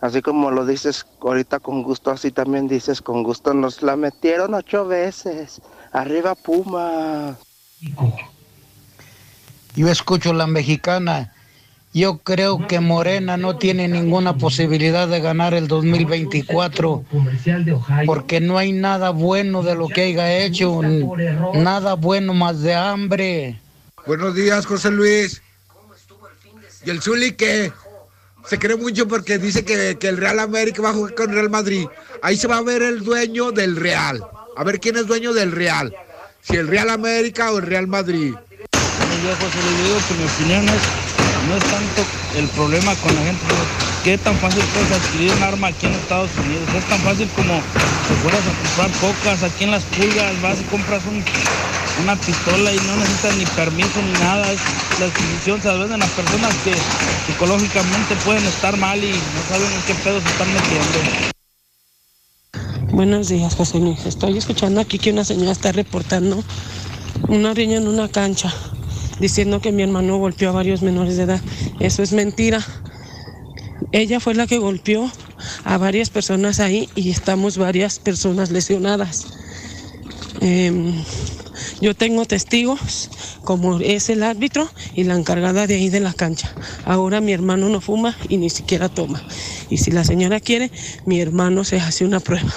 [0.02, 3.54] así como lo dices ahorita con gusto, así también dices con gusto.
[3.54, 5.62] Nos la metieron ocho veces.
[5.94, 7.38] Arriba Puma.
[9.76, 11.34] Yo escucho la mexicana.
[11.94, 17.04] Yo creo que Morena no tiene ninguna posibilidad de ganar el 2024
[18.06, 20.80] porque no hay nada bueno de lo que haya hecho,
[21.54, 23.60] nada bueno más de hambre.
[24.08, 25.42] Buenos días, José Luis.
[26.86, 27.74] Y el Zuli que
[28.48, 31.50] se cree mucho porque dice que, que, el Real América va a jugar con Real
[31.50, 31.88] Madrid.
[32.22, 34.24] Ahí se va a ver el dueño del Real.
[34.56, 35.96] A ver quién es dueño del Real.
[36.42, 38.34] Si el Real América o el Real Madrid.
[39.22, 42.06] José digo que mi opinión no es tanto
[42.38, 43.81] el problema con la gente.
[44.04, 46.68] ¿Qué tan fácil puedes adquirir un arma aquí en Estados Unidos?
[46.76, 47.54] Es tan fácil como
[48.08, 51.24] si fueras a comprar cocas aquí en las pulgas, vas y compras un,
[52.02, 54.48] una pistola y no necesitas ni permiso ni nada.
[55.00, 56.74] La adquisición se venden las personas que
[57.28, 61.32] psicológicamente pueden estar mal y no saben en qué pedo se están metiendo.
[62.96, 64.04] Buenos días, José Luis.
[64.08, 66.44] Estoy escuchando aquí que una señora está reportando
[67.28, 68.52] una riña en una cancha,
[69.20, 71.42] diciendo que mi hermano golpeó a varios menores de edad.
[71.80, 72.66] Eso es mentira.
[73.92, 75.12] Ella fue la que golpeó
[75.64, 79.28] a varias personas ahí y estamos varias personas lesionadas.
[80.42, 81.04] Eh,
[81.82, 83.10] yo tengo testigos,
[83.44, 86.54] como es el árbitro y la encargada de ahí de la cancha.
[86.86, 89.22] Ahora mi hermano no fuma y ni siquiera toma.
[89.70, 90.72] Y si la señora quiere,
[91.06, 92.52] mi hermano se hace una prueba.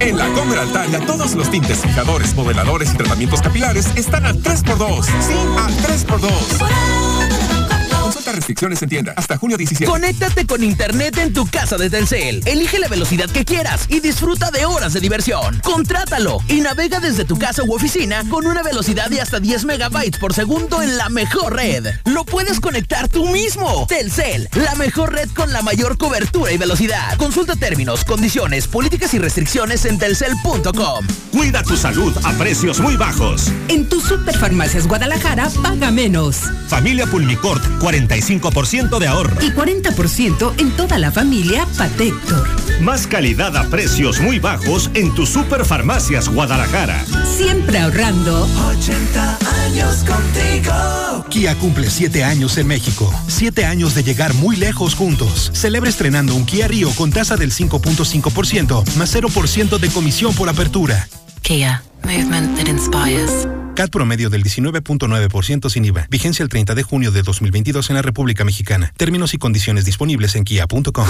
[0.00, 5.04] En la Comer Altaria, todos los tintes, fijadores, modeladores y tratamientos capilares están al 3x2.
[5.04, 7.06] Sí, al 3x2.
[8.36, 9.90] Restricciones en tienda hasta junio 17.
[9.90, 12.42] Conéctate con internet en tu casa de Telcel.
[12.44, 15.58] Elige la velocidad que quieras y disfruta de horas de diversión.
[15.64, 20.20] Contrátalo y navega desde tu casa u oficina con una velocidad de hasta 10 megabytes
[20.20, 21.86] por segundo en la mejor red.
[22.04, 23.86] Lo puedes conectar tú mismo.
[23.88, 27.16] Telcel, la mejor red con la mayor cobertura y velocidad.
[27.16, 31.06] Consulta términos, condiciones, políticas y restricciones en telcel.com.
[31.32, 33.50] Cuida tu salud a precios muy bajos.
[33.68, 36.42] En tu Superfarmacias Guadalajara, paga menos.
[36.68, 39.36] Familia Pulmicort, 45% de ahorro.
[39.40, 42.48] Y 40% en toda la familia Patector.
[42.80, 47.04] Más calidad a precios muy bajos en tu Superfarmacias Guadalajara.
[47.24, 48.48] Siempre ahorrando.
[48.78, 51.24] 80 años contigo.
[51.30, 53.12] Kia cumple 7 años en México.
[53.28, 55.52] 7 años de llegar muy lejos juntos.
[55.54, 61.08] Celebra estrenando un Kia Río con tasa del 5.5% más 0% de comisión por apertura.
[61.42, 63.46] Kia, movement that inspires.
[63.76, 66.06] CAT promedio del 19.9% sin IVA.
[66.10, 68.92] Vigencia el 30 de junio de 2022 en la República Mexicana.
[68.96, 71.06] Términos y condiciones disponibles en kia.com.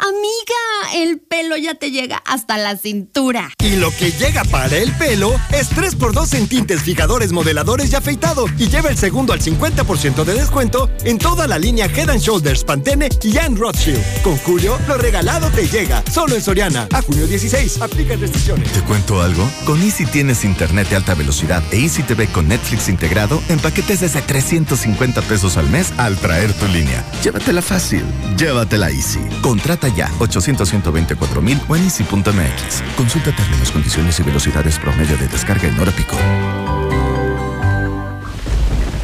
[0.00, 3.50] Amiga, el pelo ya te llega hasta la cintura.
[3.58, 8.46] Y lo que llega para el pelo es 3x2 en tintes, fijadores, modeladores y afeitado.
[8.58, 12.62] Y lleva el segundo al 50% de descuento en toda la línea Head and Shoulders,
[12.62, 14.22] Pantene y Ann Rothschild.
[14.22, 16.04] Con Julio, lo regalado te llega.
[16.12, 16.86] Solo en Soriana.
[16.92, 17.82] A junio 16.
[17.82, 18.72] Aplica restricciones.
[18.72, 19.50] ¿Te cuento algo?
[19.64, 24.00] Con Easy tienes internet de alta velocidad e Easy TV con Netflix integrado en paquetes
[24.00, 27.04] desde 350 pesos al mes al traer tu línea.
[27.24, 28.04] Llévatela fácil.
[28.36, 29.20] Llévatela Easy.
[29.42, 32.82] Contrata ya 800 124 mil o en easy.mx.
[32.96, 36.16] Consulta términos, condiciones y velocidades promedio de descarga en hora pico.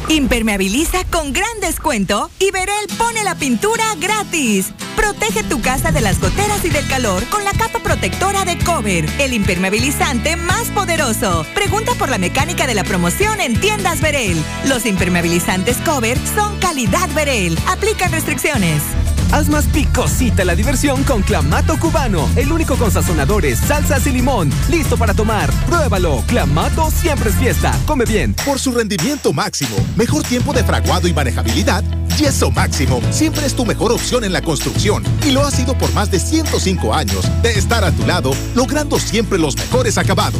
[0.09, 4.67] Impermeabiliza con gran descuento y Verel pone la pintura gratis.
[4.95, 9.09] Protege tu casa de las goteras y del calor con la capa protectora de Cover,
[9.19, 11.45] el impermeabilizante más poderoso.
[11.55, 14.41] Pregunta por la mecánica de la promoción en tiendas Verel.
[14.67, 17.57] Los impermeabilizantes Cover son calidad Verel.
[17.67, 18.83] Aplican restricciones.
[19.31, 24.49] Haz más picosita la diversión con Clamato Cubano, el único con sazonadores, salsas y limón.
[24.69, 25.51] Listo para tomar.
[25.65, 26.23] Pruébalo.
[26.27, 27.77] Clamato siempre es fiesta.
[27.85, 28.33] Come bien.
[28.45, 31.83] Por su rendimiento máximo, mejor tiempo de fraguado y manejabilidad,
[32.17, 35.91] Yeso Máximo siempre es tu mejor opción en la construcción y lo ha sido por
[35.93, 40.39] más de 105 años de estar a tu lado, logrando siempre los mejores acabados.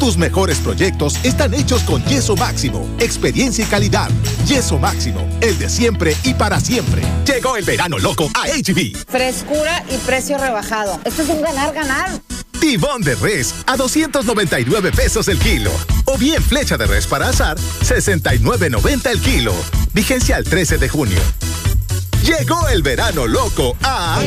[0.00, 4.10] Tus mejores proyectos están hechos con Yeso Máximo, experiencia y calidad.
[4.46, 7.02] Yeso Máximo, el de siempre y para siempre.
[7.24, 8.96] Llegó el verano loco a HB.
[9.06, 10.98] Frescura y precio rebajado.
[11.04, 12.20] Esto es un ganar-ganar.
[12.62, 15.72] Tibón de res a 299 pesos el kilo.
[16.04, 19.52] O bien flecha de res para azar, 69.90 el kilo.
[19.92, 21.18] Vigencia al 13 de junio.
[22.22, 24.22] Llegó el verano loco a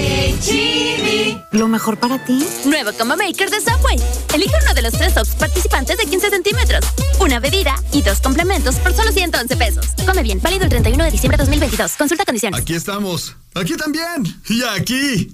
[1.53, 2.45] Lo mejor para ti.
[2.65, 3.97] Nuevo Combo Maker de Subway.
[4.33, 6.83] Elige uno de los tres tops participantes de 15 centímetros.
[7.21, 9.85] Una bebida y dos complementos por solo 111 pesos.
[10.05, 10.41] Come bien.
[10.41, 11.93] Válido el 31 de diciembre de 2022.
[11.93, 12.59] Consulta condiciones.
[12.59, 13.33] Aquí estamos.
[13.53, 14.25] Aquí también.
[14.49, 15.33] Y aquí.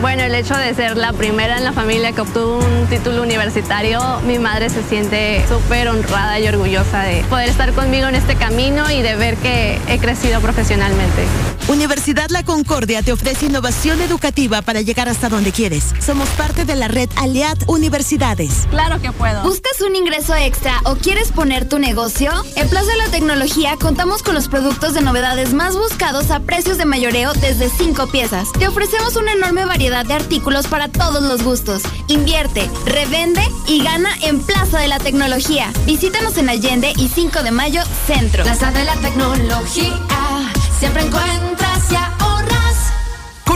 [0.00, 4.00] Bueno, el hecho de ser la primera en la familia que obtuvo un título universitario,
[4.24, 8.90] mi madre se siente súper honrada y orgullosa de poder estar conmigo en este camino
[8.90, 11.24] y de ver que he crecido profesionalmente.
[11.68, 15.84] Universidad La Concordia te ofrece innovación educativa para llegar hasta donde quieres.
[16.00, 18.66] Somos parte de la red Aliad Universidades.
[18.70, 19.42] Claro que puedo.
[19.42, 22.30] ¿Buscas un ingreso extra o quieres poner tu negocio?
[22.56, 26.78] En Plaza de la Tecnología contamos con los productos de novedades más buscados a precios
[26.78, 28.48] de mayoreo desde 5 piezas.
[28.58, 31.82] Te ofrecemos una enorme variedad de artículos para todos los gustos.
[32.08, 35.70] Invierte, revende y gana en Plaza de la Tecnología.
[35.86, 38.42] Visítanos en Allende y 5 de Mayo, Centro.
[38.42, 39.94] Plaza de la Tecnología,
[40.78, 42.07] siempre encuentras y ahorras.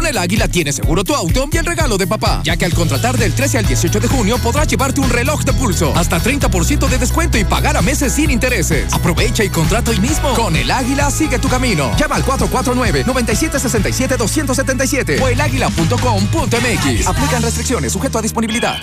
[0.02, 2.74] Con el Águila tienes seguro tu auto y el regalo de papá, ya que al
[2.74, 6.88] contratar del 13 al 18 de junio podrás llevarte un reloj de pulso, hasta 30%
[6.88, 8.92] de descuento y pagar a meses sin intereses.
[8.92, 10.34] Aprovecha y contrata hoy mismo.
[10.34, 11.96] Con el Águila sigue tu camino.
[11.96, 17.06] Llama al 449-9767-277 o elaguila.com.mx.
[17.06, 18.78] Aplican restricciones, sujeto a disponibilidad.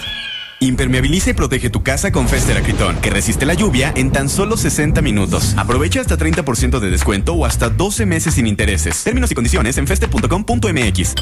[0.62, 4.58] Impermeabiliza y protege tu casa con Fester Acritón, que resiste la lluvia en tan solo
[4.58, 5.54] 60 minutos.
[5.56, 9.04] Aprovecha hasta 30% de descuento o hasta 12 meses sin intereses.
[9.04, 11.16] Términos y condiciones en fester.com.mx.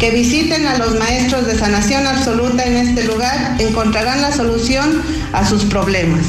[0.00, 5.00] que visiten a los maestros de sanación absoluta en este lugar, encontrarán la solución
[5.32, 6.22] a sus problemas.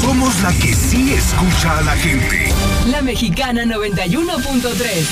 [0.00, 2.52] Somos la que sí escucha a la gente.
[2.86, 5.06] La Mexicana 91.3.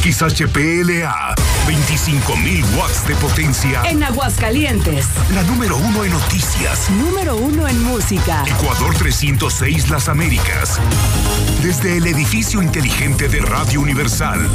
[0.00, 1.34] XHPLA,
[1.66, 3.82] 25.000 watts de potencia.
[3.84, 5.06] En Aguascalientes.
[5.34, 6.90] La número uno en noticias.
[6.90, 8.44] Número uno en música.
[8.46, 10.80] Ecuador 306 Las Américas.
[11.62, 14.48] Desde el edificio inteligente de Radio Universal.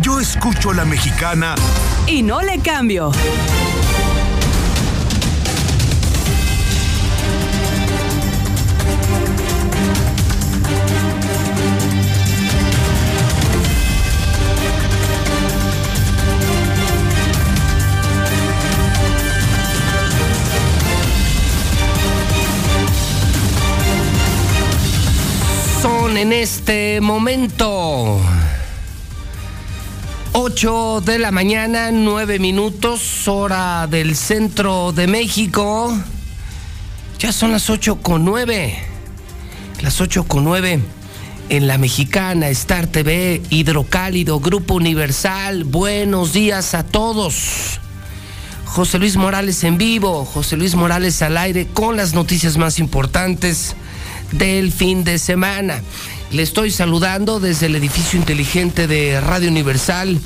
[0.00, 1.54] Yo escucho a la mexicana.
[2.06, 3.12] Y no le cambio.
[26.20, 28.20] En este momento.
[30.32, 35.96] 8 de la mañana, 9 minutos, hora del centro de México.
[37.18, 38.78] Ya son las 8 con 9.
[39.80, 40.80] Las 8 con 9
[41.48, 45.64] en la mexicana, Star TV, Hidrocálido, Grupo Universal.
[45.64, 47.80] Buenos días a todos.
[48.66, 53.74] José Luis Morales en vivo, José Luis Morales al aire con las noticias más importantes
[54.32, 55.82] del fin de semana.
[56.30, 60.20] Le estoy saludando desde el edificio inteligente de Radio Universal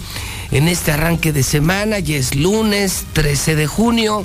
[0.51, 1.99] en este arranque de semana.
[1.99, 4.25] Ya es lunes 13 de junio.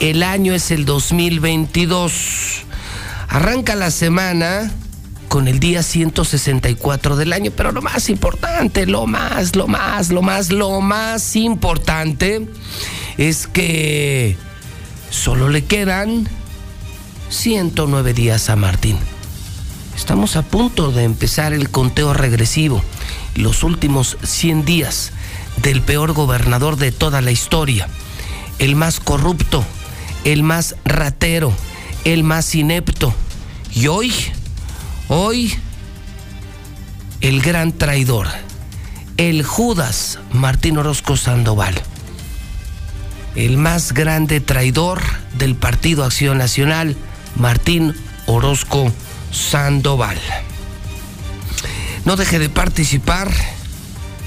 [0.00, 2.64] El año es el 2022.
[3.28, 4.70] Arranca la semana
[5.28, 10.22] con el día 164 del año, pero lo más importante, lo más, lo más, lo
[10.22, 12.46] más, lo más importante
[13.18, 14.36] es que
[15.10, 16.28] solo le quedan
[17.28, 18.98] 109 días a Martín.
[19.96, 22.82] Estamos a punto de empezar el conteo regresivo,
[23.34, 25.12] los últimos 100 días
[25.62, 27.88] del peor gobernador de toda la historia,
[28.58, 29.64] el más corrupto,
[30.24, 31.52] el más ratero,
[32.04, 33.14] el más inepto.
[33.74, 34.12] Y hoy,
[35.08, 35.54] hoy,
[37.20, 38.28] el gran traidor,
[39.16, 41.74] el Judas Martín Orozco Sandoval,
[43.34, 45.00] el más grande traidor
[45.38, 46.96] del Partido Acción Nacional,
[47.38, 47.94] Martín
[48.26, 48.92] Orozco
[49.30, 50.18] Sandoval.
[52.04, 53.30] No deje de participar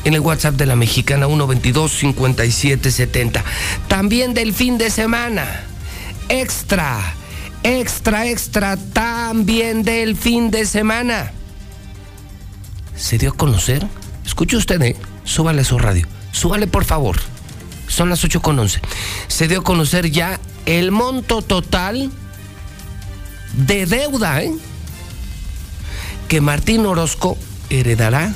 [0.03, 3.43] en el WhatsApp de la mexicana 122-5770.
[3.87, 5.63] También del fin de semana.
[6.29, 7.13] Extra,
[7.63, 11.33] extra, extra, también del fin de semana.
[12.95, 13.85] ¿Se dio a conocer?
[14.25, 14.95] Escuche usted, ¿eh?
[15.23, 16.05] Súbale su radio.
[16.31, 17.17] Súbale, por favor.
[17.87, 18.81] Son las 8 con 11.
[19.27, 22.11] Se dio a conocer ya el monto total
[23.65, 24.53] de deuda, ¿eh?
[26.27, 27.37] Que Martín Orozco
[27.69, 28.33] heredará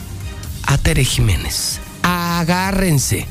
[0.66, 1.80] a Tere Jiménez.
[2.02, 3.28] Agárrense.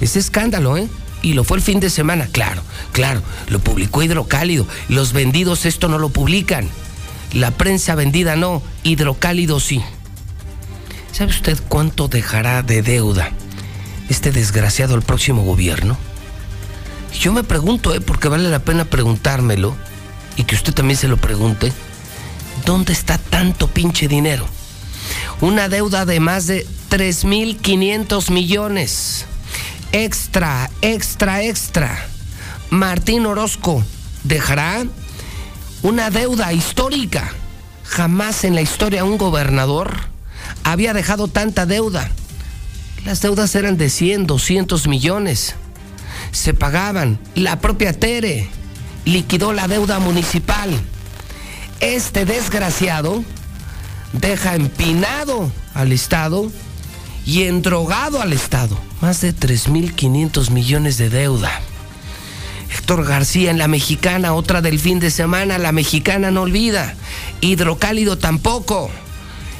[0.00, 0.88] Ese escándalo, ¿eh?
[1.22, 2.62] Y lo fue el fin de semana, claro,
[2.92, 3.22] claro.
[3.48, 4.66] Lo publicó Hidrocálido.
[4.88, 6.68] Los vendidos esto no lo publican.
[7.32, 9.82] La prensa vendida no, Hidrocálido sí.
[11.12, 13.30] ¿Sabe usted cuánto dejará de deuda
[14.08, 15.96] este desgraciado el próximo gobierno?
[17.18, 18.00] Yo me pregunto, ¿eh?
[18.00, 19.74] porque vale la pena preguntármelo
[20.36, 21.72] y que usted también se lo pregunte.
[22.64, 24.46] ¿Dónde está tanto pinche dinero?
[25.40, 29.26] Una deuda de más de 3.500 millones.
[29.92, 32.06] Extra, extra, extra.
[32.70, 33.84] Martín Orozco
[34.24, 34.84] dejará
[35.82, 37.32] una deuda histórica.
[37.84, 39.94] Jamás en la historia un gobernador
[40.64, 42.10] había dejado tanta deuda.
[43.04, 45.54] Las deudas eran de 100, 200 millones.
[46.32, 47.20] Se pagaban.
[47.36, 48.48] La propia Tere
[49.06, 50.68] liquidó la deuda municipal.
[51.80, 53.24] Este desgraciado
[54.12, 56.50] deja empinado al Estado
[57.24, 58.78] y endrogado al Estado.
[59.00, 61.50] Más de 3.500 millones de deuda.
[62.70, 66.94] Héctor García en La Mexicana, otra del fin de semana, La Mexicana no olvida.
[67.40, 68.90] Hidrocálido tampoco.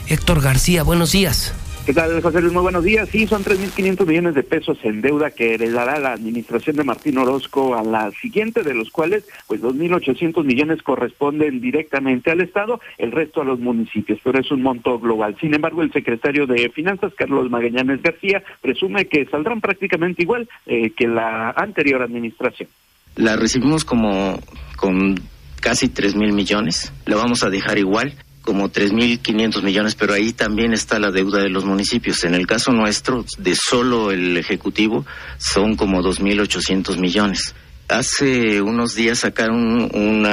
[0.09, 1.53] Héctor García, buenos días.
[1.87, 2.53] ¿Qué tal, José Luis?
[2.53, 3.09] Muy buenos días.
[3.11, 7.77] Sí, son 3.500 millones de pesos en deuda que heredará la administración de Martín Orozco
[7.77, 13.41] a la siguiente, de los cuales, pues, 2.800 millones corresponden directamente al Estado, el resto
[13.41, 15.37] a los municipios, pero es un monto global.
[15.41, 20.91] Sin embargo, el secretario de Finanzas, Carlos Magallanes García, presume que saldrán prácticamente igual eh,
[20.91, 22.69] que la anterior administración.
[23.15, 24.41] La recibimos como
[24.77, 25.15] con
[25.61, 28.13] casi 3.000 millones, la vamos a dejar igual
[28.47, 32.25] como 3.500 millones, pero ahí también está la deuda de los municipios.
[32.25, 35.05] En el caso nuestro, de solo el Ejecutivo,
[35.37, 37.55] son como 2.800 millones.
[37.89, 40.27] Hace unos días sacaron un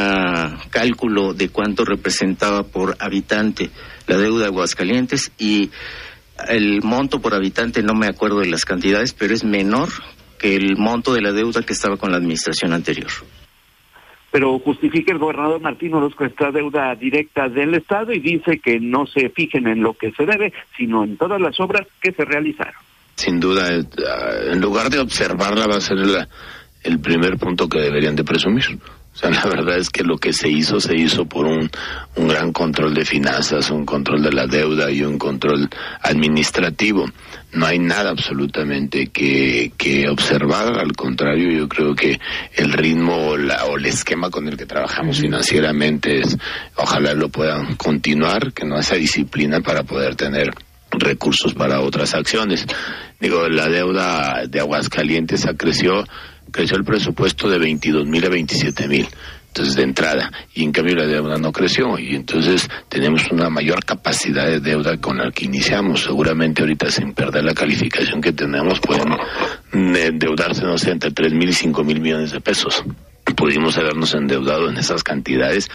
[0.69, 3.69] cálculo de cuánto representaba por habitante
[4.07, 5.71] la deuda de Aguascalientes y
[6.47, 9.89] el monto por habitante, no me acuerdo de las cantidades, pero es menor
[10.39, 13.11] que el monto de la deuda que estaba con la administración anterior
[14.33, 19.05] pero justifica el gobernador Martín Orozco esta deuda directa del Estado y dice que no
[19.05, 22.73] se fijen en lo que se debe, sino en todas las obras que se realizaron.
[23.13, 23.83] Sin duda, eh,
[24.51, 25.97] en lugar de observarla va a ser
[26.83, 28.65] el primer punto que deberían de presumir.
[29.13, 31.69] O sea, la verdad es que lo que se hizo, se hizo por un,
[32.15, 35.69] un gran control de finanzas, un control de la deuda y un control
[36.01, 37.05] administrativo.
[37.51, 42.19] No hay nada absolutamente que, que observar, al contrario, yo creo que
[42.55, 46.35] el ritmo la, o el esquema con el que trabajamos financieramente es,
[46.75, 50.51] ojalá lo puedan continuar, que no esa disciplina para poder tener
[50.89, 52.65] recursos para otras acciones.
[53.19, 56.03] Digo, la deuda de Aguascalientes creció
[56.53, 59.07] creció el presupuesto de 22 mil a 27 mil.
[59.47, 63.85] Entonces, de entrada, y en cambio la deuda no creció, y entonces tenemos una mayor
[63.85, 66.01] capacidad de deuda con la que iniciamos.
[66.01, 69.13] Seguramente ahorita, sin perder la calificación que tenemos, pueden
[69.71, 72.83] endeudarse, no sé, entre 3 mil y 5 mil millones de pesos.
[73.35, 75.69] Pudimos habernos endeudado en esas cantidades.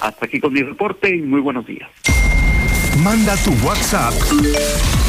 [0.00, 1.88] Hasta aquí con mi reporte y muy buenos días.
[3.02, 4.12] Manda tu WhatsApp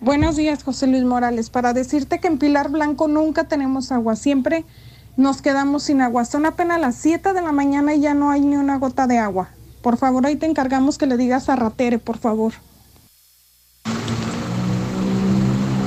[0.01, 1.49] Buenos días, José Luis Morales.
[1.49, 4.65] Para decirte que en Pilar Blanco nunca tenemos agua, siempre
[5.17, 6.27] nos quedamos sin agua.
[6.27, 9.19] Son apenas las 7 de la mañana y ya no hay ni una gota de
[9.19, 9.49] agua.
[9.81, 12.53] Por favor, ahí te encargamos que le digas a Ratere, por favor.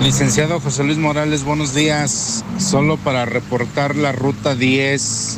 [0.02, 2.44] Licenciado José Luis Morales, buenos días.
[2.58, 5.38] Solo para reportar la ruta 10,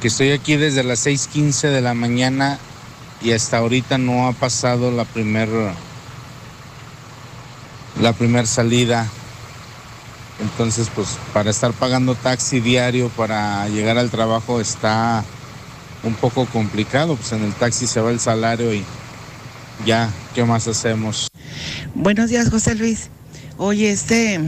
[0.00, 2.58] que estoy aquí desde las 6:15 de la mañana
[3.20, 5.74] y hasta ahorita no ha pasado la primera
[8.00, 9.08] la primera salida.
[10.40, 15.24] Entonces, pues para estar pagando taxi diario para llegar al trabajo está
[16.02, 18.84] un poco complicado, pues en el taxi se va el salario y
[19.86, 21.28] ya, ¿qué más hacemos?
[21.94, 23.08] Buenos días, José Luis.
[23.56, 24.40] Oye, este,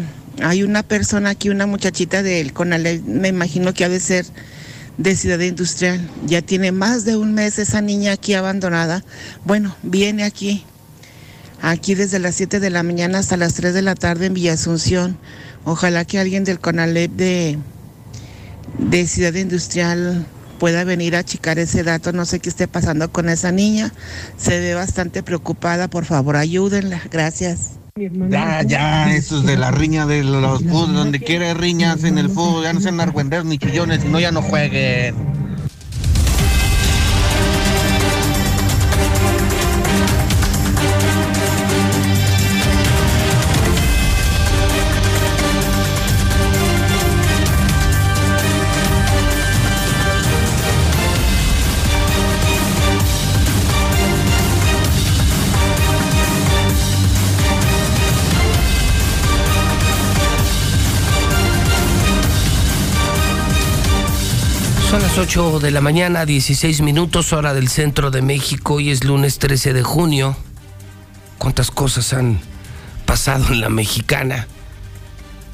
[0.42, 4.26] hay una persona aquí, una muchachita del Conalep, me imagino que ha de ser
[4.98, 6.08] de Ciudad Industrial.
[6.26, 9.04] Ya tiene más de un mes esa niña aquí abandonada.
[9.44, 10.64] Bueno, viene aquí,
[11.64, 14.52] aquí desde las 7 de la mañana hasta las 3 de la tarde en Villa
[14.52, 15.16] Asunción.
[15.64, 17.58] Ojalá que alguien del CONALEP de,
[18.78, 20.26] de Ciudad Industrial
[20.58, 22.12] pueda venir a achicar ese dato.
[22.12, 23.92] No sé qué esté pasando con esa niña.
[24.36, 25.88] Se ve bastante preocupada.
[25.88, 27.00] Por favor, ayúdenla.
[27.10, 27.72] Gracias.
[28.28, 30.94] Ya, ya, eso es de la riña de los fútbol.
[30.94, 34.32] Donde quiere riñas en el fútbol, ya no sean argüenderos ni chillones, si no ya
[34.32, 35.14] no jueguen.
[65.16, 68.74] Las 8 de la mañana, 16 minutos, hora del centro de México.
[68.74, 70.36] Hoy es lunes 13 de junio.
[71.38, 72.40] ¿Cuántas cosas han
[73.06, 74.48] pasado en la mexicana?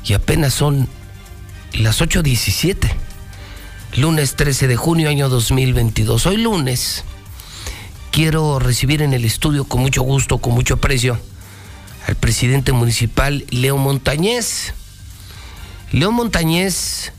[0.02, 0.88] Y apenas son
[1.74, 2.90] las 8.17.
[3.96, 6.24] Lunes 13 de junio, año 2022.
[6.24, 7.04] Hoy lunes
[8.12, 11.20] quiero recibir en el estudio con mucho gusto, con mucho aprecio,
[12.06, 14.72] al presidente municipal Leo Montañez.
[15.92, 17.12] Leo Montañez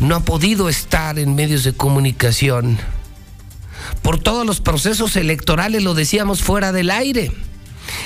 [0.00, 2.78] no ha podido estar en medios de comunicación
[4.02, 7.32] por todos los procesos electorales, lo decíamos fuera del aire.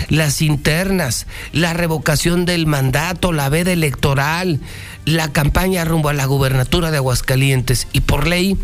[0.09, 4.61] Las internas, la revocación del mandato, la veda electoral,
[5.05, 8.57] la campaña rumbo a la gubernatura de Aguascalientes y por ley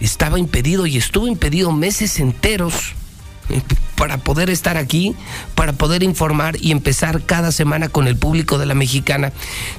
[0.00, 2.94] estaba impedido y estuvo impedido meses enteros
[3.96, 5.14] para poder estar aquí,
[5.54, 9.32] para poder informar y empezar cada semana con el público de la mexicana,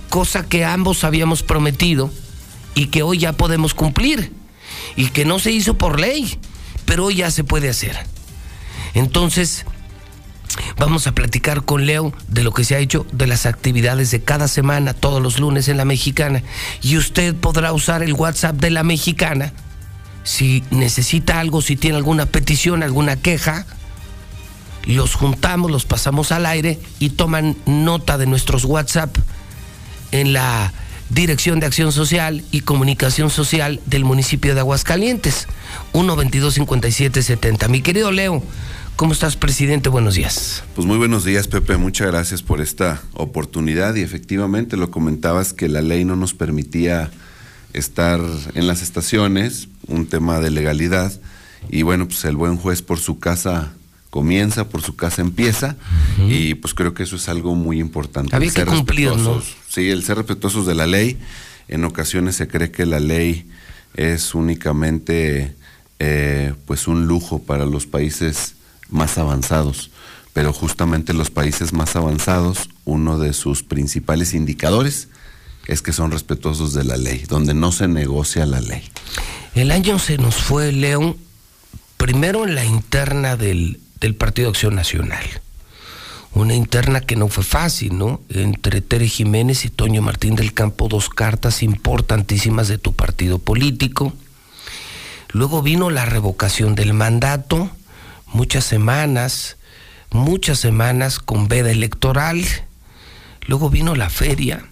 [0.10, 2.10] cosa que ambos habíamos prometido
[2.76, 4.32] y que hoy ya podemos cumplir
[4.96, 6.38] y que no se hizo por ley,
[6.86, 7.98] pero hoy ya se puede hacer.
[8.94, 9.66] Entonces,
[10.78, 14.22] vamos a platicar con Leo de lo que se ha hecho, de las actividades de
[14.22, 16.44] cada semana, todos los lunes en la mexicana.
[16.82, 19.54] Y usted podrá usar el WhatsApp de la mexicana
[20.24, 23.66] si necesita algo, si tiene alguna petición, alguna queja.
[24.86, 29.16] Los juntamos, los pasamos al aire y toman nota de nuestros WhatsApp
[30.12, 30.74] en la
[31.10, 35.48] Dirección de Acción Social y Comunicación Social del municipio de Aguascalientes.
[35.94, 37.70] 1-22-57-70.
[37.70, 38.44] Mi querido Leo,
[38.96, 39.90] ¿cómo estás, presidente?
[39.90, 40.64] Buenos días.
[40.74, 41.78] Pues muy buenos días, Pepe.
[41.78, 43.96] Muchas gracias por esta oportunidad.
[43.96, 47.12] Y efectivamente lo comentabas que la ley no nos permitía
[47.74, 48.20] estar
[48.56, 51.14] en las estaciones, un tema de legalidad.
[51.70, 53.74] Y bueno, pues el buen juez por su casa
[54.16, 55.76] comienza, por su casa empieza,
[56.30, 58.34] y pues creo que eso es algo muy importante.
[58.34, 59.44] Había que cumplirlo.
[59.68, 61.20] Sí, el ser respetuosos de la ley.
[61.68, 63.46] En ocasiones se cree que la ley
[63.94, 65.54] es únicamente
[66.00, 68.56] eh, pues un lujo para los países
[68.90, 69.92] más avanzados,
[70.32, 75.10] pero justamente los países más avanzados, uno de sus principales indicadores
[75.68, 78.82] es que son respetuosos de la ley, donde no se negocia la ley.
[79.56, 81.18] El año se nos fue, León,
[81.98, 85.24] primero en la interna del, del Partido Acción Nacional.
[86.36, 88.22] Una interna que no fue fácil, ¿no?
[88.28, 94.12] Entre Tere Jiménez y Toño Martín del Campo, dos cartas importantísimas de tu partido político.
[95.32, 97.70] Luego vino la revocación del mandato,
[98.28, 99.56] muchas semanas,
[100.12, 102.44] muchas semanas con veda electoral.
[103.48, 104.66] Luego vino la feria,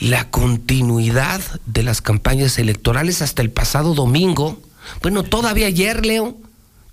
[0.00, 4.60] la continuidad de las campañas electorales hasta el pasado domingo.
[5.00, 6.36] Bueno, todavía ayer, Leo,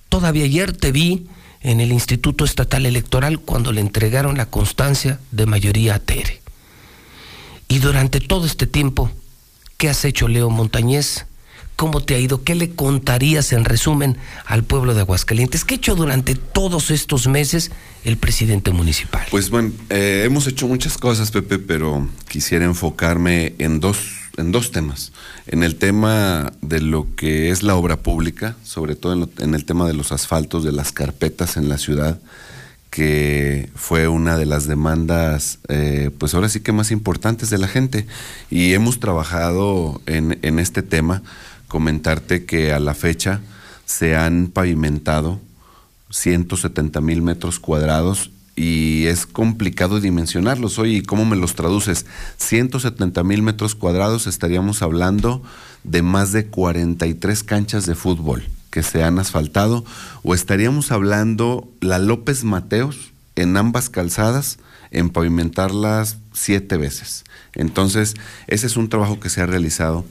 [0.10, 1.28] todavía ayer te vi
[1.66, 6.40] en el Instituto Estatal Electoral cuando le entregaron la constancia de mayoría a Tere.
[7.68, 9.10] Y durante todo este tiempo,
[9.78, 11.26] ¿qué has hecho, Leo Montañez?
[11.76, 12.44] ¿Cómo te ha ido?
[12.44, 14.16] ¿Qué le contarías en resumen
[14.46, 15.66] al pueblo de Aguascalientes?
[15.66, 17.72] ¿Qué ha hecho durante todos estos meses
[18.04, 19.26] el presidente municipal?
[19.32, 23.98] Pues bueno, eh, hemos hecho muchas cosas, Pepe, pero quisiera enfocarme en dos,
[24.38, 25.12] en dos temas.
[25.48, 29.54] En el tema de lo que es la obra pública, sobre todo en, lo- en
[29.56, 32.20] el tema de los asfaltos, de las carpetas en la ciudad,
[32.90, 37.68] que fue una de las demandas, eh, pues ahora sí que más importantes de la
[37.68, 38.08] gente.
[38.50, 41.22] Y hemos trabajado en, en este tema.
[41.68, 43.42] Comentarte que a la fecha
[43.86, 45.42] se han pavimentado
[46.10, 50.80] 170 mil metros cuadrados y es complicado dimensionarlos.
[50.80, 52.06] Oye, ¿y cómo me los traduces?
[52.38, 55.44] 170 mil metros cuadrados estaríamos hablando
[55.84, 59.86] de más de 43 canchas de fútbol que se han asfaltado
[60.24, 64.58] o estaríamos hablando la López Mateos en ambas calzadas
[64.92, 67.26] en pavimentarlas siete veces.
[67.54, 68.16] Entonces,
[68.48, 70.06] ese es un trabajo que se ha realizado.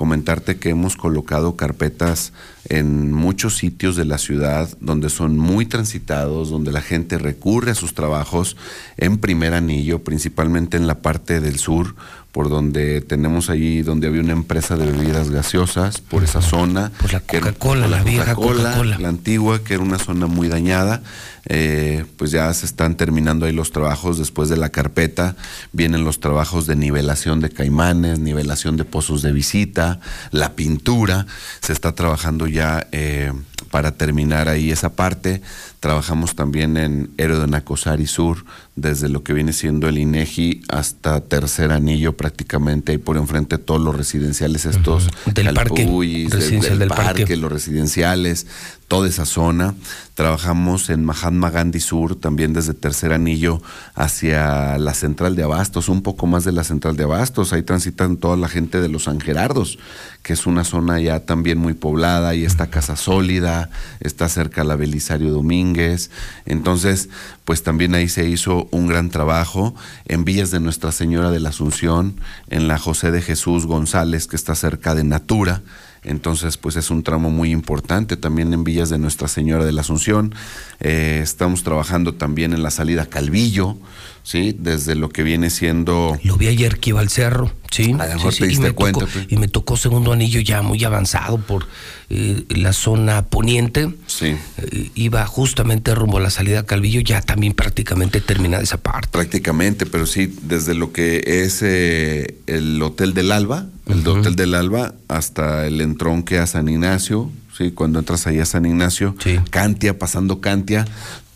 [0.00, 2.32] Comentarte que hemos colocado carpetas
[2.70, 7.74] en muchos sitios de la ciudad donde son muy transitados, donde la gente recurre a
[7.74, 8.56] sus trabajos
[8.96, 11.96] en primer anillo, principalmente en la parte del sur,
[12.32, 16.92] por donde tenemos allí donde había una empresa de bebidas gaseosas, por esa zona.
[17.00, 18.98] Por la Coca-Cola, la vieja Coca-Cola.
[18.98, 21.02] la antigua, que era una zona muy dañada.
[21.46, 25.36] Eh, pues ya se están terminando ahí los trabajos después de la carpeta.
[25.72, 30.00] Vienen los trabajos de nivelación de caimanes, nivelación de pozos de visita,
[30.30, 31.26] la pintura.
[31.60, 33.32] Se está trabajando ya eh,
[33.70, 35.40] para terminar ahí esa parte.
[35.80, 38.44] Trabajamos también en Héroe de Nacosari Sur,
[38.80, 43.80] desde lo que viene siendo el INEGI hasta Tercer Anillo, prácticamente ahí por enfrente todos
[43.80, 45.08] los residenciales estos.
[45.34, 47.20] Del parque, Calpuyis, del- residencial del del parque.
[47.20, 48.46] parque, los residenciales,
[48.90, 49.76] toda esa zona.
[50.14, 53.62] Trabajamos en Mahatma Gandhi Sur, también desde Tercer Anillo
[53.94, 57.52] hacia la central de Abastos, un poco más de la central de Abastos.
[57.52, 59.78] Ahí transitan toda la gente de los San Gerardos,
[60.24, 62.30] que es una zona ya también muy poblada.
[62.30, 66.10] Ahí está Casa Sólida, está cerca la Belisario Domínguez.
[66.44, 67.10] Entonces,
[67.44, 69.72] pues también ahí se hizo un gran trabajo
[70.06, 72.16] en Villas de Nuestra Señora de la Asunción,
[72.48, 75.62] en la José de Jesús González, que está cerca de Natura.
[76.02, 79.82] Entonces, pues es un tramo muy importante también en Villas de Nuestra Señora de la
[79.82, 80.34] Asunción.
[80.80, 83.76] Eh, estamos trabajando también en la salida Calvillo,
[84.22, 84.54] ¿sí?
[84.58, 86.18] Desde lo que viene siendo...
[86.22, 87.94] Lo vi ayer que iba al cerro, sí.
[87.98, 89.26] A lo mejor sí, te sí, y diste me cuenta, tocó- pues.
[89.30, 91.66] y me tocó segundo anillo ya muy avanzado por
[92.10, 93.92] eh, la zona poniente.
[94.06, 94.36] Sí.
[94.58, 99.08] Eh, iba justamente rumbo a la salida a Calvillo, ya también prácticamente terminada esa parte.
[99.10, 104.54] Prácticamente, pero sí, desde lo que es eh, el Hotel del Alba, el Hotel del
[104.54, 109.16] Alba, hasta el entronque a San Ignacio, sí, cuando entras ahí a San Ignacio,
[109.50, 110.86] Cantia, pasando Cantia,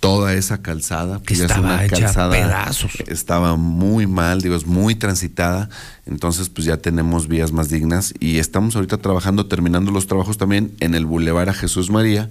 [0.05, 2.93] toda esa calzada, Que ya es estaba una hecha calzada, pedazos.
[3.07, 5.69] estaba muy mal, digo, es muy transitada,
[6.07, 10.73] entonces pues ya tenemos vías más dignas y estamos ahorita trabajando, terminando los trabajos también
[10.81, 12.31] en el Boulevard a Jesús María,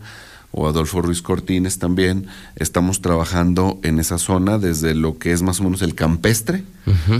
[0.51, 2.27] o Adolfo Ruiz Cortines también.
[2.55, 6.63] Estamos trabajando en esa zona desde lo que es más o menos el campestre,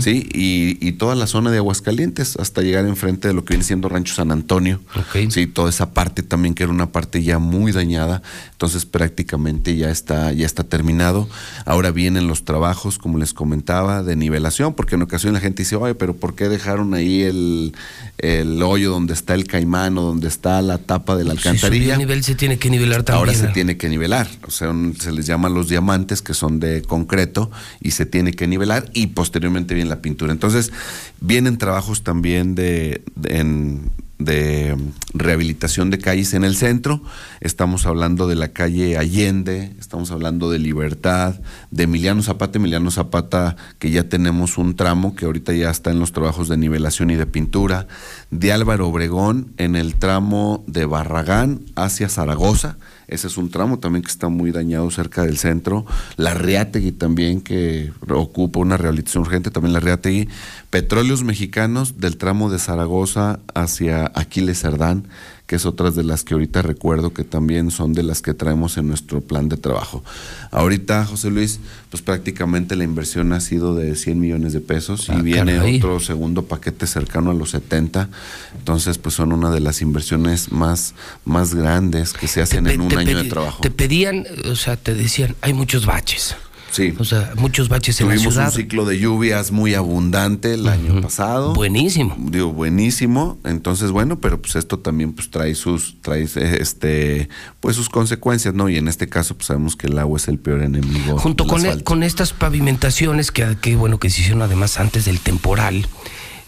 [0.00, 0.28] ¿sí?
[0.32, 3.88] Y, y toda la zona de Aguascalientes hasta llegar enfrente de lo que viene siendo
[3.88, 4.80] Rancho San Antonio.
[5.30, 8.22] Sí, toda esa parte también que era una parte ya muy dañada.
[8.52, 11.28] Entonces prácticamente ya está, ya está terminado.
[11.64, 15.76] Ahora vienen los trabajos, como les comentaba, de nivelación, porque en ocasiones la gente dice,
[15.76, 17.74] oye, pero ¿por qué dejaron ahí el,
[18.18, 21.96] el hoyo donde está el caimán o donde está la tapa de la alcantarilla?
[21.96, 23.28] nivel se tiene que nivelar también.
[23.28, 26.82] Ahora se tiene que nivelar, o sea, se les llama los diamantes que son de
[26.82, 27.50] concreto
[27.80, 30.32] y se tiene que nivelar y posteriormente viene la pintura.
[30.32, 30.72] Entonces,
[31.20, 33.78] vienen trabajos también de, de-
[34.16, 34.76] de
[35.12, 37.02] rehabilitación de calles en el centro.
[37.40, 41.40] Estamos hablando de la calle Allende, estamos hablando de Libertad,
[41.72, 45.98] de Emiliano Zapata, Emiliano Zapata, que ya tenemos un tramo que ahorita ya está en
[45.98, 47.88] los trabajos de nivelación y de pintura,
[48.30, 52.76] de Álvaro Obregón en el tramo de Barragán hacia Zaragoza.
[53.14, 55.86] Ese es un tramo también que está muy dañado cerca del centro.
[56.16, 60.28] La Riategui también, que ocupa una rehabilitación urgente, también la Riategui.
[60.70, 65.06] Petróleos Mexicanos del tramo de Zaragoza hacia Aquiles Cerdán,
[65.46, 68.78] que es otra de las que ahorita recuerdo que también son de las que traemos
[68.78, 70.02] en nuestro plan de trabajo.
[70.50, 71.60] Ahorita, José Luis,
[71.90, 75.76] pues prácticamente la inversión ha sido de 100 millones de pesos y Ah, viene caray.
[75.76, 78.08] otro segundo paquete cercano a los 70.
[78.58, 80.94] Entonces, pues son una de las inversiones más,
[81.26, 83.60] más grandes que se hacen en un año de trabajo.
[83.60, 86.36] Te pedían, o sea, te decían, hay muchos baches.
[86.74, 86.92] Sí.
[86.98, 88.48] O sea, muchos baches en la Tuvimos ciudad.
[88.48, 91.54] un ciclo de lluvias muy abundante el año pasado.
[91.54, 92.16] Buenísimo.
[92.18, 93.38] Digo, buenísimo.
[93.44, 96.26] Entonces, bueno, pero pues esto también pues trae sus, trae
[96.58, 97.28] este,
[97.60, 98.68] pues sus consecuencias, ¿no?
[98.68, 101.16] Y en este caso, pues sabemos que el agua es el peor enemigo.
[101.18, 105.20] Junto con, e- con estas pavimentaciones que, que, bueno que se hicieron además antes del
[105.20, 105.86] temporal,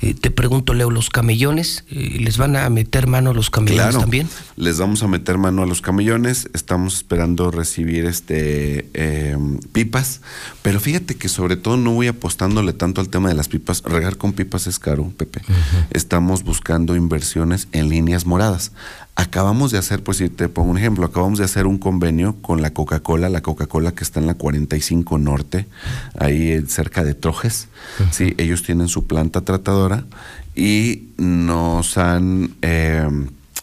[0.02, 3.82] eh, te pregunto, Leo, ¿los camellones eh, les van a meter mano a los camellones
[3.86, 4.28] Claro, también?
[4.56, 9.36] les vamos a meter mano a los camellones, estamos esperando recibir este eh,
[9.72, 10.20] pipas,
[10.62, 14.16] pero fíjate que sobre todo no voy apostándole tanto al tema de las pipas, regar
[14.16, 15.40] con pipas es caro, Pepe.
[15.90, 18.72] Estamos buscando inversiones en líneas moradas.
[19.18, 22.60] Acabamos de hacer, pues si te pongo un ejemplo, acabamos de hacer un convenio con
[22.60, 25.66] la Coca-Cola, la Coca-Cola que está en la 45 Norte,
[26.18, 27.68] ahí eh, cerca de Trojes.
[28.10, 30.04] Sí, ellos tienen su planta tratadora
[30.54, 33.08] y nos han eh,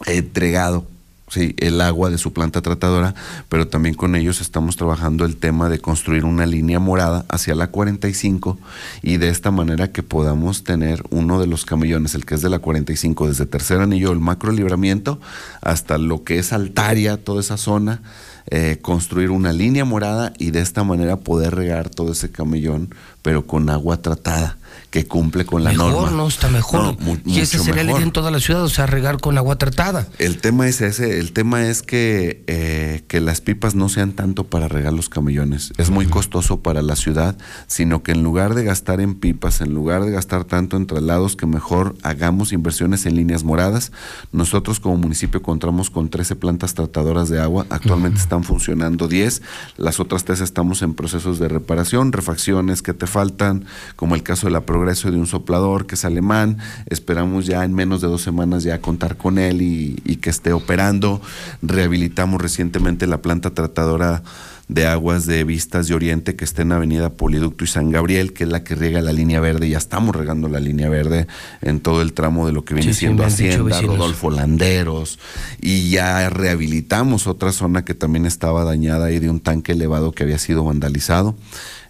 [0.06, 0.86] entregado
[1.34, 3.14] sí, el agua de su planta tratadora,
[3.48, 7.66] pero también con ellos estamos trabajando el tema de construir una línea morada hacia la
[7.66, 8.56] 45
[9.02, 12.50] y de esta manera que podamos tener uno de los camellones, el que es de
[12.50, 15.20] la 45, desde Tercer Anillo, el macro libramiento,
[15.60, 18.02] hasta lo que es Altaria, toda esa zona,
[18.46, 23.46] eh, construir una línea morada y de esta manera poder regar todo ese camellón, pero
[23.46, 24.58] con agua tratada,
[24.94, 26.16] que cumple con la mejor, norma.
[26.16, 26.28] ¿no?
[26.28, 26.96] Está mejor.
[27.00, 27.98] No, y ese sería la mejor.
[27.98, 30.06] idea en toda la ciudad, o sea, regar con agua tratada.
[30.18, 34.44] El tema es ese, el tema es que, eh, que las pipas no sean tanto
[34.44, 38.62] para regar los camellones, es muy costoso para la ciudad, sino que en lugar de
[38.62, 43.16] gastar en pipas, en lugar de gastar tanto en traslados, que mejor hagamos inversiones en
[43.16, 43.90] líneas moradas.
[44.30, 49.42] Nosotros como municipio contamos con 13 plantas tratadoras de agua, actualmente están funcionando 10,
[49.76, 53.64] las otras tres estamos en procesos de reparación, refacciones que te faltan,
[53.96, 58.00] como el caso de la de un soplador que es alemán, esperamos ya en menos
[58.00, 61.20] de dos semanas ya contar con él y, y que esté operando,
[61.62, 64.22] rehabilitamos recientemente la planta tratadora
[64.68, 68.44] de aguas de Vistas de Oriente que está en Avenida Poliducto y San Gabriel, que
[68.44, 71.26] es la que riega la línea verde, ya estamos regando la línea verde
[71.60, 73.80] en todo el tramo de lo que viene Sí, siendo Hacienda.
[73.82, 75.18] Rodolfo Landeros,
[75.60, 80.22] y ya rehabilitamos otra zona que también estaba dañada ahí de un tanque elevado que
[80.22, 81.34] había sido vandalizado.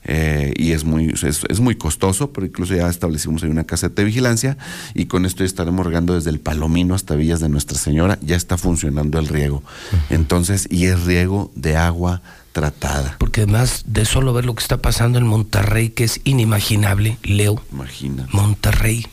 [0.05, 4.03] Eh, y es muy, es, es muy costoso, pero incluso ya establecimos ahí una caseta
[4.03, 4.57] de vigilancia
[4.95, 8.37] y con esto ya estaremos regando desde el Palomino hasta Villas de Nuestra Señora, ya
[8.37, 9.63] está funcionando el riego.
[10.11, 12.23] Entonces, y es riego de agua
[12.53, 13.17] tratada.
[13.19, 17.61] Porque además de solo ver lo que está pasando en Monterrey, que es inimaginable, Leo.
[17.73, 18.29] Imagina.
[18.33, 19.07] Monterrey,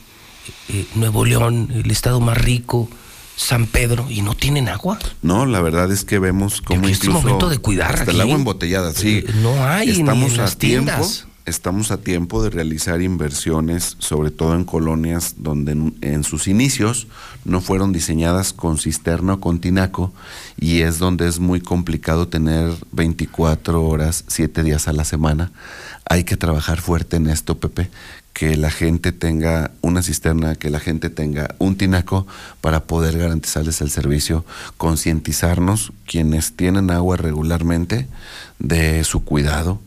[0.68, 2.88] eh, Nuevo León, el estado más rico,
[3.36, 4.98] San Pedro, y no tienen agua.
[5.22, 8.20] No, la verdad es que vemos como que es incluso momento de cuidar hasta el
[8.20, 9.24] agua embotellada, sí.
[9.26, 11.26] Eh, no hay ni estamos en a las tiempo, tiendas.
[11.46, 17.08] estamos a tiempo de realizar inversiones, sobre todo en colonias donde en, en sus inicios
[17.44, 20.12] no fueron diseñadas con cisterna o con tinaco
[20.58, 25.52] y es donde es muy complicado tener 24 horas, 7 días a la semana.
[26.08, 27.88] Hay que trabajar fuerte en esto, Pepe,
[28.32, 32.26] que la gente tenga una cisterna, que la gente tenga un tinaco
[32.60, 34.44] para poder garantizarles el servicio,
[34.76, 38.06] concientizarnos quienes tienen agua regularmente
[38.58, 39.80] de su cuidado,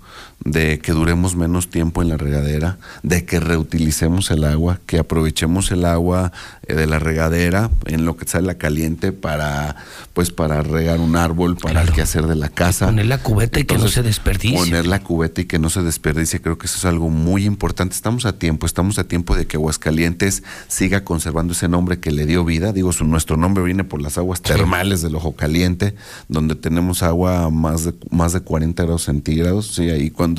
[0.46, 5.72] de que duremos menos tiempo en la regadera, de que reutilicemos el agua, que aprovechemos
[5.72, 6.32] el agua
[6.68, 9.76] eh, de la regadera en lo que sale la caliente para
[10.14, 12.86] pues para regar un árbol, para el quehacer de la casa.
[12.86, 14.58] Poner la cubeta y que no se desperdicie.
[14.58, 17.96] Poner la cubeta y que no se desperdicie, creo que eso es algo muy importante.
[17.96, 22.26] Estamos a tiempo, estamos a tiempo de que Aguascalientes siga conservando ese nombre que le
[22.26, 22.72] dio vida.
[22.72, 25.96] Digo, su, nuestro nombre viene por las aguas termales del Ojo Caliente,
[26.30, 29.68] donde tenemos agua a más de, más de 40 grados centígrados.
[29.76, 30.35] Sí, ahí cuando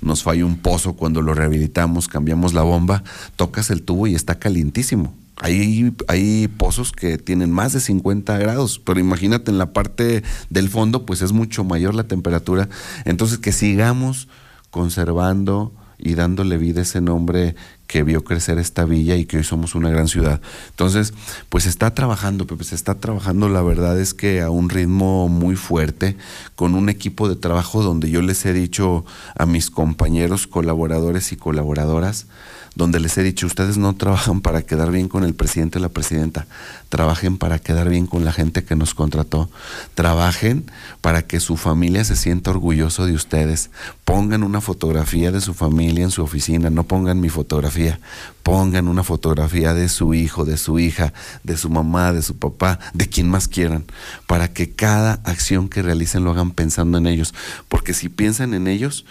[0.00, 3.02] nos falla un pozo, cuando lo rehabilitamos, cambiamos la bomba,
[3.36, 5.14] tocas el tubo y está calientísimo.
[5.42, 10.68] Hay, hay pozos que tienen más de 50 grados, pero imagínate en la parte del
[10.68, 12.68] fondo, pues es mucho mayor la temperatura.
[13.06, 14.28] Entonces, que sigamos
[14.70, 17.54] conservando y dándole vida a ese nombre
[17.90, 20.40] que vio crecer esta villa y que hoy somos una gran ciudad.
[20.68, 21.12] Entonces,
[21.48, 25.56] pues está trabajando, Pepe, se está trabajando, la verdad es que a un ritmo muy
[25.56, 26.16] fuerte,
[26.54, 29.04] con un equipo de trabajo donde yo les he dicho
[29.36, 32.26] a mis compañeros, colaboradores y colaboradoras,
[32.74, 35.88] donde les he dicho, ustedes no trabajan para quedar bien con el presidente o la
[35.88, 36.46] presidenta,
[36.88, 39.50] trabajen para quedar bien con la gente que nos contrató,
[39.94, 40.70] trabajen
[41.00, 43.70] para que su familia se sienta orgulloso de ustedes,
[44.04, 48.00] pongan una fotografía de su familia en su oficina, no pongan mi fotografía,
[48.42, 52.78] pongan una fotografía de su hijo, de su hija, de su mamá, de su papá,
[52.94, 53.84] de quien más quieran,
[54.26, 57.34] para que cada acción que realicen lo hagan pensando en ellos,
[57.68, 59.04] porque si piensan en ellos,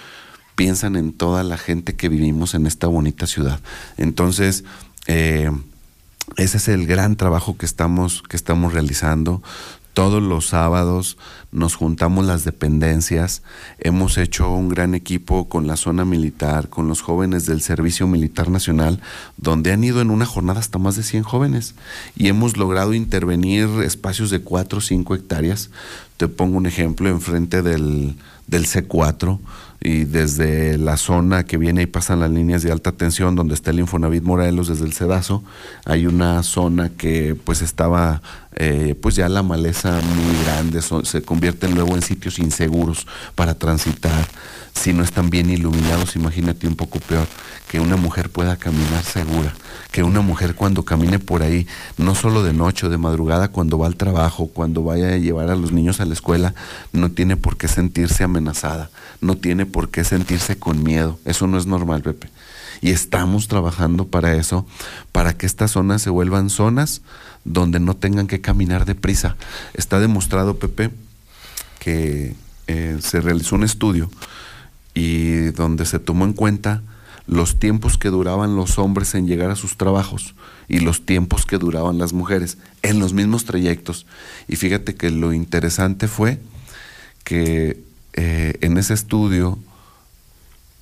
[0.59, 3.61] piensan en toda la gente que vivimos en esta bonita ciudad.
[3.95, 4.65] Entonces,
[5.07, 5.49] eh,
[6.35, 9.41] ese es el gran trabajo que estamos, que estamos realizando.
[9.93, 11.17] Todos los sábados
[11.53, 13.41] nos juntamos las dependencias,
[13.79, 18.49] hemos hecho un gran equipo con la zona militar, con los jóvenes del Servicio Militar
[18.49, 18.99] Nacional,
[19.37, 21.73] donde han ido en una jornada hasta más de 100 jóvenes
[22.17, 25.69] y hemos logrado intervenir espacios de 4 o 5 hectáreas.
[26.17, 28.17] Te pongo un ejemplo enfrente del,
[28.47, 29.39] del C4,
[29.81, 33.71] y desde la zona que viene y pasan las líneas de alta tensión donde está
[33.71, 35.43] el Infonavit Morelos desde el Cedazo
[35.85, 38.21] hay una zona que pues estaba
[38.55, 44.27] eh, pues ya la maleza muy grande se convierten luego en sitios inseguros para transitar
[44.73, 47.27] si no están bien iluminados imagínate un poco peor
[47.67, 49.53] que una mujer pueda caminar segura
[49.91, 51.67] que una mujer cuando camine por ahí
[51.97, 55.49] no solo de noche o de madrugada cuando va al trabajo cuando vaya a llevar
[55.49, 56.53] a los niños a la escuela
[56.93, 58.89] no tiene por qué sentirse amenazada
[59.21, 61.19] no tiene por qué sentirse con miedo.
[61.25, 62.29] Eso no es normal, Pepe.
[62.81, 64.65] Y estamos trabajando para eso,
[65.11, 67.01] para que estas zonas se vuelvan zonas
[67.43, 69.35] donde no tengan que caminar deprisa.
[69.73, 70.91] Está demostrado, Pepe,
[71.79, 72.35] que
[72.67, 74.09] eh, se realizó un estudio
[74.93, 76.81] y donde se tomó en cuenta
[77.27, 80.33] los tiempos que duraban los hombres en llegar a sus trabajos
[80.67, 84.07] y los tiempos que duraban las mujeres en los mismos trayectos.
[84.47, 86.39] Y fíjate que lo interesante fue
[87.23, 87.83] que
[88.13, 89.59] eh, en ese estudio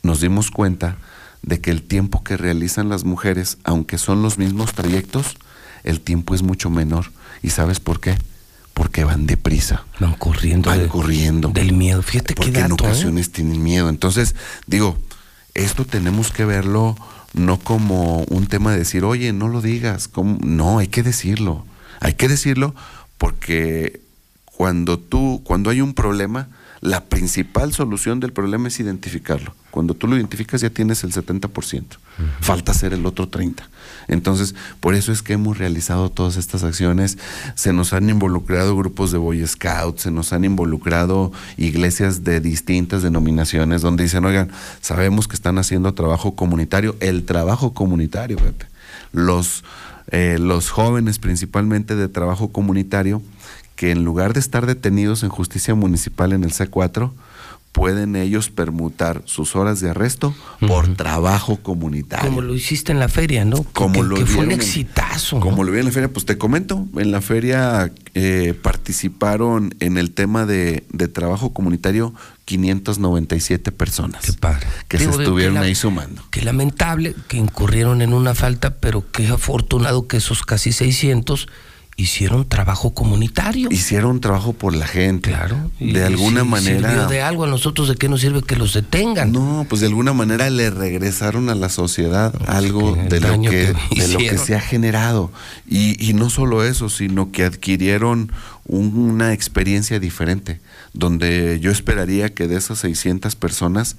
[0.03, 0.97] nos dimos cuenta
[1.41, 5.38] de que el tiempo que realizan las mujeres, aunque son los mismos trayectos,
[5.84, 7.11] el tiempo es mucho menor.
[7.43, 8.17] ¿Y sabes por qué?
[8.77, 9.85] Porque van deprisa.
[9.99, 10.69] Van corriendo.
[10.69, 11.49] Van corriendo.
[11.49, 12.03] Del miedo.
[12.03, 12.73] Fíjate Porque qué en ¿eh?
[12.73, 13.89] ocasiones tienen miedo.
[13.89, 14.35] Entonces,
[14.67, 14.95] digo,
[15.55, 16.95] esto tenemos que verlo
[17.33, 20.11] no como un tema de decir, oye, no lo digas.
[20.43, 21.65] No, hay que decirlo.
[22.01, 22.75] Hay que decirlo
[23.17, 23.99] porque
[24.45, 26.47] cuando tú, cuando hay un problema,
[26.81, 29.53] la principal solución del problema es identificarlo.
[29.71, 31.83] Cuando tú lo identificas ya tienes el 70%.
[32.41, 33.55] Falta hacer el otro 30%.
[34.07, 37.17] Entonces, por eso es que hemos realizado todas estas acciones.
[37.55, 43.03] Se nos han involucrado grupos de Boy Scouts, se nos han involucrado iglesias de distintas
[43.03, 44.51] denominaciones donde dicen, oigan,
[44.81, 46.95] sabemos que están haciendo trabajo comunitario.
[46.99, 48.65] El trabajo comunitario, Pepe.
[49.11, 49.63] Los,
[50.11, 53.21] eh, los jóvenes principalmente de trabajo comunitario
[53.77, 57.11] que en lugar de estar detenidos en justicia municipal en el C4,
[57.77, 60.33] pueden ellos permutar sus horas de arresto
[60.67, 62.27] por trabajo comunitario.
[62.27, 63.61] Como lo hiciste en la feria, ¿no?
[63.71, 65.39] Como lo que fue un exitazo.
[65.39, 69.99] Como lo vi en la feria, pues te comento, en la feria eh, participaron en
[69.99, 74.25] el tema de, trabajo comunitario 597 personas.
[74.25, 74.65] Qué padre.
[74.87, 76.23] Que se estuvieron ahí sumando.
[76.31, 81.47] Qué lamentable que incurrieron en una falta, pero qué afortunado que esos casi 600
[81.98, 83.69] hicieron trabajo comunitario.
[83.72, 85.32] Hicieron trabajo por la gente.
[85.32, 85.72] Claro.
[85.80, 86.90] de alguna manera.
[86.90, 89.32] Sirvió de algo a nosotros, ¿de qué nos sirve que los detengan?
[89.32, 94.07] No, pues de alguna manera le regresaron a la sociedad algo de, lo que, de
[94.10, 95.32] lo que se ha generado.
[95.68, 98.32] Y, y no solo eso, sino que adquirieron
[98.65, 100.60] una experiencia diferente,
[100.94, 103.95] donde yo esperaría que de esas 600 personas,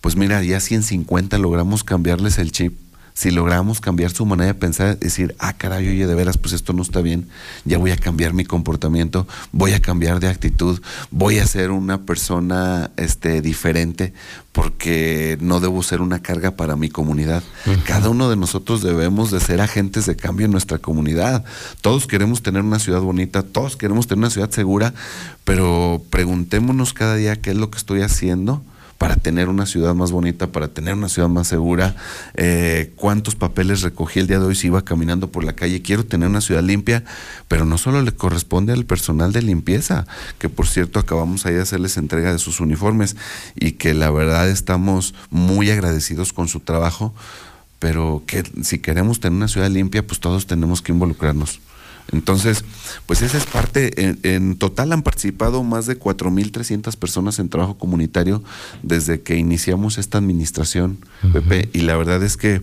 [0.00, 2.72] pues mira, ya 150 logramos cambiarles el chip
[3.18, 6.72] si logramos cambiar su manera de pensar, decir, ah, caray, oye, de veras, pues esto
[6.72, 7.26] no está bien,
[7.64, 10.80] ya voy a cambiar mi comportamiento, voy a cambiar de actitud,
[11.10, 14.12] voy a ser una persona este, diferente,
[14.52, 17.42] porque no debo ser una carga para mi comunidad.
[17.86, 21.44] Cada uno de nosotros debemos de ser agentes de cambio en nuestra comunidad.
[21.80, 24.94] Todos queremos tener una ciudad bonita, todos queremos tener una ciudad segura,
[25.42, 28.62] pero preguntémonos cada día qué es lo que estoy haciendo
[28.98, 31.94] para tener una ciudad más bonita, para tener una ciudad más segura,
[32.34, 36.04] eh, cuántos papeles recogí el día de hoy si iba caminando por la calle, quiero
[36.04, 37.04] tener una ciudad limpia,
[37.46, 40.06] pero no solo le corresponde al personal de limpieza,
[40.38, 43.16] que por cierto acabamos ahí de hacerles entrega de sus uniformes
[43.54, 47.14] y que la verdad estamos muy agradecidos con su trabajo,
[47.78, 51.60] pero que si queremos tener una ciudad limpia, pues todos tenemos que involucrarnos.
[52.10, 52.64] Entonces,
[53.06, 58.42] pues esa es parte, en, total han participado más de 4.300 personas en trabajo comunitario
[58.82, 60.98] desde que iniciamos esta administración,
[61.32, 62.62] Pepe, y la verdad es que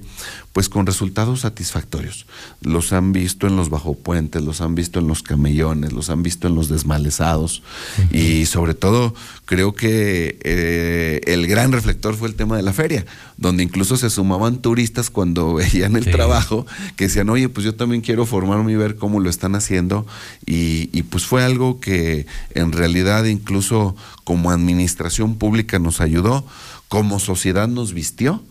[0.56, 2.27] pues con resultados satisfactorios.
[2.61, 6.48] Los han visto en los bajopuentes, los han visto en los camellones, los han visto
[6.48, 7.61] en los desmalezados.
[8.10, 9.14] Y sobre todo
[9.44, 13.06] creo que eh, el gran reflector fue el tema de la feria,
[13.36, 16.65] donde incluso se sumaban turistas cuando veían el trabajo,
[16.95, 20.07] que decían, oye, pues yo también quiero formarme y ver cómo lo están haciendo
[20.45, 26.48] y, y pues fue algo que en realidad incluso como administración pública nos ayudó,
[26.88, 28.41] como sociedad nos vistió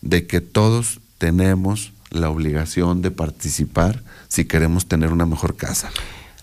[0.00, 5.90] de que todos tenemos la obligación de participar si queremos tener una mejor casa.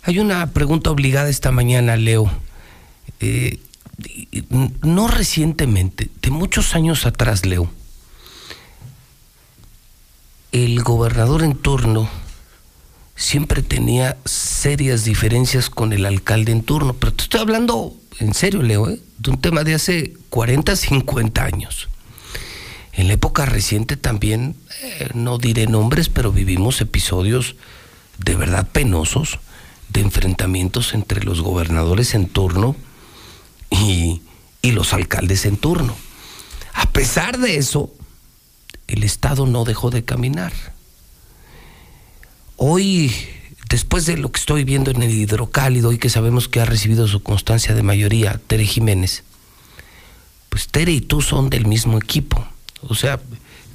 [0.03, 2.31] Hay una pregunta obligada esta mañana, Leo.
[3.19, 3.59] Eh,
[4.83, 7.67] no recientemente, de muchos años atrás, Leo,
[10.51, 12.07] el gobernador en turno
[13.15, 18.61] siempre tenía serias diferencias con el alcalde en turno, pero te estoy hablando en serio,
[18.61, 19.01] Leo, ¿eh?
[19.17, 21.89] de un tema de hace 40, 50 años.
[22.97, 27.55] En la época reciente también, eh, no diré nombres, pero vivimos episodios
[28.17, 29.39] de verdad penosos
[29.89, 32.75] de enfrentamientos entre los gobernadores en turno
[33.69, 34.23] y,
[34.63, 35.95] y los alcaldes en turno.
[36.73, 37.93] A pesar de eso,
[38.87, 40.51] el Estado no dejó de caminar.
[42.55, 43.13] Hoy,
[43.69, 47.07] después de lo que estoy viendo en el hidrocálido y que sabemos que ha recibido
[47.07, 49.23] su constancia de mayoría, Tere Jiménez,
[50.49, 52.47] pues Tere y tú son del mismo equipo.
[52.81, 53.19] O sea,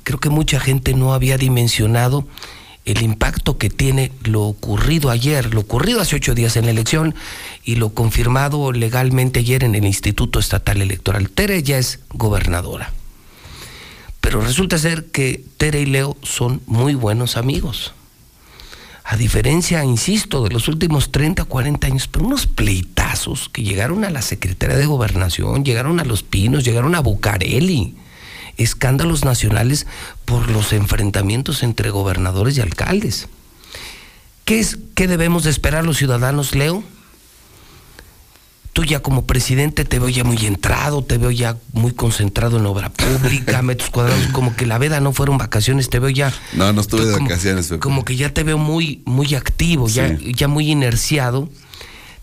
[0.04, 2.26] creo que mucha gente no había dimensionado
[2.84, 7.14] el impacto que tiene lo ocurrido ayer, lo ocurrido hace ocho días en la elección
[7.64, 11.30] y lo confirmado legalmente ayer en el Instituto Estatal Electoral.
[11.30, 12.92] Tere ya es gobernadora.
[14.20, 17.92] Pero resulta ser que Tere y Leo son muy buenos amigos.
[19.04, 24.10] A diferencia, insisto, de los últimos 30, 40 años, pero unos pleitazos que llegaron a
[24.10, 27.96] la Secretaría de Gobernación, llegaron a Los Pinos, llegaron a Bucareli
[28.56, 29.86] escándalos nacionales
[30.24, 33.28] por los enfrentamientos entre gobernadores y alcaldes.
[34.44, 36.82] ¿Qué es qué debemos de esperar los ciudadanos, Leo?
[38.72, 42.64] Tú ya como presidente te veo ya muy entrado, te veo ya muy concentrado en
[42.64, 46.32] obra pública, metros cuadrados, como que la veda no fueron vacaciones, te veo ya.
[46.54, 47.72] No, no estuve de vacaciones.
[47.80, 51.50] Como que ya te veo muy, muy activo, ya, ya muy inerciado.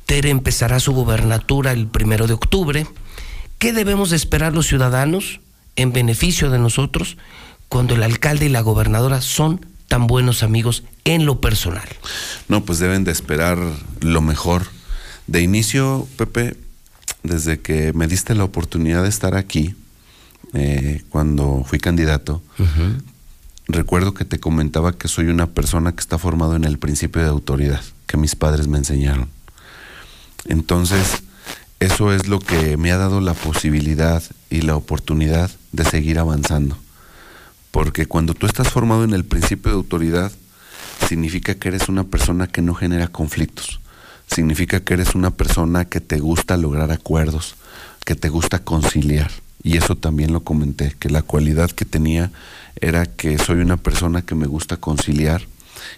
[0.07, 2.87] Tere empezará su gobernatura el primero de octubre.
[3.59, 5.41] ¿Qué debemos de esperar los ciudadanos?
[5.81, 7.17] En beneficio de nosotros
[7.69, 11.87] cuando el alcalde y la gobernadora son tan buenos amigos en lo personal?
[12.47, 13.57] No, pues deben de esperar
[14.01, 14.67] lo mejor.
[15.27, 16.57] De inicio, Pepe,
[17.23, 19.75] desde que me diste la oportunidad de estar aquí,
[20.53, 22.41] eh, cuando fui candidato,
[23.67, 27.29] recuerdo que te comentaba que soy una persona que está formado en el principio de
[27.29, 29.29] autoridad, que mis padres me enseñaron.
[30.45, 31.23] Entonces,
[31.79, 36.77] eso es lo que me ha dado la posibilidad y la oportunidad de seguir avanzando.
[37.71, 40.31] Porque cuando tú estás formado en el principio de autoridad,
[41.07, 43.79] significa que eres una persona que no genera conflictos.
[44.27, 47.55] Significa que eres una persona que te gusta lograr acuerdos,
[48.05, 49.31] que te gusta conciliar.
[49.61, 52.31] Y eso también lo comenté, que la cualidad que tenía
[52.79, 55.41] era que soy una persona que me gusta conciliar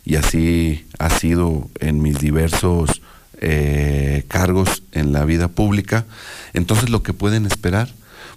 [0.06, 3.02] y así ha sido en mis diversos
[3.40, 6.06] eh, cargos en la vida pública.
[6.54, 7.90] Entonces lo que pueden esperar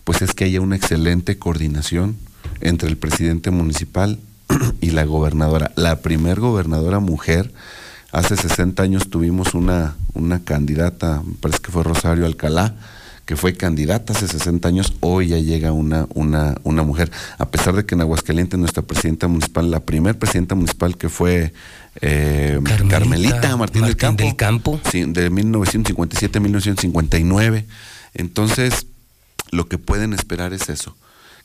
[0.04, 2.16] pues es que haya una excelente coordinación
[2.60, 4.18] entre el presidente municipal
[4.80, 5.72] y la gobernadora.
[5.76, 7.52] La primer gobernadora mujer,
[8.12, 12.74] hace 60 años tuvimos una, una candidata, parece que fue Rosario Alcalá,
[13.24, 17.10] que fue candidata hace 60 años, hoy ya llega una, una, una mujer.
[17.38, 21.54] A pesar de que en Aguascalientes nuestra presidenta municipal, la primer presidenta municipal que fue
[22.02, 22.60] eh,
[22.90, 24.80] Carmelita, Martín, del Campo, del Campo.
[24.90, 27.64] Sí, de 1957 a 1959.
[28.12, 28.86] Entonces,
[29.50, 30.96] lo que pueden esperar es eso,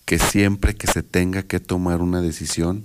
[0.05, 2.83] que siempre que se tenga que tomar una decisión,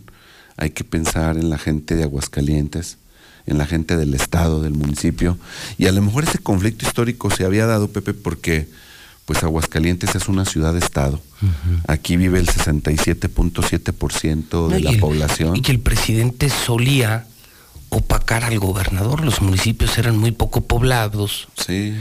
[0.57, 2.99] hay que pensar en la gente de Aguascalientes,
[3.47, 5.37] en la gente del estado, del municipio,
[5.79, 8.69] y a lo mejor ese conflicto histórico se había dado, Pepe, porque
[9.27, 11.19] pues Aguascalientes es una ciudad-estado.
[11.89, 15.57] Aquí vive el 67.7% de la población.
[15.57, 17.27] Y que el presidente solía
[17.89, 19.25] opacar al gobernador.
[19.25, 21.49] Los municipios eran muy poco poblados.
[21.57, 21.95] Sí.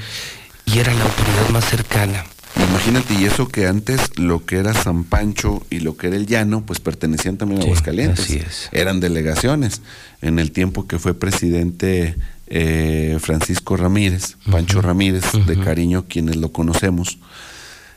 [0.65, 2.25] Y era la autoridad más cercana.
[2.55, 6.27] Imagínate, y eso que antes lo que era San Pancho y lo que era el
[6.27, 8.25] llano, pues pertenecían también a Aguascalientes.
[8.25, 8.69] Así es.
[8.71, 9.81] Eran delegaciones.
[10.21, 12.15] En el tiempo que fue presidente
[12.47, 17.17] eh, Francisco Ramírez, Pancho Ramírez, de cariño, quienes lo conocemos,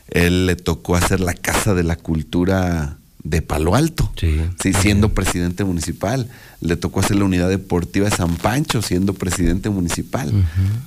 [0.09, 4.73] él le tocó hacer la Casa de la Cultura de Palo Alto, sí.
[4.73, 6.29] siendo presidente municipal.
[6.59, 10.31] Le tocó hacer la unidad deportiva de San Pancho siendo presidente municipal.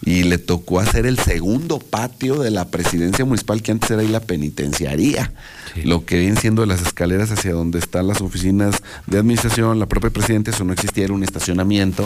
[0.05, 4.09] Y le tocó hacer el segundo patio de la presidencia municipal, que antes era ahí
[4.09, 5.32] la penitenciaría.
[5.85, 10.11] Lo que vienen siendo las escaleras hacia donde están las oficinas de administración, la propia
[10.11, 12.05] presidenta, eso no existía, era un estacionamiento.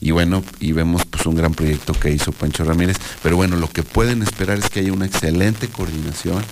[0.00, 2.96] Y bueno, y vemos pues un gran proyecto que hizo Pancho Ramírez.
[3.22, 6.42] Pero bueno, lo que pueden esperar es que haya una excelente coordinación,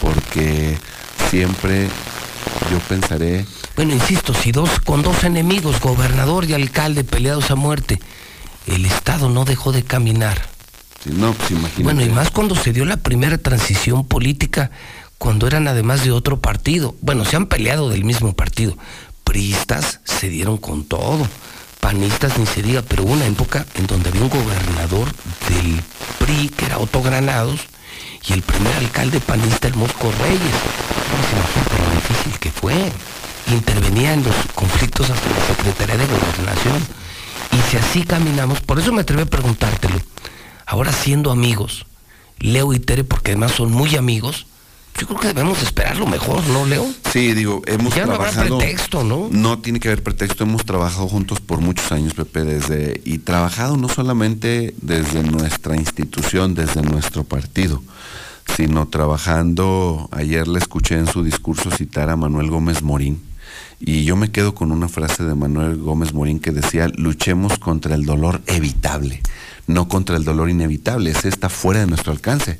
[0.00, 0.78] porque
[1.30, 1.88] siempre
[2.70, 3.46] yo pensaré.
[3.76, 8.00] Bueno, insisto, si dos con dos enemigos, gobernador y alcalde peleados a muerte,
[8.66, 10.40] el Estado no dejó de caminar.
[11.02, 11.82] Sí, no, pues imagínate.
[11.82, 14.70] Bueno, y más cuando se dio la primera transición política,
[15.18, 16.94] cuando eran además de otro partido.
[17.00, 18.76] Bueno, se han peleado del mismo partido.
[19.24, 21.26] Priistas se dieron con todo.
[21.80, 25.08] Panistas ni se diga, pero hubo una época en donde había un gobernador
[25.48, 25.80] del
[26.18, 27.60] PRI, que era Otto Granados,
[28.28, 30.40] y el primer alcalde panista, el Mosco Reyes.
[30.42, 31.20] No
[31.52, 31.95] se
[32.26, 32.74] difícil que fue.
[33.52, 36.82] Intervenía en los conflictos hasta la Secretaría de Gobernación.
[37.52, 40.00] Y si así caminamos, por eso me atreví a preguntártelo.
[40.66, 41.86] Ahora siendo amigos,
[42.38, 44.46] Leo y Tere, porque además son muy amigos,
[44.98, 46.86] yo creo que debemos esperar lo mejor, ¿no, Leo?
[47.12, 48.48] Sí, digo, hemos ya trabajado.
[48.48, 49.28] no habrá pretexto, ¿no?
[49.30, 50.44] No tiene que haber pretexto.
[50.44, 56.54] Hemos trabajado juntos por muchos años, Pepe, desde y trabajado no solamente desde nuestra institución,
[56.54, 57.82] desde nuestro partido,
[58.54, 60.08] sino trabajando.
[60.12, 63.22] Ayer le escuché en su discurso citar a Manuel Gómez Morín.
[63.80, 67.94] Y yo me quedo con una frase de Manuel Gómez Morín que decía, luchemos contra
[67.94, 69.20] el dolor evitable,
[69.66, 72.58] no contra el dolor inevitable, ese está fuera de nuestro alcance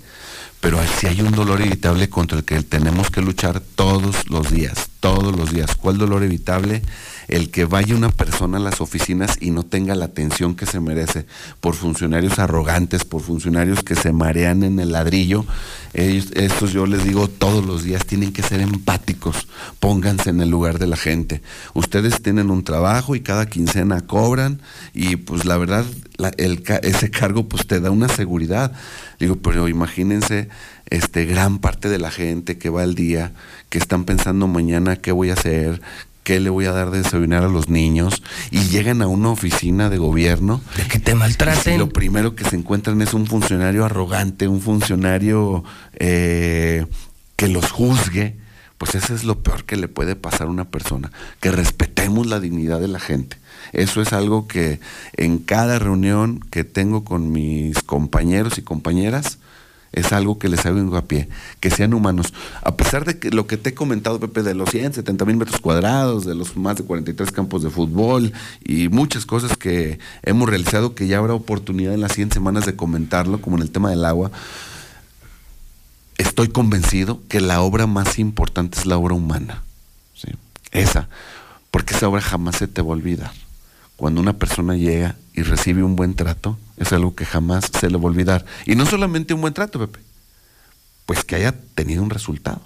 [0.67, 4.89] pero si hay un dolor evitable contra el que tenemos que luchar todos los días,
[4.99, 5.77] todos los días.
[5.77, 6.83] ¿Cuál dolor evitable?
[7.28, 10.81] El que vaya una persona a las oficinas y no tenga la atención que se
[10.81, 11.27] merece
[11.61, 15.44] por funcionarios arrogantes, por funcionarios que se marean en el ladrillo.
[15.93, 19.48] Estos yo les digo todos los días, tienen que ser empáticos,
[19.81, 21.43] pónganse en el lugar de la gente.
[21.74, 24.61] Ustedes tienen un trabajo y cada quincena cobran
[24.93, 25.86] y pues la verdad
[26.36, 28.73] ese cargo pues te da una seguridad.
[29.19, 30.48] Digo, pero imagínense
[30.89, 33.32] este gran parte de la gente que va al día,
[33.70, 35.81] que están pensando mañana qué voy a hacer,
[36.27, 38.20] qué le voy a dar de desayunar a los niños
[38.51, 40.61] y llegan a una oficina de gobierno.
[40.77, 41.74] De que te maltraten.
[41.74, 45.62] Y lo primero que se encuentran es un funcionario arrogante, un funcionario
[45.94, 46.85] eh,
[47.36, 48.35] que los juzgue.
[48.77, 52.40] Pues eso es lo peor que le puede pasar a una persona, que respetemos la
[52.40, 53.36] dignidad de la gente.
[53.73, 54.81] Eso es algo que
[55.16, 59.39] en cada reunión que tengo con mis compañeros y compañeras,
[59.93, 61.29] es algo que les hago a pie,
[61.61, 62.35] que sean humanos.
[62.63, 65.61] A pesar de que lo que te he comentado, Pepe, de los 170 mil metros
[65.61, 68.33] cuadrados, de los más de 43 campos de fútbol
[68.65, 72.77] y muchas cosas que hemos realizado, que ya habrá oportunidad en las 100 semanas de
[72.77, 74.31] comentarlo, como en el tema del agua,
[76.19, 79.63] estoy convencido que la obra más importante es la obra humana.
[80.15, 80.29] ¿sí?
[80.73, 81.09] Esa,
[81.71, 83.33] porque esa obra jamás se te va a olvidar.
[83.97, 87.99] Cuando una persona llega y recibe un buen trato, es algo que jamás se le
[87.99, 88.47] va a olvidar.
[88.65, 90.01] Y no solamente un buen trato, Pepe,
[91.05, 92.63] pues que haya tenido un resultado.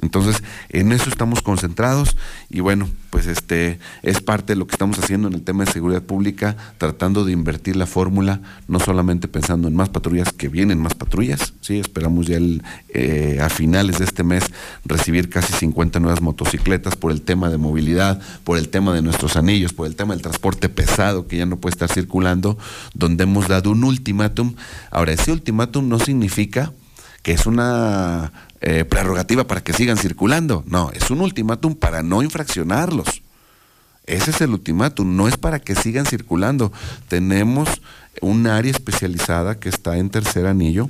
[0.00, 2.16] Entonces, en eso estamos concentrados
[2.50, 5.72] y bueno, pues este es parte de lo que estamos haciendo en el tema de
[5.72, 10.80] seguridad pública, tratando de invertir la fórmula, no solamente pensando en más patrullas, que vienen
[10.80, 14.44] más patrullas, sí, esperamos ya el, eh, a finales de este mes
[14.84, 19.36] recibir casi 50 nuevas motocicletas por el tema de movilidad, por el tema de nuestros
[19.36, 22.58] anillos, por el tema del transporte pesado que ya no puede estar circulando,
[22.94, 24.54] donde hemos dado un ultimátum.
[24.90, 26.72] Ahora, ese ultimátum no significa
[27.22, 28.32] que es una
[28.66, 30.64] eh, prerrogativa para que sigan circulando.
[30.66, 33.20] No, es un ultimátum para no infraccionarlos.
[34.06, 36.72] Ese es el ultimátum, no es para que sigan circulando.
[37.08, 37.68] Tenemos
[38.22, 40.88] un área especializada que está en tercer anillo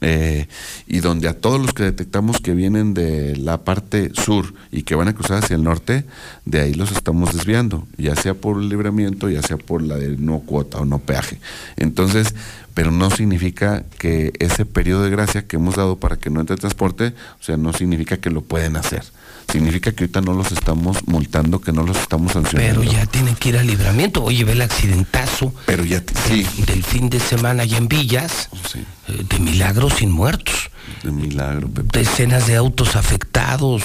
[0.00, 0.46] eh,
[0.86, 4.94] y donde a todos los que detectamos que vienen de la parte sur y que
[4.94, 6.04] van a cruzar hacia el norte,
[6.44, 10.16] de ahí los estamos desviando, ya sea por el libramiento, ya sea por la de
[10.16, 11.40] no cuota o no peaje.
[11.76, 12.34] Entonces,
[12.74, 16.56] pero no significa que ese periodo de gracia que hemos dado para que no entre
[16.56, 19.02] transporte, o sea, no significa que lo pueden hacer.
[19.50, 22.80] Significa que ahorita no los estamos multando, que no los estamos sancionando.
[22.80, 24.24] Pero ya tienen que ir al libramiento.
[24.24, 26.42] Oye, ve el accidentazo Pero ya, sí.
[26.42, 30.70] del, del fin de semana allá en Villas, Sí, de milagros sin muertos.
[31.02, 31.98] de milagro, Pepe.
[31.98, 33.82] Decenas de autos afectados,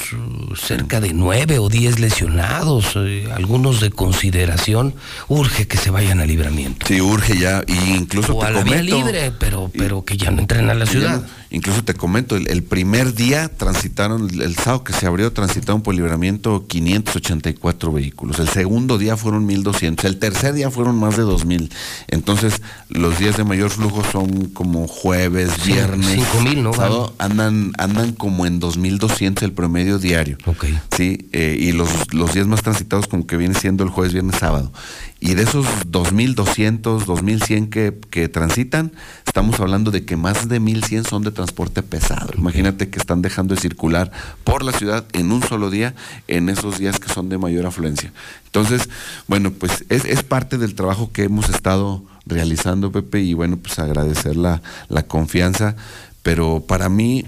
[0.56, 4.94] cerca de nueve o diez lesionados, eh, algunos de consideración.
[5.28, 6.86] Urge que se vayan al libramiento.
[6.88, 10.32] Sí, urge ya, y incluso O te a la vía libre, pero, pero que ya
[10.32, 11.22] no entren a la ciudad.
[11.54, 15.82] Incluso te comento, el, el primer día transitaron, el, el sábado que se abrió, transitaron
[15.82, 18.40] por libramiento 584 vehículos.
[18.40, 20.06] El segundo día fueron 1200.
[20.06, 21.70] El tercer día fueron más de 2000.
[22.08, 26.72] Entonces, los días de mayor flujo son como jueves, Sí, viernes, 5,000, ¿no?
[26.72, 30.38] Va a sábado todo andan andan como en 2200 el promedio diario.
[30.46, 30.66] Ok.
[30.96, 34.38] Sí, eh, y los, los días más transitados como que viene siendo el jueves, viernes,
[34.38, 34.72] sábado.
[35.20, 38.92] Y de esos 2200, 2100 que, que transitan,
[39.28, 42.32] estamos hablando de que más de 1100 son de transporte pesado.
[42.36, 44.12] Imagínate que están dejando de circular
[44.44, 45.94] por la ciudad en un solo día,
[46.28, 48.12] en esos días que son de mayor afluencia.
[48.46, 48.90] Entonces,
[49.28, 53.80] bueno, pues es, es parte del trabajo que hemos estado realizando, Pepe, y bueno, pues
[53.80, 55.76] agradecer la, la confianza,
[56.24, 57.26] pero para mí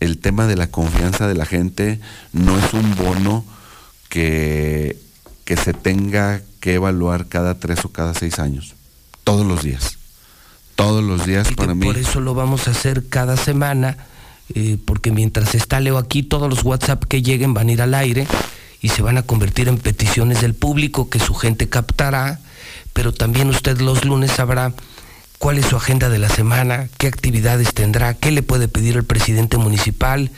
[0.00, 2.00] el tema de la confianza de la gente
[2.32, 3.44] no es un bono
[4.08, 4.96] que,
[5.44, 8.74] que se tenga que evaluar cada tres o cada seis años,
[9.24, 9.98] todos los días,
[10.76, 11.84] todos los días Y para mí.
[11.84, 13.96] Por eso lo vamos a hacer cada semana,
[14.54, 17.94] eh, porque mientras está Leo aquí, todos los WhatsApp que lleguen van a ir al
[17.94, 18.26] aire
[18.80, 22.40] y se van a convertir en peticiones del público que su gente captará,
[22.94, 24.72] pero también usted los lunes sabrá
[25.44, 29.04] cuál es su agenda de la semana, qué actividades tendrá, qué le puede pedir el
[29.04, 30.30] presidente municipal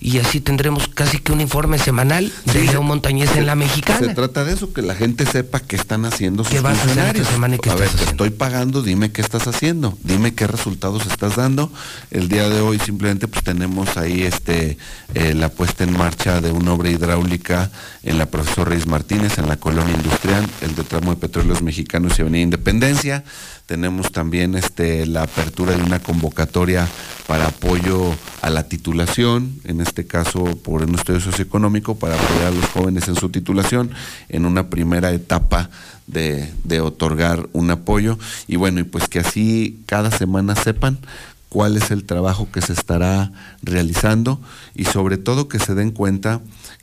[0.00, 3.98] y así tendremos casi que un informe semanal de Sí, Leo Montañez en la mexicana.
[3.98, 6.82] Se trata de eso, que la gente sepa qué están haciendo sus ¿Qué vas a
[6.82, 7.28] hacer esta funcionarios.
[7.28, 10.46] semana y qué a ver, estás te estoy pagando, dime qué estás haciendo, dime qué
[10.46, 11.72] resultados estás dando.
[12.10, 14.76] El día de hoy simplemente pues tenemos ahí este
[15.14, 17.70] eh, la puesta en marcha de una obra hidráulica
[18.02, 22.18] en la profesor Reyes Martínez, en la colonia industrial, el de tramo de petróleos mexicanos
[22.18, 23.24] y Avenida Independencia.
[23.66, 26.88] Tenemos también este la apertura de una convocatoria
[27.26, 32.50] para apoyo a la titulación, en este caso por un estudio socioeconómico, para apoyar a
[32.50, 33.90] los jóvenes en su titulación,
[34.28, 35.70] en una primera etapa
[36.06, 38.18] de, de otorgar un apoyo.
[38.48, 40.98] Y bueno, y pues que así cada semana sepan
[41.48, 43.32] cuál es el trabajo que se estará
[43.62, 44.40] realizando
[44.74, 46.40] y sobre todo que se den cuenta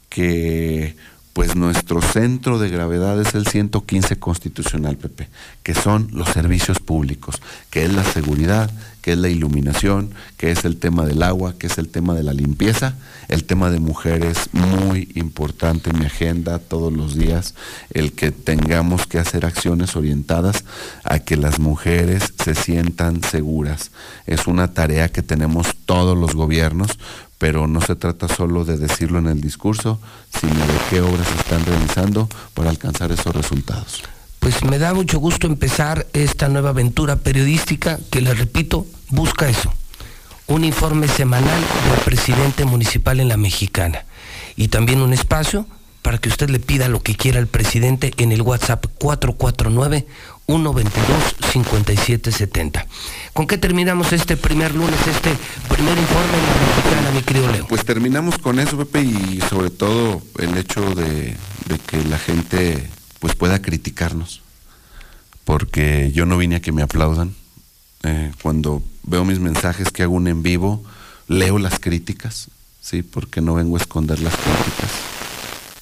[0.09, 0.95] que
[1.37, 5.29] pues nuestro centro de gravedad es el 115 constitucional, Pepe,
[5.61, 7.39] que son los servicios públicos,
[7.69, 8.71] que es la seguridad,
[9.03, 12.23] que es la iluminación, que es el tema del agua, que es el tema de
[12.23, 12.95] la limpieza,
[13.27, 17.53] el tema de mujeres, muy importante en mi agenda todos los días,
[17.93, 20.63] el que tengamos que hacer acciones orientadas
[21.03, 23.91] a que las mujeres se sientan seguras.
[24.25, 26.97] Es una tarea que tenemos todos los gobiernos,
[27.37, 29.99] pero no se trata solo de decirlo en el discurso,
[30.39, 34.03] sino de qué obras están realizando para alcanzar esos resultados.
[34.39, 39.73] Pues me da mucho gusto empezar esta nueva aventura periodística que, le repito, busca eso.
[40.47, 44.05] Un informe semanal del presidente municipal en la mexicana.
[44.55, 45.67] Y también un espacio
[46.01, 48.85] para que usted le pida lo que quiera al presidente en el WhatsApp
[50.47, 52.85] 449-122-5770.
[53.33, 55.35] ¿Con qué terminamos este primer lunes, este
[55.69, 57.67] primer informe en la mexicana, mi querido Leo?
[57.67, 61.35] Pues terminamos con eso, Pepe, y sobre todo el hecho de,
[61.67, 64.41] de que la gente pues pueda criticarnos,
[65.43, 67.35] porque yo no vine a que me aplaudan.
[68.03, 70.81] Eh, cuando veo mis mensajes que hago un en vivo,
[71.27, 72.47] leo las críticas,
[72.79, 75.16] sí, porque no vengo a esconder las críticas.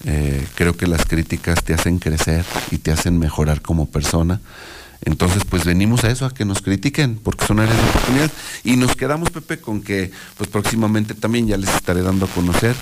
[0.05, 4.39] Eh, creo que las críticas te hacen crecer y te hacen mejorar como persona.
[5.03, 8.31] Entonces, pues venimos a eso, a que nos critiquen, porque son áreas de oportunidad.
[8.63, 12.75] Y nos quedamos, Pepe, con que, pues próximamente también ya les estaré dando a conocer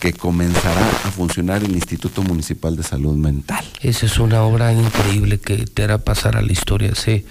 [0.00, 3.64] que comenzará a funcionar el Instituto Municipal de Salud Mental.
[3.82, 6.94] Esa es una obra increíble que te hará pasar a la historia.
[6.94, 7.26] Sé,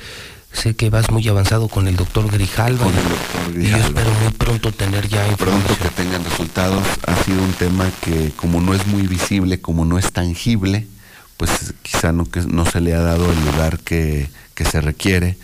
[0.54, 2.84] sé que vas muy avanzado con el doctor Grijalva.
[2.86, 3.88] Con el doctor Y yo Grijalva.
[3.88, 6.84] espero muy pronto tener ya Pronto que tengan resultados.
[7.08, 10.88] Ha sido un tema que como no es muy visible, como no es tangible,
[11.38, 11.52] pues
[11.82, 15.38] quizá no, que, no se le ha dado el lugar que, que se requiere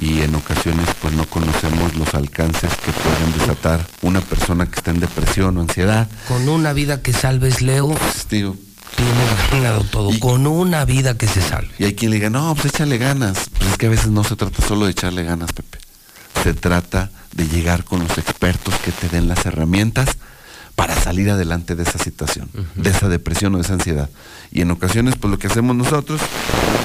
[0.00, 4.90] y en ocasiones pues no conocemos los alcances que pueden desatar una persona que está
[4.90, 6.08] en depresión o ansiedad.
[6.28, 8.56] Con una vida que salves, Leo, Pues, digo,
[8.96, 10.10] tienes ganado todo.
[10.20, 11.70] Con una vida que se salve.
[11.78, 13.50] Y hay quien le diga, no, pues échale ganas.
[13.62, 15.78] Pues es que a veces no se trata solo de echarle ganas, Pepe.
[16.42, 20.16] Se trata de llegar con los expertos que te den las herramientas
[20.74, 24.10] para salir adelante de esa situación, de esa depresión o de esa ansiedad.
[24.50, 26.20] Y en ocasiones, pues lo que hacemos nosotros,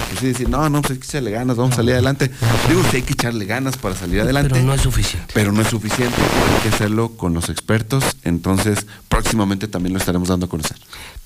[0.10, 2.30] pues sí decir, no, no, pues hay que echarle ganas, vamos a salir adelante.
[2.70, 4.52] Digo, sí hay que echarle ganas para salir adelante.
[4.54, 5.34] Pero no es suficiente.
[5.34, 8.04] Pero no es suficiente, hay que hacerlo con los expertos.
[8.24, 10.78] Entonces, próximamente también lo estaremos dando a conocer.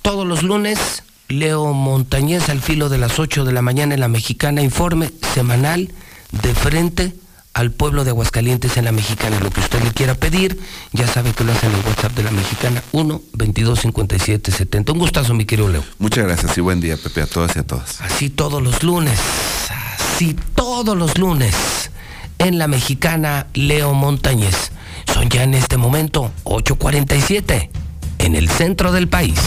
[0.02, 4.08] Todos los lunes, Leo Montañez al filo de las 8 de la mañana en la
[4.08, 5.92] Mexicana, informe semanal
[6.32, 7.14] de frente
[7.54, 9.40] al pueblo de Aguascalientes en la Mexicana.
[9.40, 10.60] Lo que usted le quiera pedir,
[10.94, 14.92] ya sabe que lo hace en el WhatsApp de la Mexicana, 1 22 57 70.
[14.94, 15.84] Un gustazo, mi querido Leo.
[16.00, 18.02] Muchas gracias y buen día, Pepe, a todas y a todas.
[18.02, 19.20] Así todos los lunes,
[20.00, 21.56] así todos los lunes,
[22.38, 24.72] en la Mexicana, Leo Montañez.
[25.14, 27.70] Son ya en este momento 8.47
[28.20, 29.40] en el centro del país.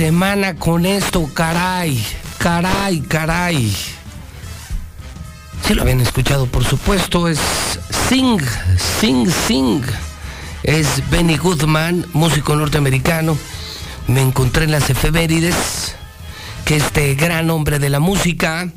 [0.00, 2.02] Semana con esto, caray,
[2.38, 3.70] caray, caray.
[5.62, 7.38] Si lo habían escuchado, por supuesto, es
[8.08, 8.40] Sing,
[8.98, 9.82] Sing, Sing.
[10.62, 13.36] Es Benny Goodman, músico norteamericano.
[14.06, 15.94] Me encontré en las efemérides
[16.64, 18.72] que este gran hombre de la música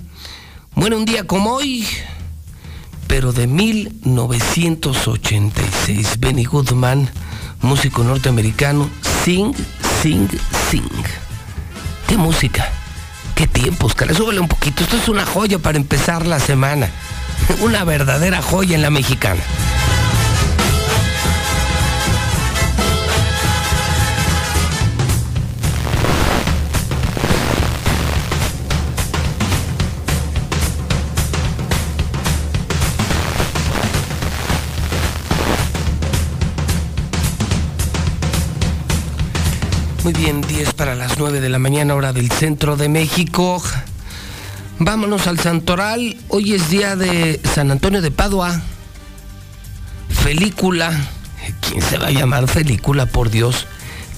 [0.75, 1.87] muere un día como hoy,
[3.07, 6.19] pero de 1986.
[6.19, 7.09] Benny Goodman,
[7.61, 8.89] músico norteamericano,
[9.23, 9.53] Sing,
[10.03, 10.27] Sing,
[10.69, 11.03] Sing.
[12.09, 12.67] ¿Qué música?
[13.35, 14.13] ¿Qué tiempos, cara?
[14.13, 14.84] Súbele un poquito.
[14.84, 16.89] Esto es una joya para empezar la semana.
[17.61, 19.39] Una verdadera joya en la mexicana.
[40.03, 43.63] Muy bien, 10 para las 9 de la mañana, hora del centro de México.
[44.77, 46.17] Vámonos al Santoral.
[46.27, 48.59] Hoy es día de San Antonio de Padua.
[50.09, 50.91] Felícula.
[51.61, 53.65] ¿Quién se va a llamar Felícula, por Dios?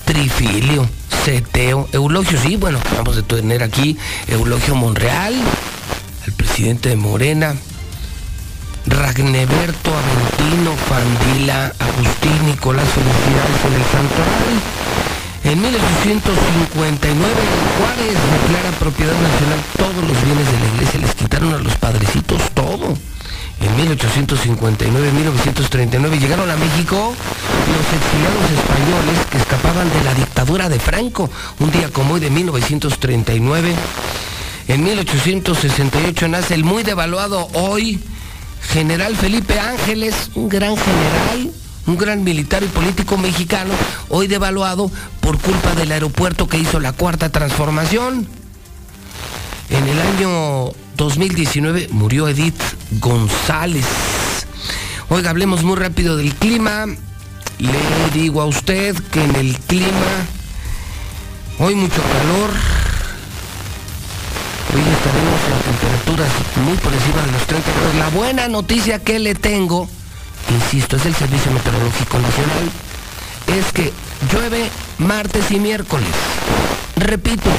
[0.06, 0.90] Trifilio,
[1.24, 3.96] Ceteo, Eulogio, sí, bueno, vamos a tener aquí
[4.28, 5.36] Eulogio Monreal,
[6.26, 7.56] el presidente de Morena,
[8.88, 15.15] Ragneberto Aventino, Pandila, Agustín, Nicolás Felicidades en el Santoral.
[15.46, 17.24] En 1859,
[17.78, 22.42] Juárez declara propiedad nacional todos los bienes de la iglesia, les quitaron a los padrecitos
[22.56, 22.98] todo.
[23.62, 27.14] En 1859, 1939 llegaron a México
[27.76, 32.32] los exiliados españoles que escapaban de la dictadura de Franco, un día como hoy de
[32.32, 33.76] 1939.
[34.68, 38.00] En 1868 nace el muy devaluado hoy
[38.74, 41.52] general Felipe Ángeles, un gran general,
[41.88, 43.74] un gran militar y político mexicano,
[44.10, 44.90] hoy devaluado
[45.20, 48.28] por culpa del aeropuerto que hizo la cuarta transformación.
[49.70, 52.62] En el año 2019 murió Edith
[53.00, 53.86] González.
[55.10, 56.86] Oiga, hablemos muy rápido del clima.
[57.60, 60.26] Le digo a usted que en el clima
[61.60, 62.50] hoy mucho calor.
[64.74, 66.30] Hoy estaremos en temperaturas
[66.66, 67.96] muy por encima de los 30 grados.
[67.96, 69.88] La buena noticia que le tengo
[70.50, 72.72] insisto, es el Servicio Meteorológico Nacional,
[73.48, 73.92] es que
[74.32, 76.10] llueve martes y miércoles.
[76.96, 77.50] Repito,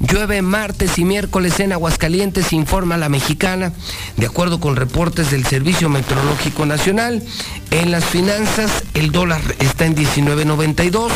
[0.00, 3.72] llueve martes y miércoles en Aguascalientes, informa la mexicana,
[4.16, 7.22] de acuerdo con reportes del Servicio Meteorológico Nacional.
[7.70, 11.10] En las finanzas, el dólar está en 19.92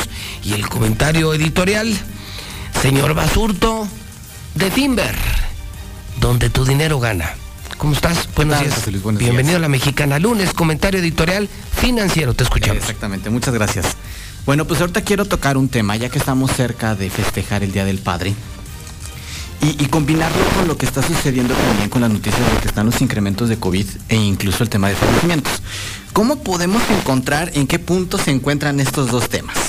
[0.45, 1.93] y el comentario editorial,
[2.81, 3.89] señor Basurto,
[4.55, 5.15] de Timber,
[6.21, 7.35] donde tu dinero gana.
[7.79, 8.29] ¿Cómo estás?
[8.35, 8.85] Buenos días.
[9.19, 10.19] Bienvenido a la Mexicana.
[10.19, 12.35] Lunes, comentario editorial financiero.
[12.35, 12.79] Te escuchamos.
[12.79, 13.97] Exactamente, muchas gracias.
[14.47, 17.85] Bueno, pues ahorita quiero tocar un tema, ya que estamos cerca de festejar el Día
[17.85, 18.35] del Padre.
[19.63, 22.85] Y, y, combinarlo con lo que está sucediendo también con las noticias de que están
[22.85, 25.63] los incrementos de COVID e incluso el tema de fallecimientos.
[26.13, 29.64] ¿Cómo podemos encontrar en qué punto se encuentran estos dos temas?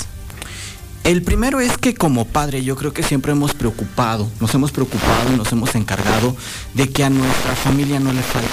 [1.06, 5.32] El primero es que como padre yo creo que siempre hemos preocupado, nos hemos preocupado
[5.32, 6.34] y nos hemos encargado
[6.74, 8.48] de que a nuestra familia no le falte.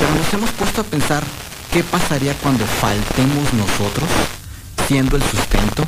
[0.00, 1.22] Pero nos hemos puesto a pensar
[1.72, 4.08] qué pasaría cuando faltemos nosotros,
[4.88, 5.84] siendo el sustento.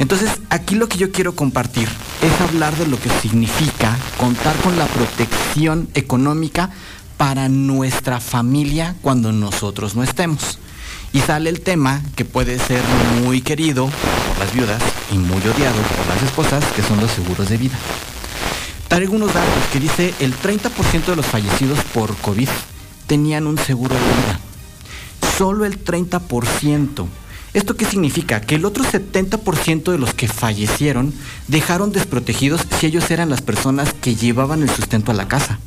[0.00, 1.88] Entonces, aquí lo que yo quiero compartir
[2.20, 6.70] es hablar de lo que significa contar con la protección económica
[7.18, 10.58] para nuestra familia cuando nosotros no estemos.
[11.14, 12.82] Y sale el tema que puede ser
[13.22, 14.82] muy querido por las viudas
[15.12, 17.78] y muy odiado por las esposas, que son los seguros de vida.
[18.88, 22.48] Traigo unos datos que dice el 30% de los fallecidos por COVID
[23.06, 24.40] tenían un seguro de vida.
[25.38, 27.06] Solo el 30%.
[27.54, 28.40] ¿Esto qué significa?
[28.40, 31.14] Que el otro 70% de los que fallecieron
[31.46, 35.60] dejaron desprotegidos si ellos eran las personas que llevaban el sustento a la casa.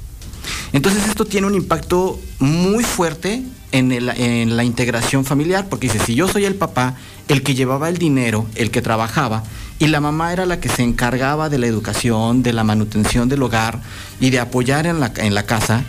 [0.74, 6.15] Entonces esto tiene un impacto muy fuerte en, el, la integración familiar, porque dice, si
[6.15, 6.95] yo soy el papá,
[7.27, 9.44] el que llevaba el dinero, el que trabajaba,
[9.80, 13.44] y la mamá era la que se encargaba de la educación, de la manutención del
[13.44, 13.81] hogar
[14.19, 15.84] y de apoyar en la, en la casa,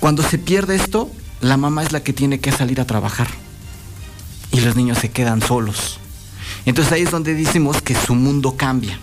[0.00, 3.28] cuando se pierde esto, la mamá es la que tiene que salir a trabajar.
[4.50, 5.98] Y los niños se quedan solos.
[6.64, 8.98] Entonces ahí es donde decimos que su mundo cambia.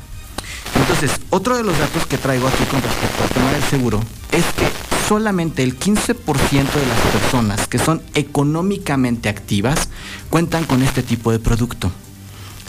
[0.75, 3.99] Entonces, otro de los datos que traigo aquí con respecto al tema del seguro
[4.31, 9.89] es que solamente el 15% de las personas que son económicamente activas
[10.29, 11.91] cuentan con este tipo de producto.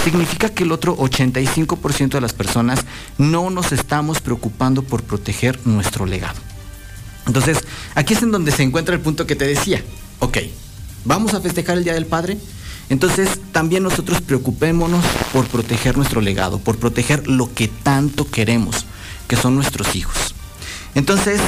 [0.03, 2.85] Significa que el otro 85% de las personas
[3.17, 6.41] no nos estamos preocupando por proteger nuestro legado.
[7.29, 7.59] Entonces,
[7.95, 9.81] aquí es en donde se encuentra el punto que te decía.
[10.19, 10.39] Ok,
[11.05, 12.39] vamos a festejar el Día del Padre.
[12.89, 18.85] Entonces, también nosotros preocupémonos por proteger nuestro legado, por proteger lo que tanto queremos,
[19.29, 20.35] que son nuestros hijos.
[20.97, 21.41] Entonces,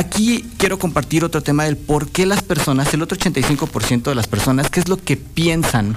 [0.00, 4.26] aquí quiero compartir otro tema del por qué las personas, el otro 85% de las
[4.26, 5.96] personas, qué es lo que piensan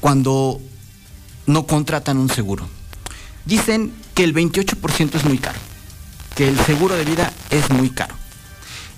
[0.00, 0.60] cuando
[1.46, 2.68] no contratan un seguro.
[3.44, 5.58] Dicen que el 28% es muy caro,
[6.34, 8.14] que el seguro de vida es muy caro.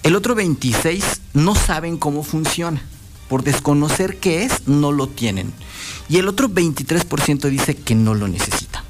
[0.03, 2.83] El otro 26% no saben cómo funciona
[3.29, 5.53] por desconocer qué es, no lo tienen.
[6.09, 8.83] Y el otro 23% dice que no lo necesita.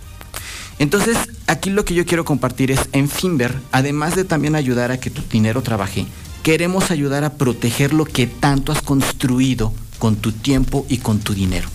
[0.80, 4.98] Entonces, aquí lo que yo quiero compartir es, en Finver, además de también ayudar a
[4.98, 6.06] que tu dinero trabaje,
[6.42, 11.34] queremos ayudar a proteger lo que tanto has construido con tu tiempo y con tu
[11.34, 11.68] dinero,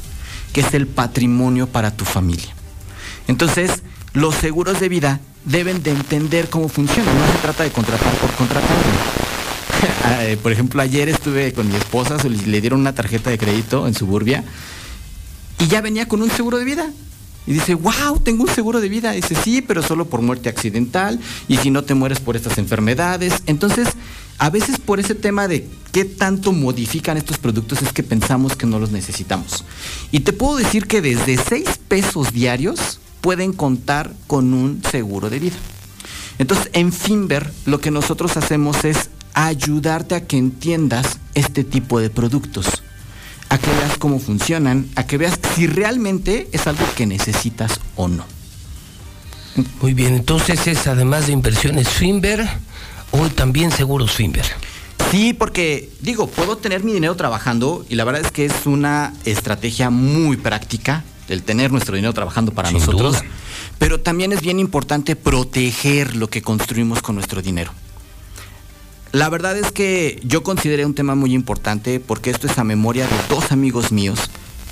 [0.54, 2.50] que es el patrimonio para tu familia.
[3.28, 3.84] Entonces,
[4.14, 8.32] los seguros de vida deben de entender cómo funcionan, no se trata de contratar por
[8.32, 8.70] contratar.
[10.22, 13.94] Eh, por ejemplo, ayer estuve con mi esposa, le dieron una tarjeta de crédito en
[13.94, 14.44] Suburbia
[15.60, 16.90] y ya venía con un seguro de vida.
[17.48, 19.12] Y dice, wow, tengo un seguro de vida.
[19.12, 23.44] Dice, sí, pero solo por muerte accidental y si no te mueres por estas enfermedades.
[23.46, 23.90] Entonces,
[24.38, 28.66] a veces por ese tema de qué tanto modifican estos productos es que pensamos que
[28.66, 29.64] no los necesitamos.
[30.12, 35.40] Y te puedo decir que desde 6 pesos diarios pueden contar con un seguro de
[35.40, 35.56] vida.
[36.38, 42.10] Entonces, en Finver, lo que nosotros hacemos es ayudarte a que entiendas este tipo de
[42.10, 42.84] productos,
[43.50, 48.08] a que veas cómo funcionan, a que veas si realmente es algo que necesitas o
[48.08, 48.26] no.
[49.82, 52.46] Muy bien, entonces es además de inversiones Finver,
[53.12, 54.46] hoy también seguros Finver.
[55.12, 59.14] Sí, porque digo, puedo tener mi dinero trabajando y la verdad es que es una
[59.24, 63.18] estrategia muy práctica el tener nuestro dinero trabajando para nosotros,
[63.78, 67.72] pero también es bien importante proteger lo que construimos con nuestro dinero.
[69.12, 73.06] La verdad es que yo consideré un tema muy importante porque esto es a memoria
[73.08, 74.20] de dos amigos míos,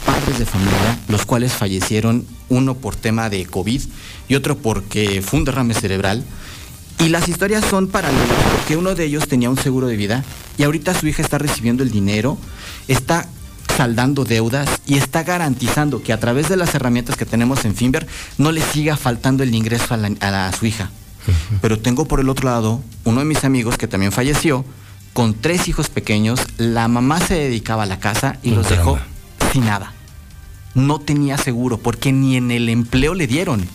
[0.05, 3.81] padres de familia, los cuales fallecieron, uno por tema de COVID
[4.27, 6.23] y otro porque fue un derrame cerebral.
[6.99, 10.23] Y las historias son paralelas porque uno de ellos tenía un seguro de vida
[10.57, 12.38] y ahorita su hija está recibiendo el dinero,
[12.88, 13.27] está
[13.76, 18.07] saldando deudas y está garantizando que a través de las herramientas que tenemos en Finver
[18.38, 20.91] no le siga faltando el ingreso a su hija.
[21.62, 24.66] Pero tengo por el otro lado uno de mis amigos que también falleció
[25.14, 26.41] con tres hijos pequeños.
[26.58, 29.00] La mamá se dedicaba a la casa y los dejó
[29.52, 29.94] sin nada.
[30.74, 33.68] No tenía seguro porque ni en el empleo le dieron.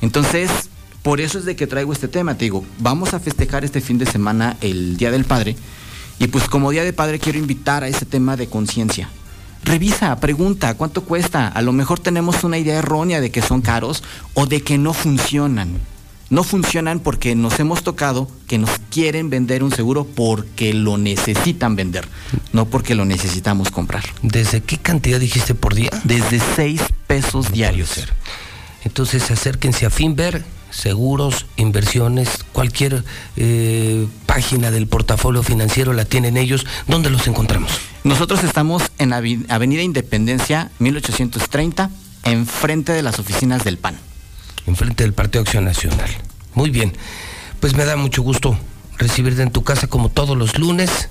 [0.00, 0.50] Entonces,
[1.02, 2.36] por eso es de que traigo este tema.
[2.36, 5.56] Te digo, vamos a festejar este fin de semana el Día del Padre.
[6.18, 9.10] Y pues como Día del Padre quiero invitar a ese tema de conciencia.
[9.64, 11.48] Revisa, pregunta, ¿cuánto cuesta?
[11.48, 14.04] A lo mejor tenemos una idea errónea de que son caros
[14.34, 15.80] o de que no funcionan
[16.30, 21.76] no funcionan porque nos hemos tocado que nos quieren vender un seguro porque lo necesitan
[21.76, 22.08] vender,
[22.52, 24.04] no porque lo necesitamos comprar.
[24.22, 25.90] ¿Desde qué cantidad dijiste por día?
[26.04, 28.06] Desde 6 pesos diarios.
[28.84, 33.04] Entonces acérquense a Finver, seguros, inversiones, cualquier
[33.36, 36.66] eh, página del portafolio financiero la tienen ellos.
[36.86, 37.70] ¿Dónde los encontramos?
[38.04, 41.90] Nosotros estamos en Avenida Independencia 1830,
[42.24, 43.96] enfrente de las oficinas del PAN
[44.66, 46.10] enfrente del Partido Acción Nacional.
[46.54, 46.92] Muy bien,
[47.60, 48.58] pues me da mucho gusto
[48.98, 51.08] recibirte en tu casa como todos los lunes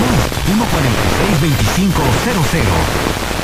[0.46, 3.43] 146 2500.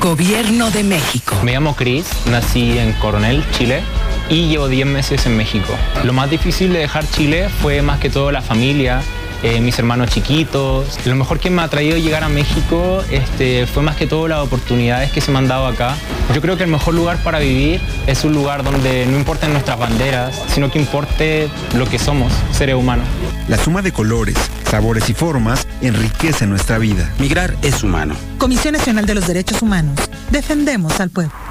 [0.00, 1.34] Gobierno de México.
[1.42, 3.82] Me llamo Chris, nací en Coronel, Chile
[4.28, 5.74] y llevo 10 meses en México.
[6.04, 9.02] Lo más difícil de dejar Chile fue más que todo la familia,
[9.42, 10.98] eh, mis hermanos chiquitos.
[11.06, 14.40] Lo mejor que me ha traído llegar a México este, fue más que todo las
[14.40, 15.96] oportunidades que se me han dado acá.
[16.34, 19.78] Yo creo que el mejor lugar para vivir es un lugar donde no importen nuestras
[19.78, 23.06] banderas, sino que importe lo que somos, seres humanos.
[23.48, 24.36] La suma de colores,
[24.70, 27.10] sabores y formas enriquece nuestra vida.
[27.18, 28.14] Migrar es humano.
[28.38, 29.98] Comisión Nacional de los Derechos Humanos.
[30.30, 31.47] Defendemos al pueblo.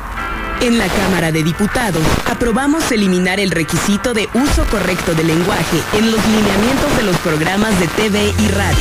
[0.60, 6.12] En la Cámara de Diputados aprobamos eliminar el requisito de uso correcto del lenguaje en
[6.12, 8.78] los lineamientos de los programas de TV y radio.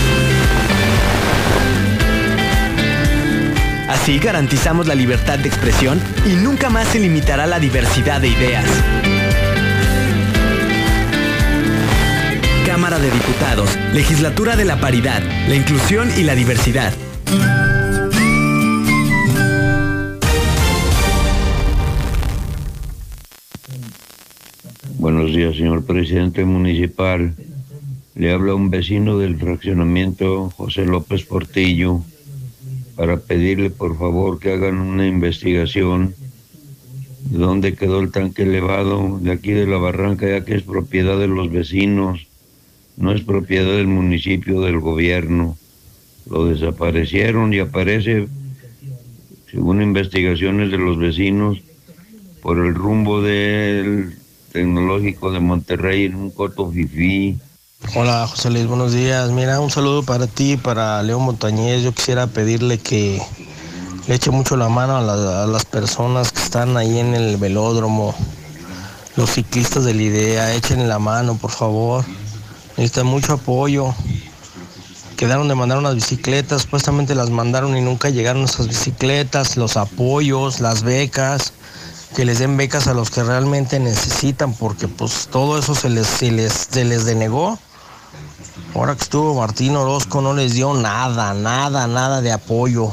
[3.90, 8.65] Así garantizamos la libertad de expresión y nunca más se limitará la diversidad de ideas.
[12.65, 16.93] Cámara de Diputados, Legislatura de la Paridad, la Inclusión y la Diversidad.
[25.06, 27.32] Buenos días, señor presidente municipal.
[28.16, 32.02] Le habla un vecino del fraccionamiento José López Portillo
[32.96, 36.16] para pedirle por favor que hagan una investigación
[37.20, 41.16] de dónde quedó el tanque elevado de aquí de la barranca, ya que es propiedad
[41.20, 42.26] de los vecinos,
[42.96, 45.56] no es propiedad del municipio, del gobierno.
[46.28, 48.26] Lo desaparecieron y aparece,
[49.52, 51.62] según investigaciones de los vecinos,
[52.42, 54.26] por el rumbo del
[54.60, 57.36] Tecnológico de Monterrey en un coto fifí.
[57.94, 59.28] Hola José Luis, buenos días.
[59.30, 61.82] Mira, un saludo para ti, para León Montañez.
[61.82, 63.20] Yo quisiera pedirle que
[64.08, 67.36] le eche mucho la mano a, la- a las personas que están ahí en el
[67.36, 68.14] velódromo,
[69.16, 72.06] los ciclistas de la idea, echen la mano, por favor.
[72.78, 73.94] Necesitan mucho apoyo.
[75.18, 80.60] Quedaron de mandar unas bicicletas, supuestamente las mandaron y nunca llegaron esas bicicletas, los apoyos,
[80.60, 81.52] las becas,
[82.14, 86.06] que les den becas a los que realmente necesitan, porque pues todo eso se les,
[86.06, 87.58] se les, se les denegó.
[88.74, 92.92] Ahora que estuvo Martín Orozco no les dio nada, nada, nada de apoyo.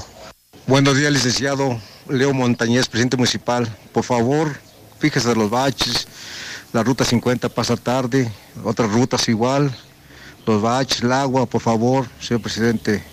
[0.66, 1.78] Buenos días, licenciado
[2.08, 3.68] Leo Montañez, presidente municipal.
[3.92, 4.56] Por favor,
[5.00, 6.08] fíjese los baches.
[6.72, 8.32] La ruta 50 pasa tarde,
[8.64, 9.76] otras rutas igual.
[10.46, 13.04] Los baches, el agua, por favor, señor presidente.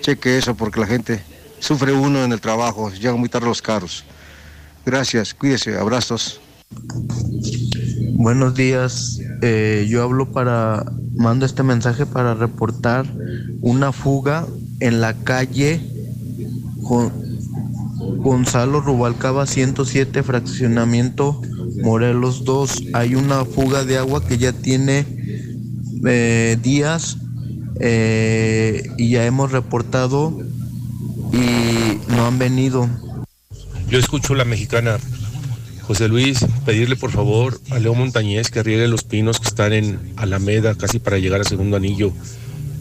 [0.00, 1.22] Cheque eso porque la gente
[1.60, 4.04] sufre uno en el trabajo, llegan muy tarde los carros.
[4.84, 6.40] Gracias, cuídese, abrazos.
[8.14, 10.84] Buenos días, eh, yo hablo para,
[11.16, 13.06] mando este mensaje para reportar
[13.60, 14.46] una fuga
[14.80, 15.80] en la calle
[16.78, 17.12] Gon-
[18.18, 21.40] Gonzalo Rubalcaba 107, fraccionamiento
[21.82, 22.84] Morelos 2.
[22.92, 25.06] Hay una fuga de agua que ya tiene
[26.06, 27.18] eh, días
[27.80, 30.38] eh, y ya hemos reportado
[31.32, 32.88] y no han venido.
[33.88, 34.98] Yo escucho la mexicana.
[35.82, 40.14] José Luis, pedirle por favor a Leo Montañez que riegue los pinos que están en
[40.16, 42.12] Alameda, casi para llegar al segundo anillo.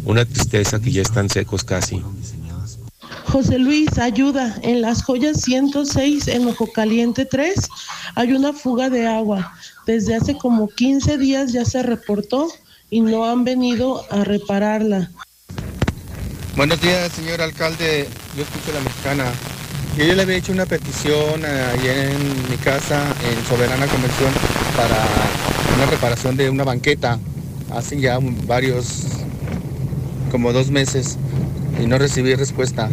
[0.05, 2.01] Una tristeza que ya están secos casi.
[3.25, 4.57] José Luis, ayuda.
[4.61, 7.55] En las joyas 106 en Ojo Caliente 3
[8.15, 9.53] hay una fuga de agua.
[9.85, 12.47] Desde hace como 15 días ya se reportó
[12.89, 15.11] y no han venido a repararla.
[16.55, 18.07] Buenos días, señor alcalde.
[18.37, 19.25] Yo escucho la mexicana.
[19.95, 24.31] Yo le había hecho una petición ahí en mi casa, en Soberana Convención,
[24.75, 25.05] para
[25.75, 27.19] una reparación de una banqueta.
[27.71, 28.17] Hace ya
[28.47, 29.03] varios,
[30.31, 31.19] como dos meses,
[31.79, 32.89] y no recibí respuesta.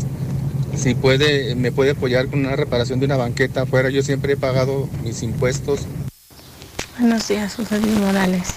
[0.77, 3.89] Si puede, me puede apoyar con una reparación de una banqueta afuera.
[3.89, 5.81] Yo siempre he pagado mis impuestos.
[6.98, 8.48] Buenos días, José Luis Morales.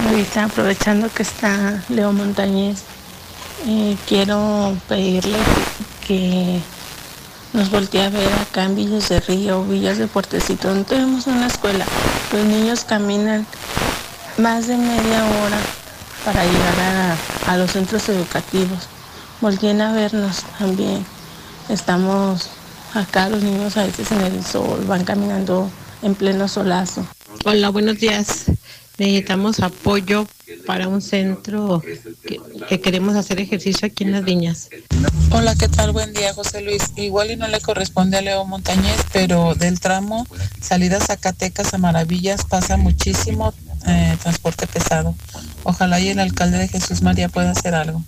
[0.00, 2.82] Ahorita aprovechando que está Leo Montañez,
[3.66, 5.38] eh, quiero pedirle
[6.06, 6.60] que
[7.54, 11.46] nos voltee a ver acá en Villas de Río, Villas de Puertecito, donde tenemos una
[11.46, 11.86] escuela.
[12.32, 13.46] Los niños caminan
[14.36, 15.58] más de media hora
[16.24, 18.88] para llegar a, a los centros educativos.
[19.40, 21.06] Volteen a vernos también.
[21.68, 22.50] Estamos
[22.92, 25.70] acá, los niños a veces en el sol, van caminando
[26.02, 27.06] en pleno solazo.
[27.44, 28.46] Hola, buenos días.
[28.98, 30.26] Necesitamos apoyo
[30.66, 31.82] para un centro
[32.26, 34.68] que, que queremos hacer ejercicio aquí en Las Viñas.
[35.30, 35.92] Hola, ¿qué tal?
[35.92, 36.92] Buen día, José Luis.
[36.96, 40.26] Igual y no le corresponde a Leo Montañez, pero del tramo
[40.60, 43.52] salida Zacatecas a Maravillas pasa muchísimo
[43.86, 45.14] eh, transporte pesado.
[45.62, 48.02] Ojalá y el alcalde de Jesús María pueda hacer algo.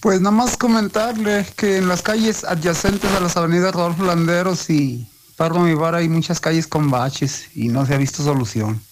[0.00, 5.06] Pues nada más comentarle que en las calles adyacentes a las avenidas Rodolfo Landeros y
[5.36, 8.82] Pardo Mivar hay muchas calles con baches y no se ha visto solución.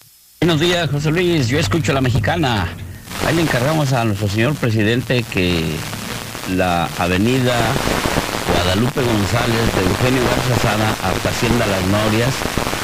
[0.43, 1.49] Buenos días, José Luis.
[1.49, 2.67] Yo escucho la mexicana.
[3.27, 5.63] Ahí le encargamos a nuestro señor presidente que
[6.55, 7.53] la avenida
[8.51, 12.33] Guadalupe González de Eugenio Garza Sada hasta Hacienda Las Norias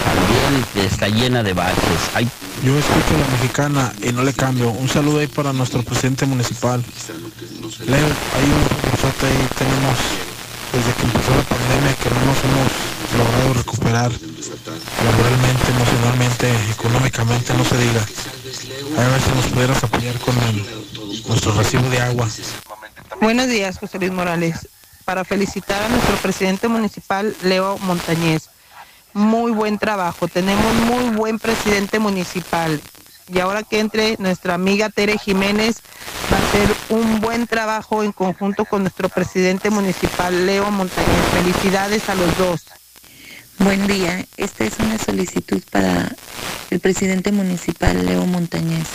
[0.06, 2.02] también está llena de baches.
[2.14, 2.30] Hay...
[2.64, 4.70] Yo escucho la mexicana y no le cambio.
[4.70, 6.84] Un saludo ahí para nuestro presidente municipal.
[7.88, 8.62] Leo, hay un
[9.26, 9.98] ahí, tenemos
[10.74, 17.64] desde que empezó la pandemia que no nos hemos logrado recuperar laboralmente, emocionalmente, económicamente, no
[17.64, 18.02] se diga.
[18.98, 20.66] A ver si nos pudieras apoyar con el,
[21.28, 22.28] nuestro recibo de agua.
[23.22, 24.68] Buenos días, José Luis Morales.
[25.06, 28.50] Para felicitar a nuestro presidente municipal, Leo Montañez.
[29.14, 30.28] Muy buen trabajo.
[30.28, 32.82] Tenemos muy buen presidente municipal.
[33.30, 35.78] Y ahora que entre nuestra amiga Tere Jiménez,
[36.32, 41.26] va a hacer un buen trabajo en conjunto con nuestro presidente municipal, Leo Montañez.
[41.34, 42.66] Felicidades a los dos.
[43.60, 44.26] Buen día.
[44.38, 46.16] Esta es una solicitud para
[46.70, 48.88] el presidente municipal, Leo Montañez.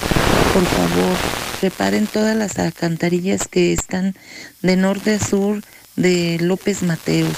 [0.55, 1.17] Por favor,
[1.61, 4.15] reparen todas las alcantarillas que están
[4.63, 5.61] de norte a sur
[5.97, 7.37] de López Mateos.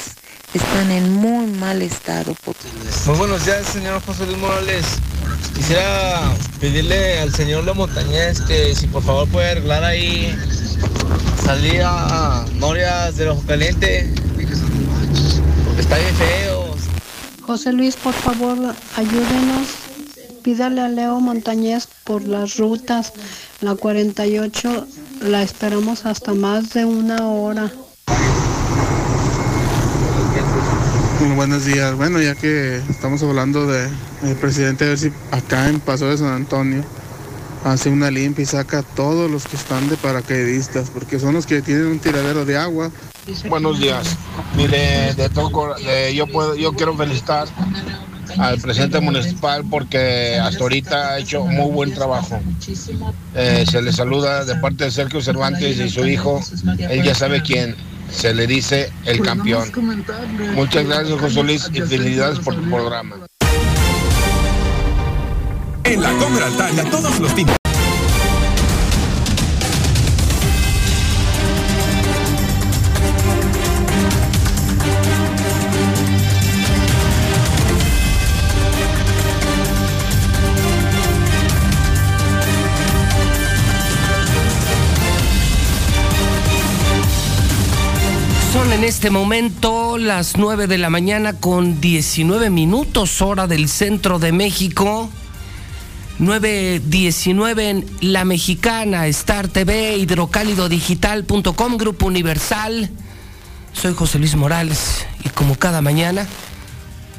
[0.52, 2.36] Están en muy mal estado.
[3.06, 4.84] Muy buenos días, señor José Luis Morales.
[5.54, 6.30] Quisiera
[6.60, 10.36] pedirle al señor Leo Montañez que si por favor puede arreglar ahí
[11.42, 14.12] salida a Norias del Ojo Caliente.
[15.66, 16.63] Porque está bien feo.
[17.46, 18.56] José Luis, por favor,
[18.96, 19.68] ayúdenos.
[20.42, 23.12] Pídale a Leo Montañez por las rutas.
[23.60, 24.86] La 48
[25.20, 27.70] la esperamos hasta más de una hora.
[31.20, 31.94] Muy buenos días.
[31.96, 33.90] Bueno, ya que estamos hablando de
[34.22, 36.82] el presidente, a ver si acá en Paso de San Antonio
[37.62, 41.44] hace una limpia y saca a todos los que están de paracaidistas, porque son los
[41.44, 42.90] que tienen un tiradero de agua.
[43.48, 44.16] Buenos días.
[44.56, 45.76] Mire, de todo,
[46.12, 47.48] yo puedo, yo quiero felicitar
[48.38, 52.40] al presidente municipal porque hasta ahorita ha hecho muy buen trabajo.
[53.34, 56.40] Eh, se le saluda de parte de Sergio Cervantes y su hijo,
[56.78, 57.76] él ya sabe quién.
[58.10, 59.72] Se le dice el campeón.
[60.54, 63.16] Muchas gracias, José Luis, y felicidades por tu programa.
[65.84, 67.63] En la Altaria, todos los fines.
[88.84, 94.30] En este momento las 9 de la mañana con 19 minutos hora del centro de
[94.30, 95.08] México.
[96.20, 102.90] 9.19 en La Mexicana, Star TV, hidrocálidodigital.com, Grupo Universal.
[103.72, 106.26] Soy José Luis Morales y como cada mañana,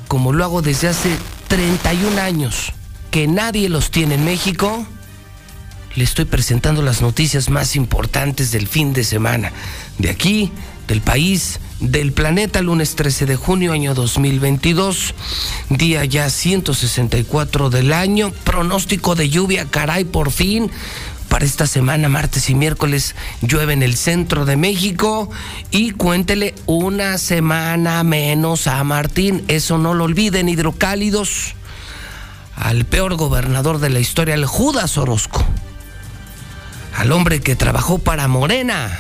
[0.08, 1.18] como lo hago desde hace
[1.48, 2.74] 31 años,
[3.10, 4.86] que nadie los tiene en México,
[5.96, 9.52] le estoy presentando las noticias más importantes del fin de semana.
[9.98, 10.52] De aquí,
[10.88, 15.14] del país, del planeta, lunes 13 de junio, año 2022,
[15.70, 20.72] día ya 164 del año, pronóstico de lluvia, caray, por fin.
[21.30, 25.30] Para esta semana, martes y miércoles, llueve en el centro de México
[25.72, 29.44] y cuéntele una semana menos a Martín.
[29.48, 31.56] Eso no lo olviden, hidrocálidos.
[32.56, 35.44] Al peor gobernador de la historia, el Judas Orozco.
[36.96, 38.98] Al hombre que trabajó para Morena,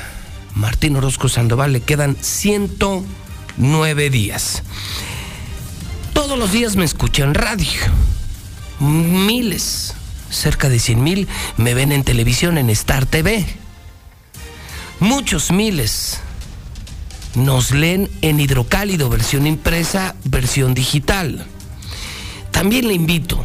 [0.55, 4.63] Martín Orozco Sandoval, le quedan 109 días.
[6.13, 7.81] Todos los días me escucho en radio.
[8.79, 9.93] Miles,
[10.29, 11.27] cerca de 100 mil,
[11.57, 13.45] me ven en televisión en Star TV.
[15.01, 16.19] Muchos miles
[17.35, 21.45] nos leen en hidrocálido, versión impresa, versión digital.
[22.51, 23.43] También le invito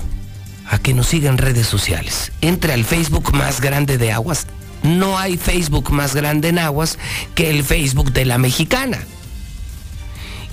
[0.68, 2.30] a que nos siga en redes sociales.
[2.40, 4.46] Entre al Facebook más grande de Aguas.
[4.82, 6.98] No hay Facebook más grande en Aguas
[7.34, 8.98] que el Facebook de la mexicana.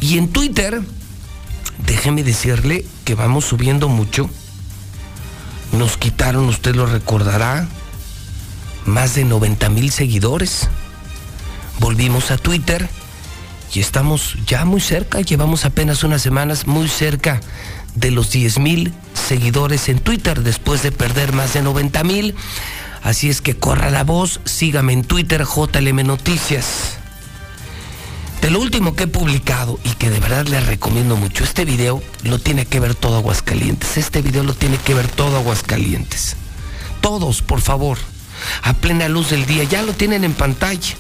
[0.02, 0.82] Y en Twitter,
[1.86, 4.30] déjeme decirle que vamos subiendo mucho.
[5.72, 7.68] Nos quitaron, usted lo recordará,
[8.86, 10.70] más de 90 mil seguidores.
[11.80, 12.90] Volvimos a Twitter
[13.74, 17.42] y estamos ya muy cerca, llevamos apenas unas semanas muy cerca
[17.96, 22.36] de los 10 mil seguidores en Twitter después de perder más de 90 mil.
[23.04, 26.98] Así es que corra la voz, sígame en Twitter JLM Noticias.
[28.42, 32.02] De lo último que he publicado y que de verdad les recomiendo mucho, este video
[32.24, 33.98] lo tiene que ver todo Aguascalientes.
[33.98, 36.36] Este video lo tiene que ver todo Aguascalientes.
[37.02, 37.98] Todos, por favor,
[38.64, 40.96] a plena luz del día, ya lo tienen en pantalla.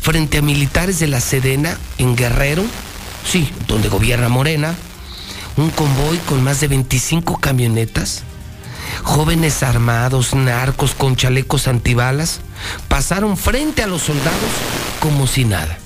[0.00, 2.64] Frente a militares de la Sedena en Guerrero,
[3.24, 4.74] sí, donde gobierna Morena,
[5.56, 8.22] un convoy con más de 25 camionetas,
[9.02, 12.40] jóvenes armados, narcos con chalecos antibalas,
[12.88, 14.50] pasaron frente a los soldados
[15.00, 15.78] como si nada.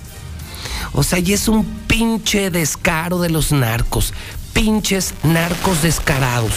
[0.93, 4.13] O sea, y es un pinche descaro de los narcos,
[4.53, 6.53] pinches narcos descarados.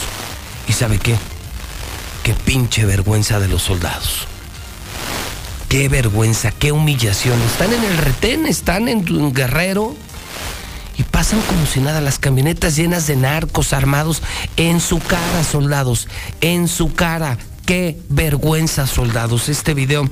[0.67, 1.15] ¿Y sabe qué?
[2.23, 4.27] Qué pinche vergüenza de los soldados.
[5.69, 7.41] Qué vergüenza, qué humillación.
[7.41, 9.95] Están en el retén, están en guerrero
[10.97, 14.23] y pasan como si nada las camionetas llenas de narcos armados
[14.55, 16.07] en su cara, soldados,
[16.41, 17.37] en su cara.
[17.65, 19.49] Qué vergüenza, soldados.
[19.49, 20.09] Este video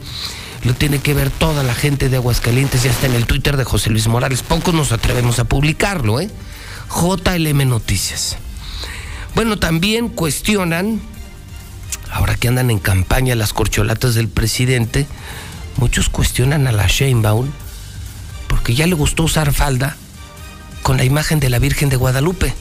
[0.63, 3.63] lo tiene que ver toda la gente de Aguascalientes, ya está en el Twitter de
[3.63, 4.43] José Luis Morales.
[4.43, 6.29] Pocos nos atrevemos a publicarlo, ¿eh?
[6.89, 8.37] JLM Noticias.
[9.33, 11.01] Bueno, también cuestionan,
[12.11, 15.07] ahora que andan en campaña las corcholatas del presidente,
[15.77, 17.49] muchos cuestionan a la Sheinbaum
[18.47, 19.97] porque ya le gustó usar falda
[20.85, 22.53] con la imagen de la Virgen de Guadalupe.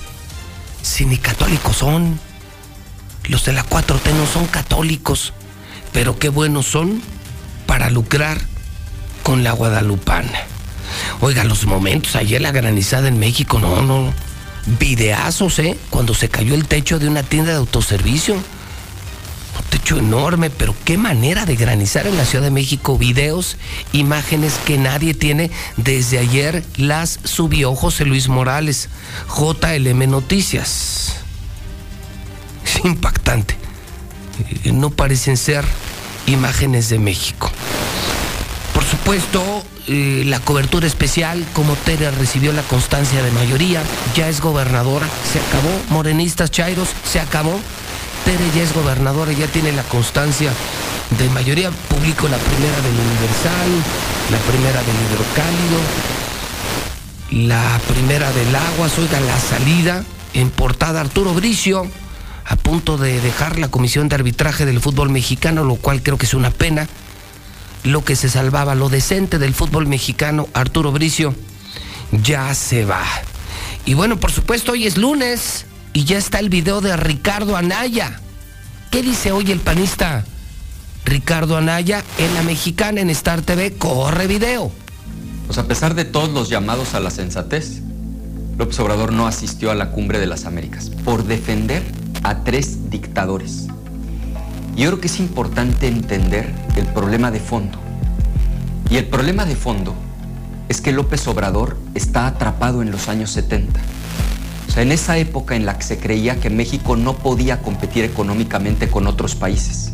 [0.80, 2.18] Si ni católicos son,
[3.28, 5.34] los de la 4T no son católicos,
[5.92, 7.02] pero qué buenos son
[7.66, 8.40] para lucrar
[9.22, 10.40] con la guadalupana.
[11.20, 14.14] Oiga, los momentos, ayer la granizada en México, no, no.
[14.80, 15.76] Videazos, ¿eh?
[15.90, 18.36] Cuando se cayó el techo de una tienda de autoservicio.
[19.56, 22.98] Un techo enorme, pero qué manera de granizar en la Ciudad de México.
[22.98, 23.56] Videos,
[23.92, 25.50] imágenes que nadie tiene.
[25.76, 28.88] Desde ayer las subió José Luis Morales,
[29.28, 31.16] JLM Noticias.
[32.64, 33.56] Es impactante.
[34.64, 35.64] No parecen ser
[36.26, 37.50] imágenes de México.
[38.72, 43.82] Por supuesto, eh, la cobertura especial, como Tere recibió la constancia de mayoría,
[44.16, 47.60] ya es gobernadora, se acabó, morenistas chairos, se acabó.
[48.24, 50.50] Tere ya es gobernadora, ya tiene la constancia
[51.18, 51.70] de mayoría.
[51.70, 53.70] Publicó la primera del Universal,
[54.30, 55.80] la primera del Hidrocálido,
[57.48, 61.86] la primera del Agua, oiga, la salida en portada Arturo Bricio
[62.46, 66.26] a punto de dejar la comisión de arbitraje del fútbol mexicano, lo cual creo que
[66.26, 66.88] es una pena.
[67.82, 71.34] Lo que se salvaba, lo decente del fútbol mexicano, Arturo Bricio,
[72.12, 73.04] ya se va.
[73.84, 78.20] Y bueno, por supuesto, hoy es lunes y ya está el video de Ricardo Anaya.
[78.90, 80.24] ¿Qué dice hoy el panista
[81.04, 83.74] Ricardo Anaya en la mexicana en Star TV?
[83.74, 84.72] Corre video.
[85.46, 87.80] Pues a pesar de todos los llamados a la sensatez,
[88.58, 91.84] López Obrador no asistió a la cumbre de las Américas por defender
[92.24, 93.68] a tres dictadores.
[94.76, 97.78] Yo creo que es importante entender el problema de fondo.
[98.90, 99.94] Y el problema de fondo
[100.68, 103.80] es que López Obrador está atrapado en los años 70.
[104.68, 108.04] O sea, en esa época en la que se creía que México no podía competir
[108.04, 109.92] económicamente con otros países.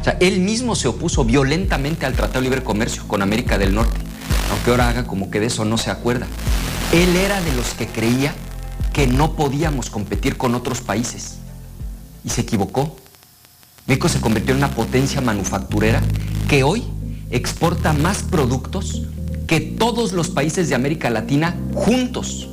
[0.00, 3.74] O sea, él mismo se opuso violentamente al Tratado de Libre Comercio con América del
[3.74, 3.98] Norte,
[4.50, 6.26] aunque ahora haga como que de eso no se acuerda.
[6.92, 8.34] Él era de los que creía
[8.92, 11.36] que no podíamos competir con otros países
[12.24, 12.96] y se equivocó.
[13.86, 16.02] México se convirtió en una potencia manufacturera
[16.48, 16.84] que hoy
[17.30, 19.02] exporta más productos
[19.46, 22.48] que todos los países de América Latina juntos.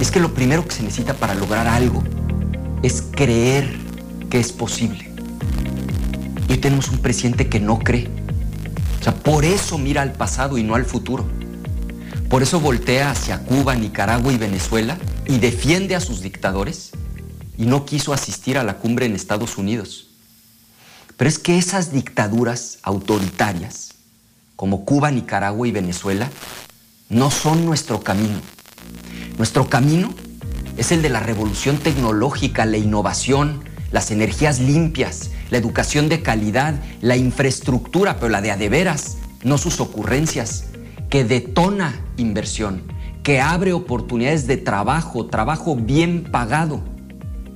[0.00, 2.02] Es que lo primero que se necesita para lograr algo
[2.82, 3.76] es creer
[4.28, 5.10] que es posible.
[6.48, 8.08] Y hoy tenemos un presidente que no cree.
[9.00, 11.26] O sea, por eso mira al pasado y no al futuro.
[12.28, 16.90] Por eso voltea hacia Cuba, Nicaragua y Venezuela y defiende a sus dictadores
[17.56, 20.08] y no quiso asistir a la cumbre en Estados Unidos.
[21.16, 23.94] Pero es que esas dictaduras autoritarias,
[24.56, 26.30] como Cuba, Nicaragua y Venezuela,
[27.08, 28.40] no son nuestro camino.
[29.38, 30.14] Nuestro camino
[30.78, 36.74] es el de la revolución tecnológica, la innovación, las energías limpias, la educación de calidad,
[37.02, 40.68] la infraestructura, pero la de adeveras, no sus ocurrencias,
[41.10, 42.82] que detona inversión,
[43.22, 46.82] que abre oportunidades de trabajo, trabajo bien pagado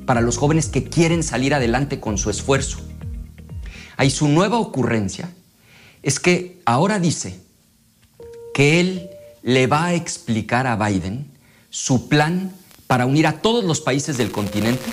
[0.04, 2.80] para los jóvenes que quieren salir adelante con su esfuerzo.
[3.96, 5.30] Ahí su nueva ocurrencia
[6.02, 7.40] es que ahora dice
[8.52, 9.08] que él
[9.42, 11.29] le va a explicar a Biden
[11.70, 12.52] su plan
[12.86, 14.90] para unir a todos los países del continente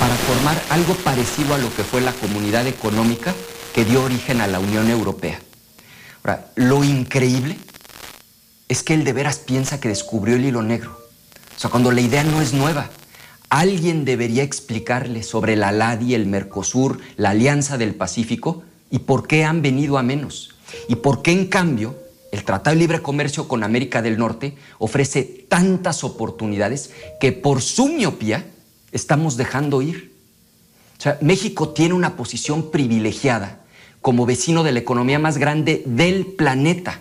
[0.00, 3.34] para formar algo parecido a lo que fue la comunidad económica
[3.74, 5.40] que dio origen a la Unión Europea.
[6.22, 7.58] Ahora, lo increíble
[8.68, 10.98] es que él de veras piensa que descubrió el hilo negro.
[11.56, 12.90] O sea, cuando la idea no es nueva,
[13.52, 19.44] Alguien debería explicarle sobre la LADI, el Mercosur, la Alianza del Pacífico y por qué
[19.44, 20.54] han venido a menos.
[20.88, 21.94] Y por qué en cambio
[22.32, 26.90] el Tratado de Libre Comercio con América del Norte ofrece tantas oportunidades
[27.20, 28.46] que por su miopía
[28.90, 30.14] estamos dejando ir.
[30.98, 33.60] O sea, México tiene una posición privilegiada
[34.00, 37.00] como vecino de la economía más grande del planeta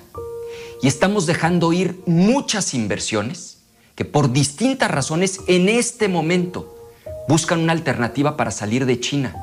[0.83, 3.59] y estamos dejando ir muchas inversiones
[3.95, 6.91] que por distintas razones en este momento
[7.29, 9.33] buscan una alternativa para salir de China.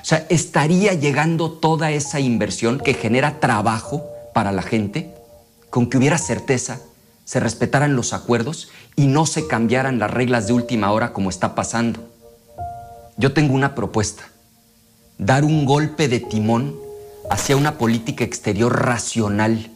[0.00, 5.12] O sea, estaría llegando toda esa inversión que genera trabajo para la gente
[5.74, 6.78] con que hubiera certeza,
[7.24, 11.56] se respetaran los acuerdos y no se cambiaran las reglas de última hora como está
[11.56, 11.98] pasando.
[13.16, 14.22] Yo tengo una propuesta,
[15.18, 16.76] dar un golpe de timón
[17.28, 19.72] hacia una política exterior racional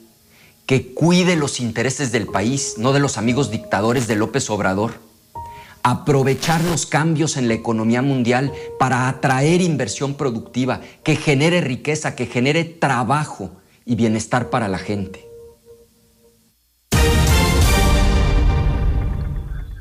[0.66, 5.00] que cuide los intereses del país, no de los amigos dictadores de López Obrador.
[5.82, 12.26] Aprovechar los cambios en la economía mundial para atraer inversión productiva que genere riqueza, que
[12.26, 13.50] genere trabajo
[13.84, 15.27] y bienestar para la gente.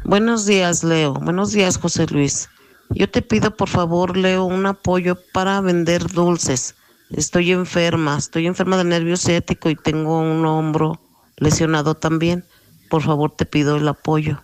[0.08, 1.16] Buenos días, Leo.
[1.16, 2.48] Buenos días, José Luis.
[2.92, 6.76] Yo te pido, por favor, Leo, un apoyo para vender dulces.
[7.12, 11.02] Estoy enferma, estoy enferma de nervio ciático y tengo un hombro
[11.36, 12.46] lesionado también.
[12.90, 14.42] Por favor, te pido el apoyo.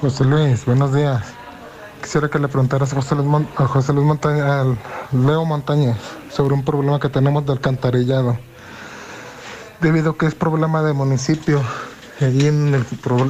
[0.00, 1.24] José Luis, buenos días.
[2.00, 4.78] Quisiera que le preguntaras a José Luis, a José Luis Montaña, al
[5.10, 5.96] Leo Montañez
[6.30, 8.38] sobre un problema que tenemos de alcantarillado.
[9.80, 11.62] Debido a que es problema de municipio,
[12.20, 12.84] allí en el,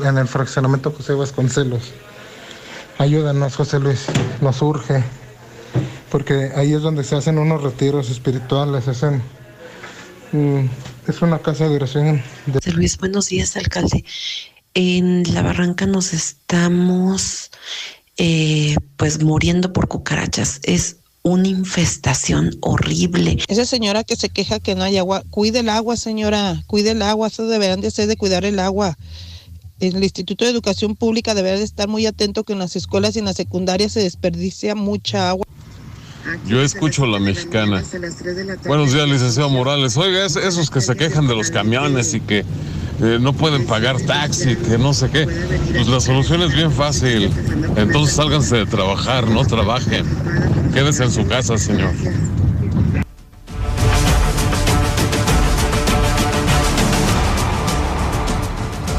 [0.04, 1.92] en el fraccionamiento José Vasconcelos.
[2.96, 4.06] Ayúdanos, José Luis,
[4.40, 5.04] nos urge,
[6.10, 9.22] porque ahí es donde se hacen unos retiros espirituales, hacen,
[10.32, 10.64] mm,
[11.06, 12.22] es una casa de oración.
[12.46, 12.54] De...
[12.54, 14.04] José Luis, buenos días, alcalde.
[14.74, 17.50] En la barranca nos estamos
[18.16, 20.60] eh, pues muriendo por cucarachas.
[20.64, 23.38] Es una infestación horrible.
[23.48, 27.02] Esa señora que se queja que no hay agua, cuide el agua, señora, cuide el
[27.02, 28.96] agua, eso deberán de ser de cuidar el agua.
[29.80, 33.20] El Instituto de Educación Pública deberá de estar muy atento que en las escuelas y
[33.20, 35.46] en las secundarias se desperdicia mucha agua.
[36.46, 37.82] Yo escucho la mexicana.
[38.66, 39.96] Buenos días, licenciado Morales.
[39.96, 42.44] Oiga, esos que se quejan de los camiones y que
[43.00, 45.26] eh, no pueden pagar taxi, que no sé qué.
[45.26, 47.30] Pues la solución es bien fácil.
[47.76, 50.04] Entonces sálganse de trabajar, no trabajen.
[50.72, 51.92] Quédese en su casa, señor.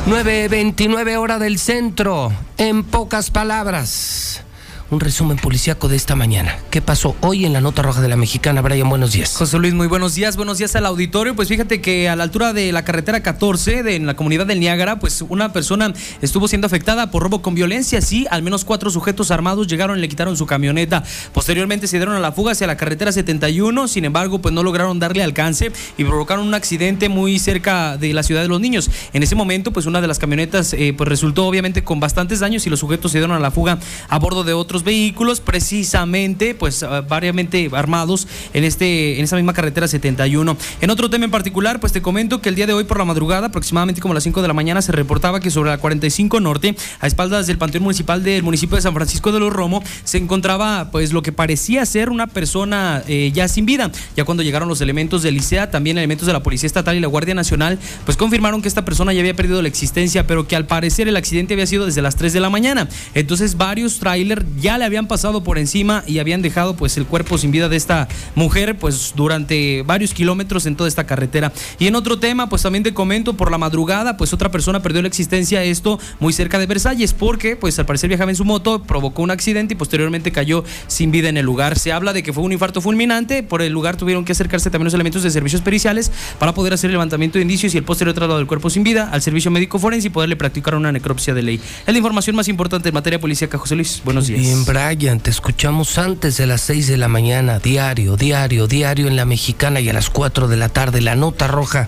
[0.08, 2.32] 9.29 hora del centro.
[2.58, 4.44] En pocas palabras
[4.92, 6.58] un resumen policíaco de esta mañana.
[6.72, 8.62] ¿Qué pasó hoy en la nota roja de la mexicana?
[8.62, 9.36] Brian, buenos días.
[9.36, 10.36] José Luis, muy buenos días.
[10.36, 11.36] Buenos días al auditorio.
[11.36, 14.60] Pues fíjate que a la altura de la carretera 14 de, en la comunidad del
[14.60, 18.02] Niágara, pues una persona estuvo siendo afectada por robo con violencia.
[18.02, 21.04] Sí, al menos cuatro sujetos armados llegaron y le quitaron su camioneta.
[21.34, 23.88] Posteriormente se dieron a la fuga hacia la carretera 71.
[23.88, 28.24] Sin embargo, pues no lograron darle alcance y provocaron un accidente muy cerca de la
[28.24, 28.90] ciudad de los niños.
[29.14, 32.66] En ese momento, pues una de las camionetas eh, pues resultó obviamente con bastantes daños
[32.66, 36.84] y los sujetos se dieron a la fuga a bordo de otros vehículos, precisamente, pues
[36.84, 40.58] ah, variamente armados en, este, en esa misma carretera 71.
[40.82, 43.06] En otro tema en particular, pues te comento que el día de hoy por la
[43.06, 46.76] madrugada, aproximadamente como las 5 de la mañana, se reportaba que sobre la 45 Norte,
[47.00, 50.90] a espaldas del Panteón Municipal del municipio de San Francisco de los Romo, se encontraba
[50.92, 53.92] pues lo que parecía ser una persona eh, ya sin vida.
[54.16, 57.08] Ya cuando llegaron los elementos del ICEA, también elementos de la Policía Estatal y la
[57.08, 60.66] Guardia Nacional, pues confirmaron que esta persona ya había perdido la existencia, pero que al
[60.66, 62.88] parecer el accidente había sido desde las 3 de la mañana.
[63.14, 67.38] Entonces varios trailers ya le habían pasado por encima y habían dejado pues el cuerpo
[67.38, 71.52] sin vida de esta mujer pues durante varios kilómetros en toda esta carretera.
[71.80, 75.02] Y en otro tema pues también te comento por la madrugada pues otra persona perdió
[75.02, 78.84] la existencia esto muy cerca de Versalles porque pues al parecer viajaba en su moto,
[78.84, 81.78] provocó un accidente y posteriormente cayó sin vida en el lugar.
[81.78, 84.86] Se habla de que fue un infarto fulminante, por el lugar tuvieron que acercarse también
[84.86, 88.14] los elementos de servicios periciales para poder hacer el levantamiento de indicios y el posterior
[88.14, 91.42] traslado del cuerpo sin vida al servicio médico forense y poderle practicar una necropsia de
[91.42, 91.60] ley.
[91.86, 94.02] Es la información más importante en materia policíaca, José Luis.
[94.04, 94.42] Buenos días.
[94.42, 99.26] Bien, te escuchamos antes de las 6 de la mañana, diario, diario, diario en la
[99.26, 101.88] mexicana y a las 4 de la tarde, la nota roja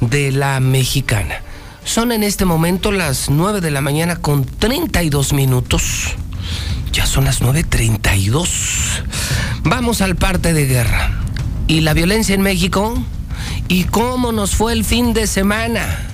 [0.00, 1.40] de la mexicana.
[1.84, 6.14] Son en este momento las 9 de la mañana con 32 minutos.
[6.92, 8.48] Ya son las 9.32.
[9.64, 11.20] Vamos al parte de guerra.
[11.66, 12.94] ¿Y la violencia en México?
[13.68, 16.11] ¿Y cómo nos fue el fin de semana?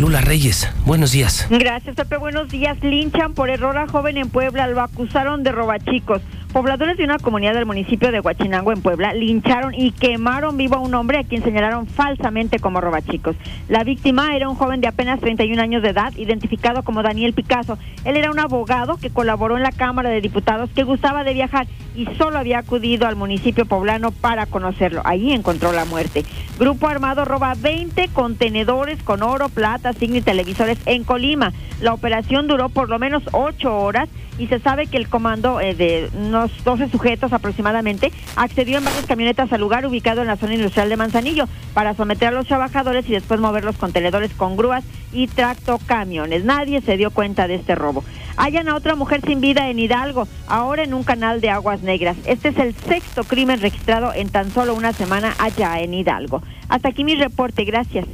[0.00, 1.46] Lula Reyes, buenos días.
[1.50, 2.16] Gracias, Pepe.
[2.16, 2.82] Buenos días.
[2.82, 4.66] Linchan por error a joven en Puebla.
[4.66, 6.22] Lo acusaron de robachicos.
[6.52, 10.80] Pobladores de una comunidad del municipio de Huachinango en Puebla lincharon y quemaron vivo a
[10.80, 13.36] un hombre a quien señalaron falsamente como robachicos.
[13.68, 17.78] La víctima era un joven de apenas 31 años de edad, identificado como Daniel Picasso.
[18.04, 21.68] Él era un abogado que colaboró en la Cámara de Diputados que gustaba de viajar
[21.94, 25.02] y solo había acudido al municipio poblano para conocerlo.
[25.04, 26.24] Ahí encontró la muerte.
[26.58, 31.52] Grupo armado roba 20 contenedores con oro, plata, signo y televisores en Colima.
[31.80, 34.08] La operación duró por lo menos 8 horas
[34.40, 36.08] y se sabe que el comando eh, de
[36.40, 40.88] unos 12 sujetos aproximadamente accedió en varias camionetas al lugar ubicado en la zona industrial
[40.88, 45.26] de Manzanillo para someter a los trabajadores y después mover los contenedores con grúas y
[45.26, 46.44] tractocamiones.
[46.44, 48.04] Nadie se dio cuenta de este robo.
[48.36, 52.16] Hallan a otra mujer sin vida en Hidalgo, ahora en un canal de aguas negras.
[52.24, 56.42] Este es el sexto crimen registrado en tan solo una semana allá en Hidalgo.
[56.68, 58.06] Hasta aquí mi reporte, gracias.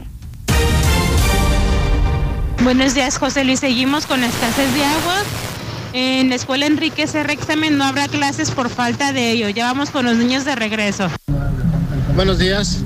[2.64, 3.60] Buenos días, José Luis.
[3.60, 5.22] Seguimos con la escasez de agua.
[5.92, 7.32] En la escuela Enrique R.
[7.32, 9.48] Examen no habrá clases por falta de ello.
[9.48, 11.08] Ya vamos con los niños de regreso.
[12.14, 12.82] Buenos días.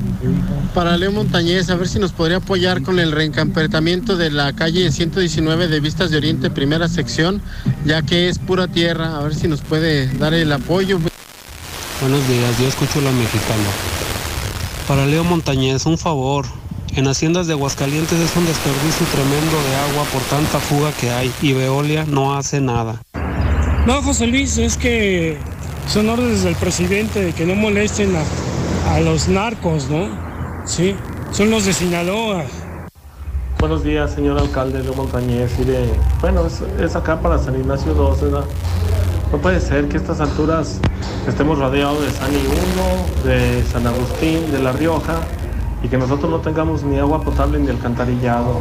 [0.75, 4.93] Para Leo Montañez, a ver si nos podría apoyar con el reencampertamiento de la calle
[4.93, 7.43] 119 de Vistas de Oriente, primera sección,
[7.85, 9.17] ya que es pura tierra.
[9.17, 11.01] A ver si nos puede dar el apoyo.
[12.01, 13.69] Buenos días, yo escucho la mexicana.
[14.87, 16.60] Para Leo Montañez, un favor.
[16.97, 21.33] En Haciendas de Aguascalientes es un desperdicio tremendo de agua por tanta fuga que hay
[21.41, 23.01] y Veolia no hace nada.
[23.86, 25.39] No, José Luis, es que
[25.86, 30.09] son órdenes del presidente de que no molesten a, a los narcos, ¿no?
[30.67, 30.97] Sí,
[31.31, 32.44] son los de Sinaloa.
[33.60, 35.52] Buenos días, señor alcalde de Montañez.
[35.60, 35.89] Y de,
[36.20, 38.44] bueno, es, es acá para San Ignacio 2, ¿verdad?
[39.31, 40.81] No puede ser que a estas alturas
[41.28, 42.43] estemos rodeados de San I
[43.23, 45.20] 1, de San Agustín, de La Rioja,
[45.83, 48.60] y que nosotros no tengamos ni agua potable ni alcantarillado.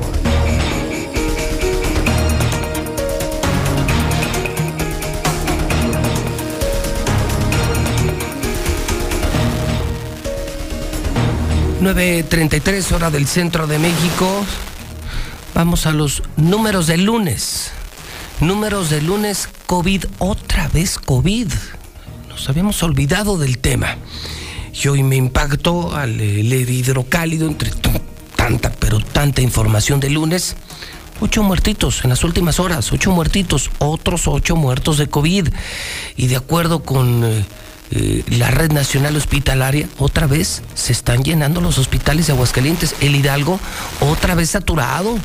[11.82, 14.46] ...9.33 hora del centro de México...
[15.56, 17.72] ...vamos a los números del lunes...
[18.42, 20.04] ...números del lunes COVID...
[20.18, 21.50] ...otra vez COVID...
[22.28, 23.96] ...nos habíamos olvidado del tema...
[24.82, 27.72] Y hoy me impactó al leer hidrocálido entre
[28.36, 30.56] tanta, pero tanta información de lunes.
[31.20, 35.50] Ocho muertitos en las últimas horas, ocho muertitos, otros ocho muertos de COVID.
[36.16, 37.46] Y de acuerdo con eh,
[37.92, 42.96] eh, la Red Nacional Hospitalaria, otra vez se están llenando los hospitales de Aguascalientes.
[43.02, 43.60] El Hidalgo,
[44.00, 45.18] otra vez saturado.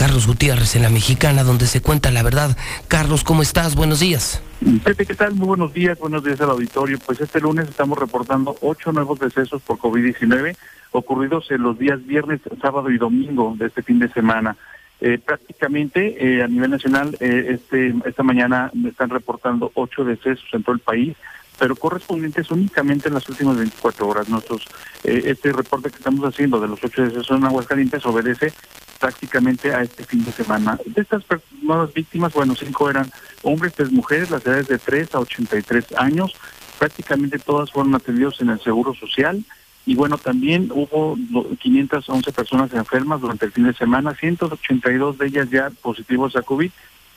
[0.00, 2.56] Carlos Gutiérrez en la Mexicana, donde se cuenta la verdad.
[2.88, 3.74] Carlos, ¿cómo estás?
[3.74, 4.40] Buenos días.
[4.82, 5.34] Pepe, ¿qué tal?
[5.34, 6.98] Muy buenos días, buenos días al auditorio.
[7.04, 10.56] Pues este lunes estamos reportando ocho nuevos decesos por COVID-19
[10.92, 14.56] ocurridos en los días viernes, sábado y domingo de este fin de semana.
[15.02, 20.48] Eh, prácticamente eh, a nivel nacional, eh, este esta mañana me están reportando ocho decesos
[20.54, 21.14] en todo el país,
[21.58, 24.30] pero correspondientes únicamente en las últimas 24 horas.
[24.30, 24.64] Nosotros,
[25.04, 28.54] este reporte que estamos haciendo de los ocho decesos en Aguascalientes obedece
[29.00, 30.78] prácticamente a este fin de semana.
[30.84, 31.24] De estas
[31.62, 33.10] nuevas víctimas, bueno, cinco eran
[33.42, 36.36] hombres, tres mujeres, las edades de 3 a 83 años.
[36.78, 39.42] Prácticamente todas fueron atendidos en el Seguro Social.
[39.86, 41.16] Y bueno, también hubo
[41.58, 46.70] 511 personas enfermas durante el fin de semana, 182 de ellas ya positivos a COVID,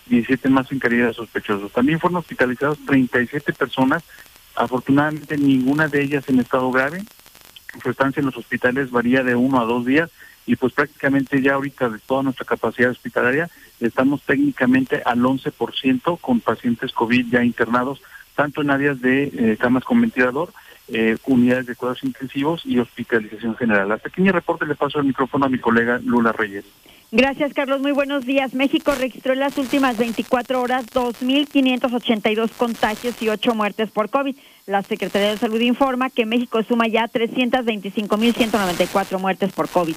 [0.08, 1.72] 17 más en calidad de sospechosos.
[1.74, 4.04] También fueron hospitalizados 37 personas,
[4.56, 7.04] afortunadamente ninguna de ellas en estado grave.
[7.82, 10.10] Su estancia en los hospitales varía de uno a dos días
[10.46, 13.50] y pues prácticamente ya ahorita de toda nuestra capacidad hospitalaria
[13.80, 18.02] estamos técnicamente al 11% con pacientes COVID ya internados,
[18.36, 20.54] tanto en áreas de eh, camas con ventilador,
[20.88, 23.92] eh, unidades de cuidados intensivos y hospitalización general.
[23.92, 26.66] Hasta aquí reporte le paso el micrófono a mi colega Lula Reyes.
[27.16, 27.80] Gracias, Carlos.
[27.80, 28.56] Muy buenos días.
[28.56, 34.36] México registró en las últimas 24 horas 2.582 contagios y 8 muertes por COVID.
[34.66, 39.94] La Secretaría de Salud informa que México suma ya 325.194 muertes por COVID.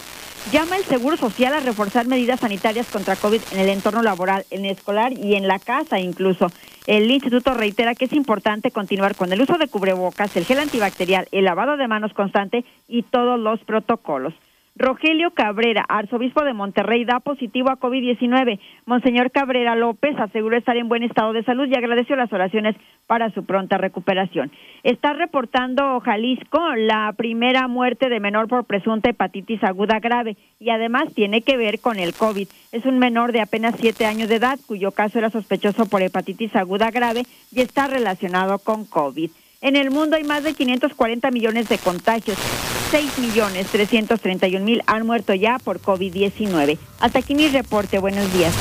[0.51, 4.65] Llama el Seguro Social a reforzar medidas sanitarias contra COVID en el entorno laboral, en
[4.65, 6.51] el escolar y en la casa incluso.
[6.89, 11.29] El instituto reitera que es importante continuar con el uso de cubrebocas, el gel antibacterial,
[11.31, 14.35] el lavado de manos constante y todos los protocolos.
[14.79, 18.61] Rogelio Cabrera, arzobispo de Monterrey, da positivo a COVID-19.
[18.85, 23.31] Monseñor Cabrera López aseguró estar en buen estado de salud y agradeció las oraciones para
[23.31, 24.53] su pronta recuperación.
[24.83, 31.15] Está reportando Jalisco la primera muerte de menor por presunta hepatitis aguda grave y además
[31.15, 32.47] tiene que ver con el COVID.
[32.73, 36.55] Es un menor de apenas siete años de edad cuyo caso era sospechoso por hepatitis
[36.55, 39.31] aguda grave y está relacionado con COVID.
[39.63, 42.76] En el mundo hay más de 540 millones de contagios.
[42.91, 46.79] 6 millones 331 mil han muerto ya por COVID-19.
[47.01, 47.99] Hasta aquí mi reporte.
[47.99, 48.53] Buenos días.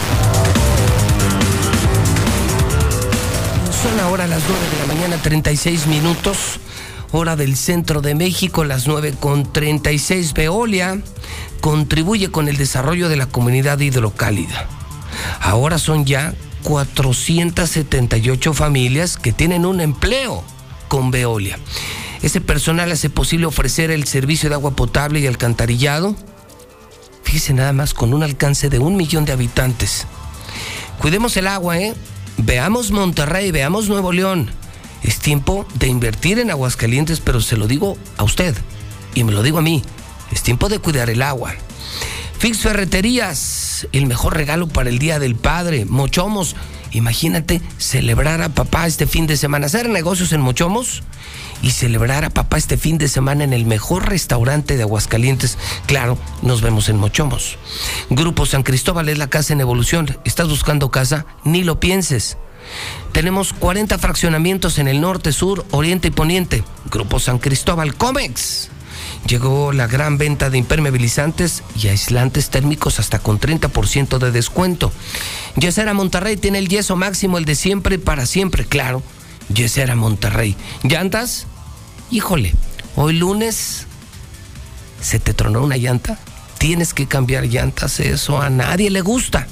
[3.83, 6.59] Son ahora las 9 de la mañana, 36 minutos.
[7.11, 10.33] Hora del centro de México, las 9 con 36.
[10.33, 10.99] Veolia
[11.61, 14.67] contribuye con el desarrollo de la comunidad hidrocálida.
[15.39, 20.43] Ahora son ya 478 familias que tienen un empleo
[20.87, 21.59] con Veolia.
[22.25, 26.15] Ese personal hace posible ofrecer el servicio de agua potable y alcantarillado.
[27.21, 30.07] Fíjese nada más, con un alcance de un millón de habitantes.
[30.99, 31.93] Cuidemos el agua, ¿eh?
[32.37, 34.49] Veamos Monterrey, veamos Nuevo León.
[35.03, 38.55] Es tiempo de invertir en Aguascalientes, pero se lo digo a usted
[39.13, 39.83] y me lo digo a mí.
[40.31, 41.53] Es tiempo de cuidar el agua.
[42.39, 45.85] Fix Ferreterías, el mejor regalo para el Día del Padre.
[45.85, 46.55] Mochomos,
[46.89, 49.67] imagínate celebrar a papá este fin de semana.
[49.67, 51.03] Hacer negocios en Mochomos
[51.65, 55.57] y celebrar a papá este fin de semana en el mejor restaurante de Aguascalientes.
[55.87, 57.57] Claro, nos vemos en Mochomos.
[58.11, 60.15] Grupo San Cristóbal es la casa en evolución.
[60.25, 61.25] ¿Estás buscando casa?
[61.43, 62.37] Ni lo pienses.
[63.13, 66.63] Tenemos 40 fraccionamientos en el norte, sur, oriente y poniente.
[66.91, 68.69] Grupo San Cristóbal Comex.
[69.27, 74.91] Llegó la gran venta de impermeabilizantes y aislantes térmicos hasta con 30% de descuento.
[75.55, 79.01] Yesera Monterrey tiene el yeso máximo, el de siempre y para siempre, claro.
[79.51, 80.55] Yesera Monterrey.
[80.83, 81.47] ¿Llantas?
[82.15, 82.53] Híjole,
[82.95, 83.87] hoy lunes
[85.01, 86.17] se te tronó una llanta.
[86.57, 89.47] Tienes que cambiar llantas, eso a nadie le gusta.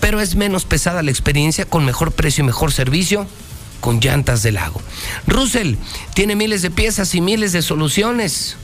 [0.00, 3.26] Pero es menos pesada la experiencia con mejor precio y mejor servicio
[3.80, 4.82] con llantas de lago.
[5.26, 5.76] Russell
[6.12, 8.56] tiene miles de piezas y miles de soluciones.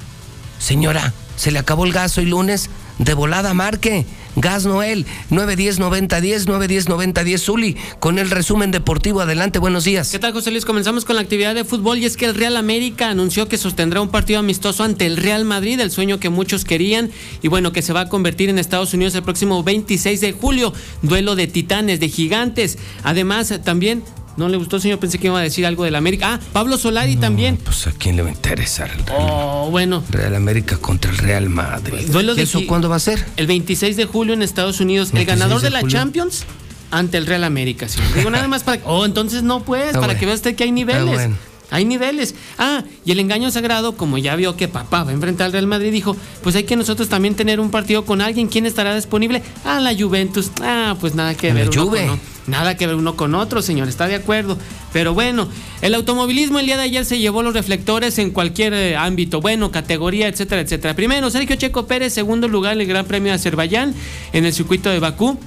[0.58, 2.68] Señora, se le acabó el gas hoy lunes.
[2.98, 4.05] De volada marque.
[4.36, 9.20] Gas Noel, 910-9010, 910-9010 Zuli, con el resumen deportivo.
[9.20, 10.10] Adelante, buenos días.
[10.10, 10.65] ¿Qué tal, José Luis?
[10.65, 14.00] Comenzamos con la actividad de fútbol y es que el Real América anunció que sostendrá
[14.00, 17.10] un partido amistoso ante el Real Madrid, el sueño que muchos querían
[17.42, 20.73] y bueno, que se va a convertir en Estados Unidos el próximo 26 de julio.
[21.02, 22.78] Duelo de titanes, de gigantes.
[23.02, 24.02] Además, también
[24.36, 24.99] no le gustó, señor.
[24.99, 26.34] Pensé que iba a decir algo del América.
[26.34, 27.57] Ah, Pablo Solari también.
[27.59, 30.02] Pues a quién le va a interesar el Real, Oh, bueno.
[30.10, 32.07] Real América contra el Real Madrid.
[32.10, 33.25] Duelo de ¿Eso cuándo va a ser?
[33.36, 35.09] El 26 de julio en Estados Unidos.
[35.09, 35.99] El 26 ganador de de la julio.
[35.99, 36.44] Champions
[36.91, 38.12] ante el Real América, señor.
[38.15, 38.81] Digo nada más para.
[38.84, 40.20] Oh, entonces no, pues, Ah, para bueno.
[40.20, 41.02] que vea usted que hay niveles.
[41.02, 41.36] Ah, bueno.
[41.70, 42.34] Hay niveles.
[42.58, 45.66] Ah, y el engaño sagrado, como ya vio que papá va a enfrentar al Real
[45.66, 48.49] Madrid, dijo, pues hay que nosotros también tener un partido con alguien.
[48.49, 49.42] ¿Quién estará disponible?
[49.65, 50.50] Ah, la Juventus.
[50.62, 51.68] Ah, pues nada que La ver.
[51.70, 52.07] uno Juve.
[52.07, 54.58] con Nada que ver uno con otro, señor, está de acuerdo.
[54.92, 55.47] Pero bueno,
[55.82, 59.70] el automovilismo el día de ayer se llevó los reflectores en cualquier eh, ámbito, bueno,
[59.70, 60.94] categoría, etcétera, etcétera.
[60.94, 63.94] Primero, Sergio Checo Pérez, segundo lugar en el Gran Premio de Azerbaiyán
[64.32, 65.39] en el circuito de Bakú.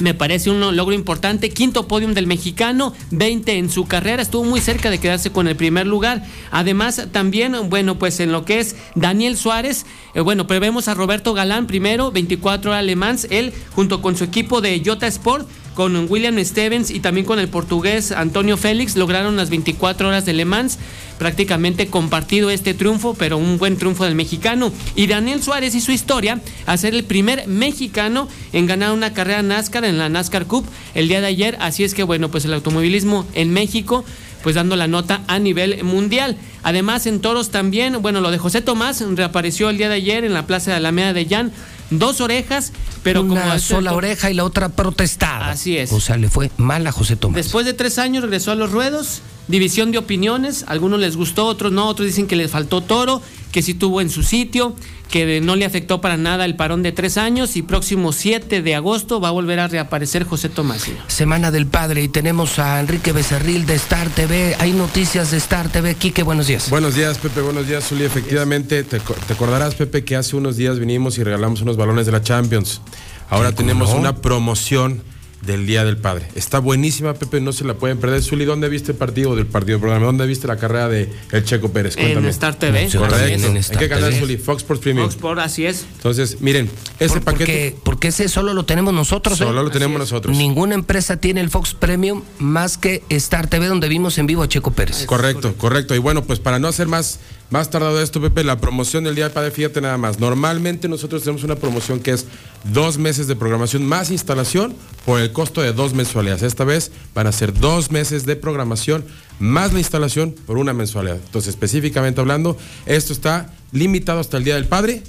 [0.00, 1.50] Me parece un logro importante.
[1.50, 4.22] Quinto podium del mexicano, 20 en su carrera.
[4.22, 6.24] Estuvo muy cerca de quedarse con el primer lugar.
[6.50, 11.32] Además, también, bueno, pues en lo que es Daniel Suárez, eh, bueno, prevemos a Roberto
[11.32, 13.28] Galán primero, 24 horas Le Mans.
[13.30, 17.48] Él, junto con su equipo de Jota Sport, con William Stevens y también con el
[17.48, 20.78] portugués Antonio Félix, lograron las 24 horas de Le Mans.
[21.18, 24.72] Prácticamente compartido este triunfo, pero un buen triunfo del mexicano.
[24.96, 29.42] Y Daniel Suárez y su historia a ser el primer mexicano en ganar una carrera
[29.42, 31.56] NASCAR en la NASCAR Cup el día de ayer.
[31.60, 34.04] Así es que, bueno, pues el automovilismo en México
[34.44, 36.36] pues dando la nota a nivel mundial.
[36.62, 40.34] Además, en toros también, bueno, lo de José Tomás reapareció el día de ayer en
[40.34, 41.50] la Plaza de Alameda de Llán.
[41.90, 42.72] Dos orejas,
[43.02, 45.50] pero Una como sola oreja y la otra protestada.
[45.50, 45.92] Así es.
[45.92, 47.36] O sea, le fue mal a José Tomás.
[47.36, 51.72] Después de tres años regresó a los ruedos, división de opiniones, algunos les gustó, otros
[51.72, 53.22] no, otros dicen que les faltó toro,
[53.54, 54.74] que sí tuvo en su sitio,
[55.12, 58.74] que no le afectó para nada el parón de tres años y próximo 7 de
[58.74, 60.86] agosto va a volver a reaparecer José Tomás.
[61.06, 64.56] Semana del Padre y tenemos a Enrique Becerril de Star TV.
[64.58, 65.94] Hay noticias de Star TV.
[65.94, 66.68] Quique, buenos días.
[66.68, 67.42] Buenos días, Pepe.
[67.42, 68.02] Buenos días, Zuli.
[68.02, 72.06] Efectivamente, te, co- te acordarás, Pepe, que hace unos días vinimos y regalamos unos balones
[72.06, 72.80] de la Champions.
[73.30, 75.00] Ahora tenemos una promoción
[75.46, 76.28] del Día del Padre.
[76.34, 78.22] Está buenísima, Pepe, no se la pueden perder.
[78.22, 80.06] Zuli, ¿dónde viste el partido del partido del programa?
[80.06, 81.96] ¿Dónde viste la carrera de el Checo Pérez?
[81.96, 82.28] En Cuéntame.
[82.30, 82.88] Star TV.
[82.96, 83.26] Correcto.
[83.26, 84.20] ¿En, En Star qué canal, TV.
[84.20, 84.36] Zuli?
[84.36, 85.06] Fox Sports Premium.
[85.06, 85.84] Fox Sports, así es.
[85.96, 87.44] Entonces, miren, ese Por- paquete...
[87.44, 89.40] Porque, porque ese solo lo tenemos nosotros.
[89.40, 89.44] ¿eh?
[89.44, 90.36] Solo lo tenemos nosotros.
[90.36, 94.48] Ninguna empresa tiene el Fox Premium más que Star TV, donde vimos en vivo a
[94.48, 95.04] Checo Pérez.
[95.06, 95.94] Correcto, correcto.
[95.94, 99.24] Y bueno, pues para no hacer más, más tardado esto, Pepe, la promoción del Día
[99.24, 100.18] del Padre, fíjate nada más.
[100.18, 102.26] Normalmente nosotros tenemos una promoción que es
[102.72, 104.74] dos meses de programación más instalación
[105.04, 106.42] por el costo de dos mensualidades.
[106.42, 109.04] Esta vez van a ser dos meses de programación
[109.38, 111.16] más la instalación por una mensualidad.
[111.16, 112.56] Entonces, específicamente hablando,
[112.86, 115.02] esto está limitado hasta el Día del Padre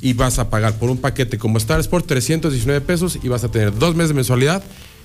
[0.00, 3.50] y vas a pagar por un paquete como Star Sport 319 pesos y vas a
[3.50, 4.62] tener dos meses de mensualidad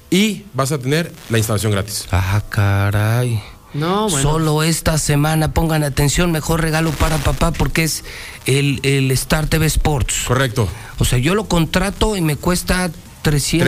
[0.09, 2.07] y vas a tener la instalación gratis.
[2.11, 3.57] Ah, caray.
[3.77, 4.22] No, bueno.
[4.30, 8.03] Solo esta semana, pongan atención, mejor regalo para papá porque es
[8.45, 10.23] el, el Star TV Sports.
[10.27, 10.67] Correcto.
[10.99, 12.89] O sea, yo lo contrato y me cuesta
[13.22, 13.67] 300.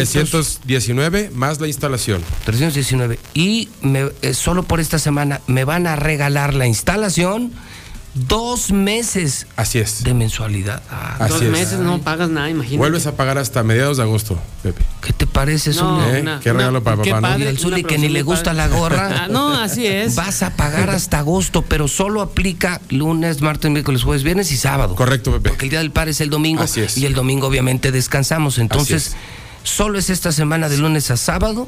[0.61, 2.21] 319 más la instalación.
[2.45, 3.19] 319.
[3.33, 7.51] Y me- eh, solo por esta semana me van a regalar la instalación
[8.15, 10.03] dos meses Así es.
[10.03, 10.81] de mensualidad.
[10.89, 11.49] Ah, Así Dos es.
[11.51, 12.77] meses no pagas nada, imagínate.
[12.77, 14.81] Vuelves a pagar hasta mediados de agosto, Pepe.
[15.01, 16.17] ¿Qué te parece, No, Zuli?
[16.17, 16.21] ¿Eh?
[16.21, 17.21] una- Qué regalo para papá, ¿no?
[17.21, 19.09] padre, Y Zuli una que ni le gusta la gorra.
[19.23, 20.15] Ah, no, así es.
[20.15, 24.95] Vas a pagar hasta agosto, pero solo aplica lunes, martes, miércoles, jueves, viernes y sábado.
[24.95, 25.49] Correcto, Pepe.
[25.49, 26.63] Porque el día del padre es el domingo.
[26.63, 26.97] Así es.
[26.97, 28.57] Y el domingo obviamente descansamos.
[28.57, 29.15] Entonces, es.
[29.63, 31.67] solo es esta semana de lunes a sábado.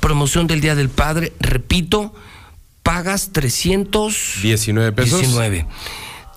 [0.00, 1.32] Promoción del Día del Padre.
[1.40, 2.12] Repito,
[2.84, 4.40] pagas 319.
[4.42, 5.22] 19 pesos.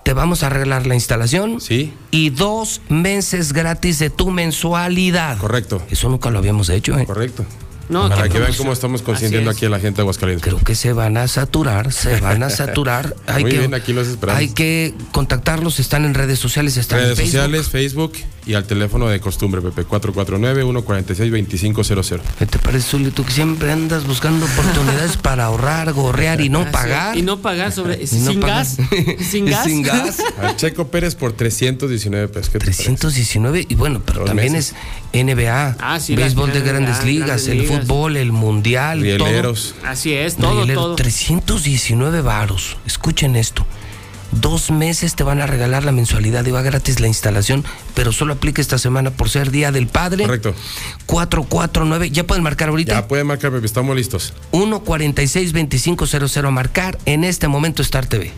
[0.02, 1.60] Te vamos a arreglar la instalación.
[1.60, 1.92] Sí.
[2.10, 5.38] Y dos meses gratis de tu mensualidad.
[5.38, 5.82] Correcto.
[5.90, 7.04] Eso nunca lo habíamos hecho, ¿eh?
[7.06, 7.44] Correcto.
[7.88, 9.56] No, Para que vean cómo estamos consintiendo es.
[9.56, 10.42] aquí a la gente de Aguascalientes.
[10.46, 13.14] Creo que se van a saturar, se van a saturar.
[13.26, 14.40] Hay Muy que, bien, aquí los esperamos.
[14.40, 17.32] Hay que contactarlos, están en redes sociales, están Redes en Facebook.
[17.32, 18.12] sociales, Facebook
[18.48, 22.20] y al teléfono de costumbre, Pepe, 449-146-2500.
[22.38, 23.10] ¿Qué te parece, Zuli?
[23.10, 27.14] Tú que siempre andas buscando oportunidades para ahorrar, gorrear y no pagar.
[27.16, 28.06] Y no pagar sobre.
[28.06, 28.64] Sin no pagar.
[28.66, 28.78] gas.
[29.30, 29.64] Sin gas.
[29.64, 30.18] Sin gas.
[30.40, 32.48] Al Checo Pérez por 319 pesos.
[32.48, 32.84] ¿Qué te parece?
[32.84, 34.74] 319 y bueno, pero Dos también meses.
[35.12, 39.74] es NBA, Ah, sí, béisbol de NBA, grandes ligas, grandes el fútbol, el mundial, Rieleros.
[39.84, 40.52] Así es, todo.
[40.52, 40.96] todo, Rielero, todo.
[40.96, 42.78] 319 varos.
[42.86, 43.66] Escuchen esto.
[44.32, 48.34] Dos meses te van a regalar la mensualidad y va gratis la instalación, pero solo
[48.34, 50.24] aplica esta semana por ser Día del Padre.
[50.24, 50.54] Correcto.
[51.06, 52.92] 449, ya pueden marcar ahorita.
[52.94, 54.34] Ya puede marcar, Pepe, estamos listos.
[54.52, 58.32] 146-2500 a marcar en este momento Star TV.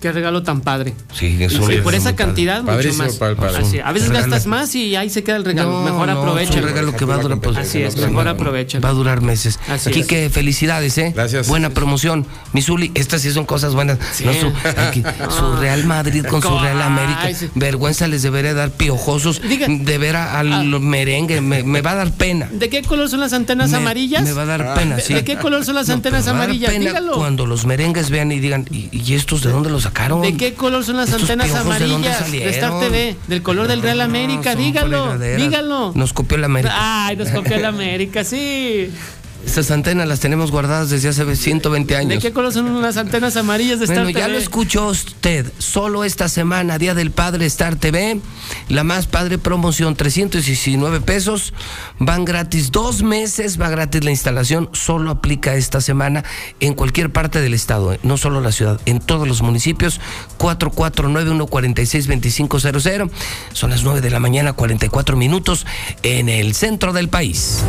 [0.00, 0.94] Qué regalo tan padre.
[1.12, 2.16] Sí, es Y un sí, regalo por esa padre.
[2.16, 3.56] cantidad, mucho Padrísimo más.
[3.56, 4.26] Así, a veces Regalo.
[4.30, 5.72] gastas más y ahí se queda el regalo.
[5.72, 6.50] No, Mejor no, aprovecha.
[6.50, 7.40] Es un regalo que va a durar.
[7.40, 8.78] pues, Así es, sí, mejor aprovecha.
[8.78, 9.58] Va a durar meses.
[9.68, 10.06] Así Aquí es.
[10.06, 11.12] que felicidades, ¿eh?
[11.16, 11.48] Gracias.
[11.48, 12.26] Buena promoción.
[12.52, 13.98] Misuli, estas sí son cosas buenas.
[14.24, 15.02] No su, aquí,
[15.36, 17.18] su Real Madrid con su Real América.
[17.22, 17.50] Ay, sí.
[17.56, 19.76] Vergüenza les debería dar piojosos Diga- Ah.
[19.84, 21.40] de ver a- al merengue.
[21.40, 22.48] Me, me va a dar pena.
[22.52, 24.22] ¿De qué color son las antenas Me- amarillas?
[24.22, 25.14] Me va a dar pena, ¿De, sí.
[25.14, 26.70] de qué color son las antenas amarillas?
[26.78, 27.14] Dígalo.
[27.14, 30.22] Cuando los merengues vean y digan, ¿y, y estos de dónde los sacaron?
[30.22, 32.30] ¿De qué color son las ¿Estos antenas piojos de amarillas?
[32.30, 32.80] De Star?
[32.80, 33.16] TV.
[33.26, 34.52] Del color del Real América.
[34.52, 35.18] son dígalo.
[35.18, 35.92] Dígalo.
[35.94, 36.74] Nos copió la América.
[37.06, 38.90] Ay, nos copió el América, sí.
[39.46, 42.22] Estas antenas las tenemos guardadas desde hace 120 ¿De años.
[42.22, 44.32] qué color son las antenas amarillas de Star Bueno, ya TV?
[44.34, 45.50] lo escuchó usted.
[45.58, 48.20] Solo esta semana, Día del Padre Star TV,
[48.68, 51.54] la más padre promoción, 319 pesos.
[51.98, 54.68] Van gratis dos meses, va gratis la instalación.
[54.72, 56.24] Solo aplica esta semana
[56.60, 60.00] en cualquier parte del estado, eh, no solo la ciudad, en todos los municipios.
[60.38, 63.10] 449-146-2500.
[63.52, 65.66] Son las 9 de la mañana, 44 minutos
[66.02, 67.60] en el centro del país.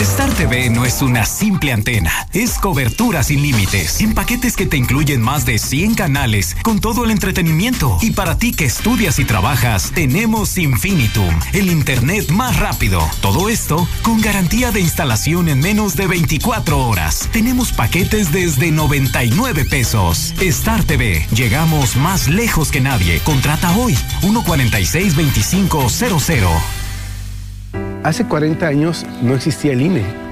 [0.00, 4.76] Star TV no es una simple antena, es cobertura sin límites, en paquetes que te
[4.76, 7.98] incluyen más de 100 canales con todo el entretenimiento.
[8.00, 13.02] Y para ti que estudias y trabajas, tenemos Infinitum, el internet más rápido.
[13.20, 17.28] Todo esto con garantía de instalación en menos de 24 horas.
[17.32, 20.34] Tenemos paquetes desde 99 pesos.
[20.40, 23.20] Star TV, llegamos más lejos que nadie.
[23.20, 26.60] Contrata hoy 146-2500.
[28.04, 30.31] Hace 40 años no existía el INE.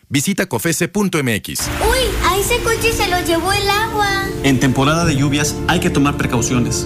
[0.11, 1.69] Visita cofese.mx.
[1.89, 4.25] Uy, a ese coche se lo llevó el agua.
[4.43, 6.85] En temporada de lluvias hay que tomar precauciones.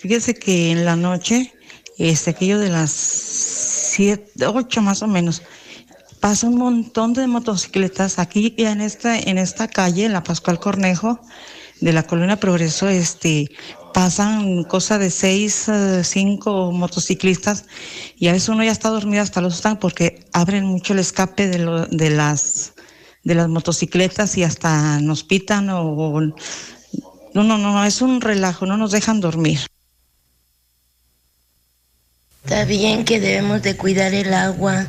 [0.00, 1.52] Fíjese que en la noche,
[1.98, 5.42] este, aquello de las siete, ocho más o menos,
[6.20, 10.58] pasa un montón de motocicletas aquí ya en esta, en esta calle, en la Pascual
[10.58, 11.20] Cornejo,
[11.82, 13.50] de la Colonia Progreso, este,
[13.92, 17.66] pasan cosa de seis, eh, cinco motociclistas
[18.16, 21.46] y a veces uno ya está dormido hasta los están porque abren mucho el escape
[21.46, 22.72] de, lo, de las
[23.22, 28.78] de las motocicletas y hasta nos pitan o no, no, no, es un relajo, no
[28.78, 29.60] nos dejan dormir.
[32.44, 34.86] Está bien que debemos de cuidar el agua,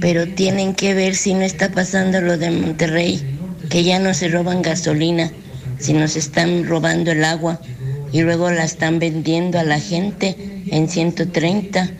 [0.00, 3.38] pero tienen que ver si no está pasando lo de Monterrey,
[3.70, 5.30] que ya no se roban gasolina,
[5.78, 7.60] si nos están robando el agua
[8.12, 10.36] y luego la están vendiendo a la gente
[10.70, 11.90] en 130.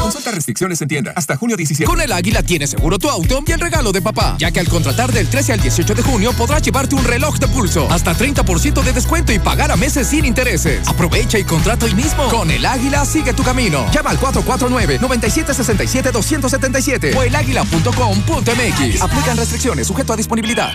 [0.00, 1.90] Consulta restricciones en tienda hasta junio 17.
[1.90, 4.68] Con el Águila tienes seguro tu auto y el regalo de papá, ya que al
[4.68, 8.84] contratar del 13 al 18 de junio podrás llevarte un reloj de pulso, hasta 30%
[8.84, 10.86] de descuento y pagar a meses sin intereses.
[10.86, 12.28] Aprovecha y contrata hoy mismo.
[12.28, 13.90] Con el Águila sigue tu camino.
[13.90, 19.02] Llama al 449-9767-277 o elaguila.com.mx.
[19.02, 20.74] Aplican restricciones sujeto a disponibilidad.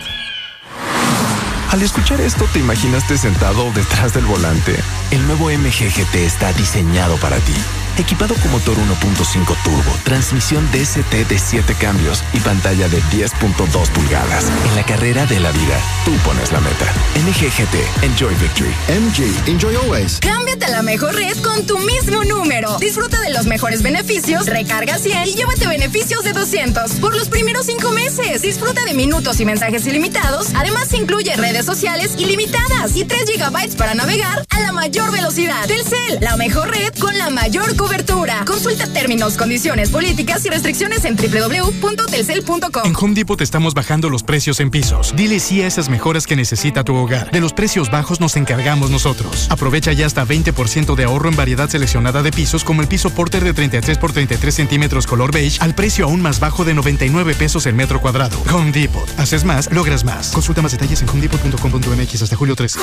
[1.72, 4.76] Al escuchar esto, ¿te imaginaste sentado detrás del volante?
[5.12, 7.54] El nuevo MGGT está diseñado para ti.
[7.98, 14.52] Equipado con motor 1.5 turbo, transmisión DST de 7 cambios y pantalla de 10.2 pulgadas.
[14.70, 16.86] En la carrera de la vida, tú pones la meta.
[17.26, 18.76] MGGT, enjoy victory.
[18.90, 20.20] MG, enjoy always.
[20.20, 22.78] Cámbiate la mejor red con tu mismo número.
[22.80, 27.66] Disfruta de los mejores beneficios, recarga 100 y llévate beneficios de 200 por los primeros
[27.66, 28.42] 5 meses.
[28.42, 30.48] Disfruta de minutos y mensajes ilimitados.
[30.56, 35.68] Además, incluye redes sociales ilimitadas y 3 gigabytes para navegar a la mayor velocidad.
[35.68, 38.46] Telcel, la mejor red con la mayor cobertura.
[38.46, 42.86] Consulta términos, condiciones, políticas y restricciones en www.telcel.com.
[42.86, 45.14] En Home Depot estamos bajando los precios en pisos.
[45.18, 47.30] Dile sí a esas mejoras que necesita tu hogar.
[47.32, 49.48] De los precios bajos nos encargamos nosotros.
[49.50, 53.44] Aprovecha ya hasta 20% de ahorro en variedad seleccionada de pisos como el piso Porter
[53.44, 57.66] de 33 por 33 centímetros color beige al precio aún más bajo de 99 pesos
[57.66, 58.38] el metro cuadrado.
[58.54, 59.10] Home Depot.
[59.18, 60.30] Haces más, logras más.
[60.30, 62.78] Consulta más detalles en homedepot.com.mx hasta julio 3.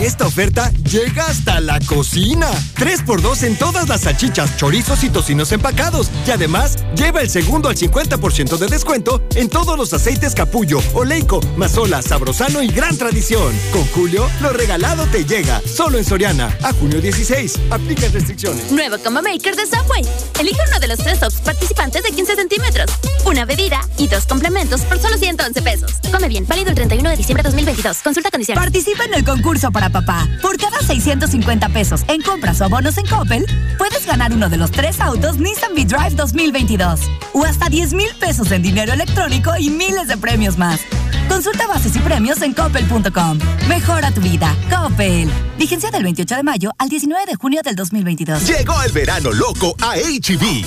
[0.00, 2.50] Esta oferta llega hasta la cocina.
[2.76, 6.10] 3x2 en todas las salchichas, chorizos y tocinos empacados.
[6.26, 11.40] Y además, lleva el segundo al 50% de descuento en todos los aceites capullo, oleico,
[11.56, 13.54] mazola, sabrosano y gran tradición.
[13.72, 15.60] Con Julio, lo regalado te llega.
[15.66, 16.56] Solo en Soriana.
[16.80, 17.58] Junio 16.
[17.70, 18.70] Aplica restricciones.
[18.72, 20.02] Nuevo Combo Maker de Subway.
[20.40, 22.90] Elige uno de los tres tops participantes de 15 centímetros.
[23.24, 25.92] Una bebida y dos complementos por solo 111 pesos.
[26.12, 26.46] Come bien.
[26.46, 27.98] Válido el 31 de diciembre de 2022.
[27.98, 28.62] Consulta condiciones.
[28.62, 30.26] Participa en el concurso para papá.
[30.42, 33.46] Por cada 650 pesos en compras o abonos en Coppel,
[33.78, 37.00] puedes ganar uno de los tres autos Nissan V-Drive 2022.
[37.32, 40.80] O hasta 10 mil pesos en dinero electrónico y miles de premios más.
[41.28, 43.38] Consulta bases y premios en coppel.com.
[43.68, 44.54] Mejora tu vida.
[44.70, 45.30] Coppel.
[45.58, 48.46] Vigencia del 28 de mayo al 19 de junio del 2022.
[48.46, 50.64] Llegó el verano loco a HB.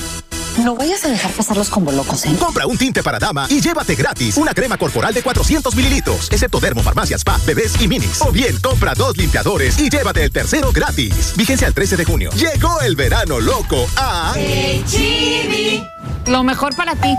[0.64, 2.36] No vayas a dejar pasarlos como locos, ¿eh?
[2.38, 6.60] Compra un tinte para dama y llévate gratis una crema corporal de 400 mililitros, excepto
[6.60, 8.22] Dermo, Farmacias, Spa, Bebés y Minis.
[8.22, 11.34] O bien, compra dos limpiadores y llévate el tercero gratis.
[11.38, 12.32] Vigencia el 13 de junio.
[12.32, 14.34] Llegó el verano loco a...
[16.28, 17.16] Lo mejor para ti.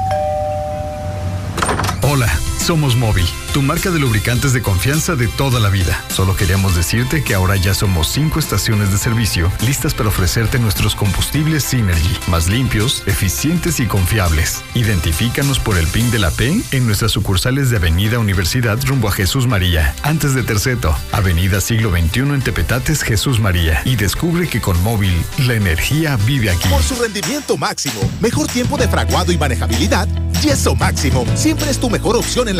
[2.03, 2.31] Hola,
[2.71, 6.05] somos Móvil, tu marca de lubricantes de confianza de toda la vida.
[6.07, 10.95] Solo queríamos decirte que ahora ya somos cinco estaciones de servicio listas para ofrecerte nuestros
[10.95, 14.63] combustibles Synergy, más limpios, eficientes y confiables.
[14.75, 19.13] Identifícanos por el PIN de la P en nuestras sucursales de Avenida Universidad rumbo a
[19.13, 23.83] Jesús María, antes de Terceto, Avenida Siglo XXI en Tepetates Jesús María.
[23.85, 26.69] Y descubre que con Móvil la energía vive aquí.
[26.69, 30.07] Por su rendimiento máximo, mejor tiempo de fraguado y manejabilidad,
[30.41, 32.60] Yeso Máximo siempre es tu mejor opción en la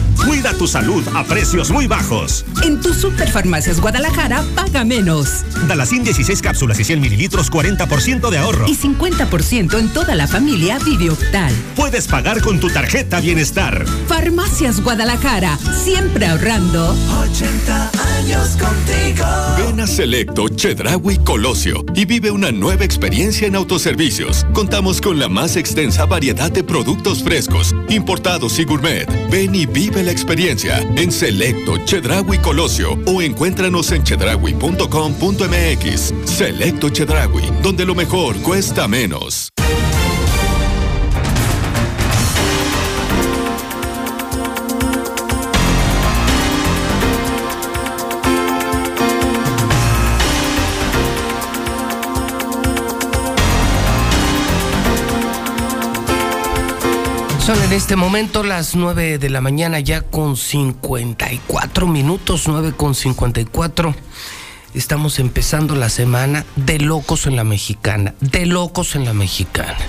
[0.25, 2.45] Cuida tu salud a precios muy bajos.
[2.63, 5.43] En tu Superfarmacias Guadalajara, paga menos.
[5.67, 8.67] Dalacin 16 cápsulas y 100 mililitros, 40% de ahorro.
[8.67, 11.51] Y 50% en toda la familia Videoctal.
[11.75, 13.85] Puedes pagar con tu tarjeta Bienestar.
[14.07, 16.95] Farmacias Guadalajara, siempre ahorrando.
[17.31, 19.25] 80 años contigo.
[19.57, 24.45] Ven a Selecto, Chedraui Colosio y vive una nueva experiencia en autoservicios.
[24.53, 29.07] Contamos con la más extensa variedad de productos frescos, importados y gourmet.
[29.29, 36.13] Ven y vive la experiencia en Selecto, Chedraui Colosio o encuéntranos en chedraui.com.mx.
[36.25, 39.51] Selecto Chedraui, donde lo mejor cuesta menos.
[57.45, 62.93] Son en este momento las 9 de la mañana ya con 54 minutos, 9 con
[62.93, 63.95] 54.
[64.75, 69.79] Estamos empezando la semana de locos en la mexicana, de locos en la mexicana.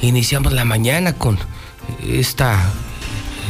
[0.00, 1.38] Iniciamos la mañana con
[2.08, 2.58] esta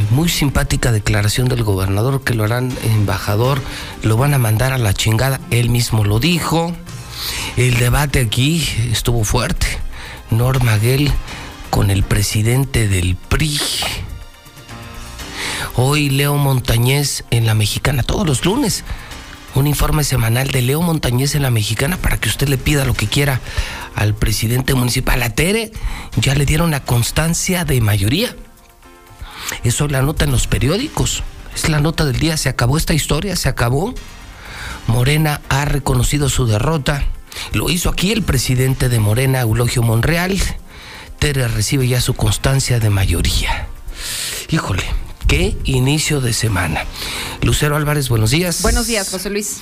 [0.09, 3.61] muy simpática declaración del gobernador que lo harán embajador,
[4.01, 6.75] lo van a mandar a la chingada, él mismo lo dijo.
[7.55, 9.67] El debate aquí estuvo fuerte.
[10.29, 11.09] Norma Gell
[11.73, 13.59] con el presidente del PRI.
[15.75, 18.83] Hoy Leo Montañez en la Mexicana, todos los lunes.
[19.55, 22.93] Un informe semanal de Leo Montañez en la Mexicana para que usted le pida lo
[22.93, 23.41] que quiera
[23.95, 25.23] al presidente municipal.
[25.23, 25.71] A Tere
[26.15, 28.35] ya le dieron la constancia de mayoría.
[29.63, 31.23] Eso es la nota en los periódicos.
[31.55, 32.37] Es la nota del día.
[32.37, 33.95] Se acabó esta historia, se acabó.
[34.85, 37.03] Morena ha reconocido su derrota.
[37.51, 40.39] Lo hizo aquí el presidente de Morena, Eulogio Monreal
[41.31, 43.67] recibe ya su constancia de mayoría.
[44.49, 44.83] Híjole,
[45.27, 46.83] qué inicio de semana.
[47.41, 48.61] Lucero Álvarez, buenos días.
[48.61, 49.61] Buenos días, José Luis.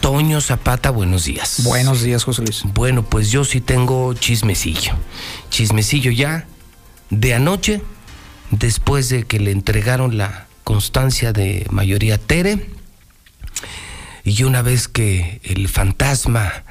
[0.00, 1.64] Toño Zapata, buenos días.
[1.64, 2.62] Buenos días, José Luis.
[2.74, 4.92] Bueno, pues yo sí tengo chismecillo.
[5.50, 6.46] Chismecillo ya
[7.10, 7.82] de anoche,
[8.52, 12.70] después de que le entregaron la constancia de mayoría Tere,
[14.22, 16.64] y una vez que el fantasma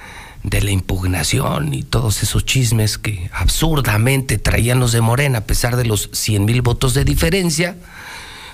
[0.44, 5.76] de la impugnación y todos esos chismes que absurdamente traían los de Morena a pesar
[5.76, 7.76] de los 100 mil votos de diferencia,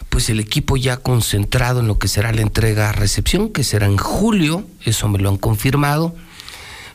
[0.09, 4.65] pues el equipo ya concentrado en lo que será la entrega-recepción, que será en julio,
[4.83, 6.15] eso me lo han confirmado,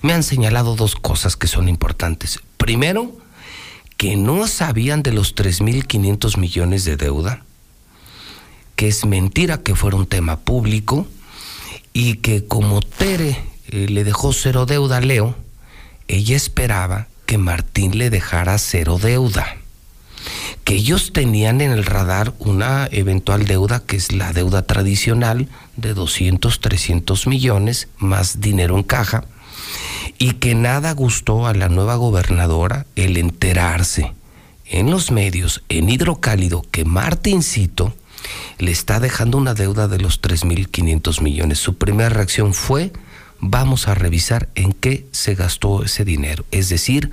[0.02, 2.40] me han señalado dos cosas que son importantes.
[2.56, 3.16] Primero,
[3.96, 7.44] que no sabían de los 3.500 millones de deuda,
[8.74, 11.06] que es mentira que fuera un tema público
[11.92, 13.36] y que como Tere
[13.70, 15.36] eh, le dejó cero deuda a Leo,
[16.08, 19.56] ella esperaba que Martín le dejara cero deuda.
[20.64, 25.94] Que ellos tenían en el radar una eventual deuda que es la deuda tradicional de
[25.94, 29.24] 200, 300 millones, más dinero en caja,
[30.18, 34.12] y que nada gustó a la nueva gobernadora el enterarse
[34.66, 37.94] en los medios, en hidrocálido, que Martincito
[38.58, 41.58] le está dejando una deuda de los 3.500 millones.
[41.58, 42.92] Su primera reacción fue,
[43.40, 46.44] vamos a revisar en qué se gastó ese dinero.
[46.50, 47.10] Es decir,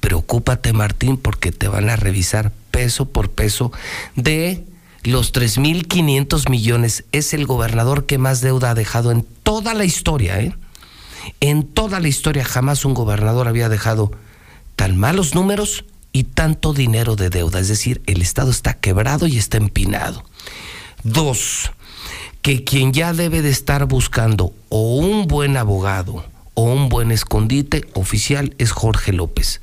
[0.00, 3.72] preocúpate Martín porque te van a revisar peso por peso
[4.16, 4.64] de
[5.02, 7.04] los 3.500 millones.
[7.12, 10.40] Es el gobernador que más deuda ha dejado en toda la historia.
[10.40, 10.54] ¿eh?
[11.40, 14.12] En toda la historia jamás un gobernador había dejado
[14.76, 17.60] tan malos números y tanto dinero de deuda.
[17.60, 20.24] Es decir, el Estado está quebrado y está empinado.
[21.02, 21.70] Dos,
[22.42, 27.84] que quien ya debe de estar buscando o un buen abogado o un buen escondite
[27.94, 29.60] oficial es Jorge López.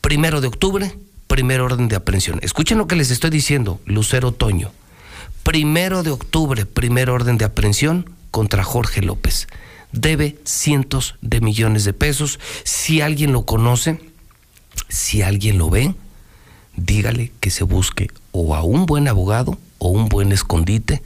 [0.00, 2.40] Primero de octubre, primer orden de aprehensión.
[2.42, 4.72] Escuchen lo que les estoy diciendo, Lucero Toño.
[5.42, 9.46] Primero de octubre, primer orden de aprehensión contra Jorge López.
[9.92, 12.38] Debe cientos de millones de pesos.
[12.64, 14.00] Si alguien lo conoce,
[14.88, 15.94] si alguien lo ve,
[16.76, 21.02] dígale que se busque o a un buen abogado o un buen escondite,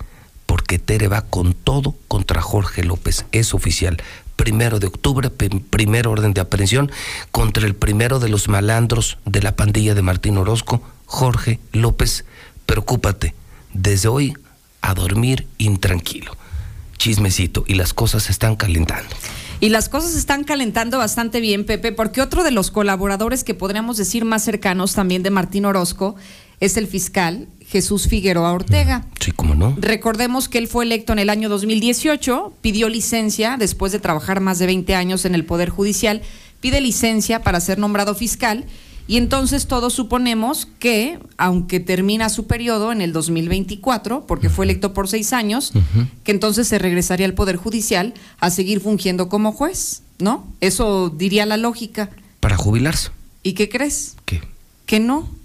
[0.63, 3.27] porque Tere va con todo contra Jorge López.
[3.33, 4.01] Es oficial.
[4.37, 6.89] Primero de octubre, primer orden de aprehensión
[7.33, 12.25] contra el primero de los malandros de la pandilla de Martín Orozco, Jorge López.
[12.65, 13.35] Preocúpate,
[13.75, 14.35] desde hoy
[14.83, 16.37] a dormir intranquilo.
[16.97, 19.17] Chismecito, y las cosas se están calentando.
[19.59, 23.97] Y las cosas están calentando bastante bien, Pepe, porque otro de los colaboradores que podríamos
[23.97, 26.15] decir más cercanos también de Martín Orozco
[26.63, 29.05] es el fiscal Jesús Figueroa Ortega.
[29.19, 29.75] Sí, cómo no.
[29.81, 34.61] Recordemos que él fue electo en el año 2018, pidió licencia después de trabajar más
[34.61, 36.23] de 20 años en el Poder Judicial,
[36.61, 38.65] pide licencia para ser nombrado fiscal
[39.09, 44.95] y entonces todos suponemos que, aunque termina su periodo en el 2024, porque fue electo
[44.95, 45.73] por seis años,
[46.23, 50.47] que entonces se regresaría al Poder Judicial a seguir fungiendo como juez, ¿no?
[50.61, 52.11] Eso diría la lógica.
[52.39, 53.11] Para jubilarse.
[53.43, 54.15] ¿Y qué crees?
[54.25, 54.41] ¿Qué?
[54.87, 55.42] Que no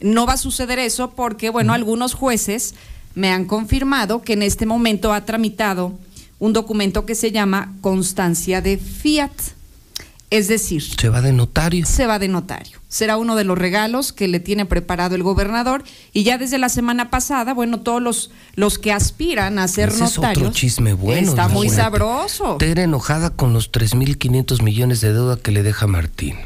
[0.00, 2.74] no va a suceder eso porque, bueno, algunos jueces
[3.14, 5.94] me han confirmado que en este momento ha tramitado
[6.38, 9.32] un documento que se llama constancia de fiat.
[10.28, 11.86] Es decir, se va de notario.
[11.86, 12.78] Se va de notario.
[12.88, 16.68] Será uno de los regalos que le tiene preparado el gobernador y ya desde la
[16.68, 20.16] semana pasada, bueno, todos los, los que aspiran a ser notarios.
[20.16, 21.28] Es otro chisme bueno.
[21.28, 22.56] Está muy sabroso.
[22.58, 26.36] Tere enojada con los 3.500 millones de deuda que le deja Martín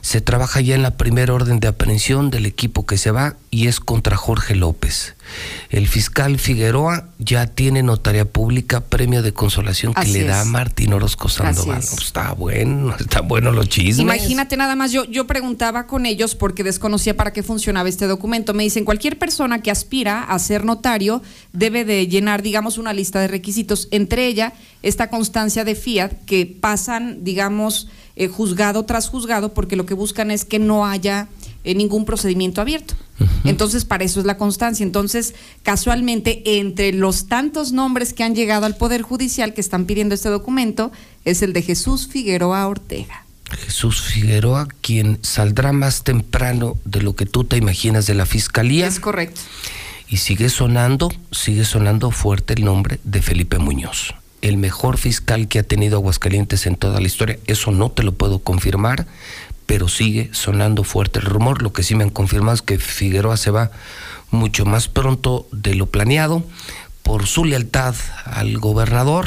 [0.00, 3.66] se trabaja ya en la primera orden de aprehensión del equipo que se va y
[3.66, 5.14] es contra Jorge López.
[5.68, 10.92] El fiscal Figueroa ya tiene notaria pública, premio de consolación que le da a Martín
[10.92, 11.82] Orozco Sandoval.
[11.88, 13.98] Pues está bueno, está bueno los chismes.
[13.98, 18.54] Imagínate nada más, yo, yo preguntaba con ellos porque desconocía para qué funcionaba este documento.
[18.54, 21.22] Me dicen, cualquier persona que aspira a ser notario
[21.52, 26.46] debe de llenar, digamos, una lista de requisitos, entre ella esta constancia de fiat que
[26.46, 27.88] pasan, digamos,
[28.20, 31.26] eh, juzgado tras juzgado porque lo que buscan es que no haya
[31.64, 32.94] eh, ningún procedimiento abierto.
[33.44, 34.84] Entonces, para eso es la constancia.
[34.84, 40.14] Entonces, casualmente, entre los tantos nombres que han llegado al Poder Judicial que están pidiendo
[40.14, 40.92] este documento,
[41.24, 43.24] es el de Jesús Figueroa Ortega.
[43.52, 48.86] Jesús Figueroa, quien saldrá más temprano de lo que tú te imaginas de la fiscalía.
[48.86, 49.40] Es correcto.
[50.08, 55.58] Y sigue sonando, sigue sonando fuerte el nombre de Felipe Muñoz el mejor fiscal que
[55.58, 57.38] ha tenido Aguascalientes en toda la historia.
[57.46, 59.06] Eso no te lo puedo confirmar,
[59.66, 61.62] pero sigue sonando fuerte el rumor.
[61.62, 63.70] Lo que sí me han confirmado es que Figueroa se va
[64.30, 66.44] mucho más pronto de lo planeado
[67.02, 67.94] por su lealtad
[68.24, 69.26] al gobernador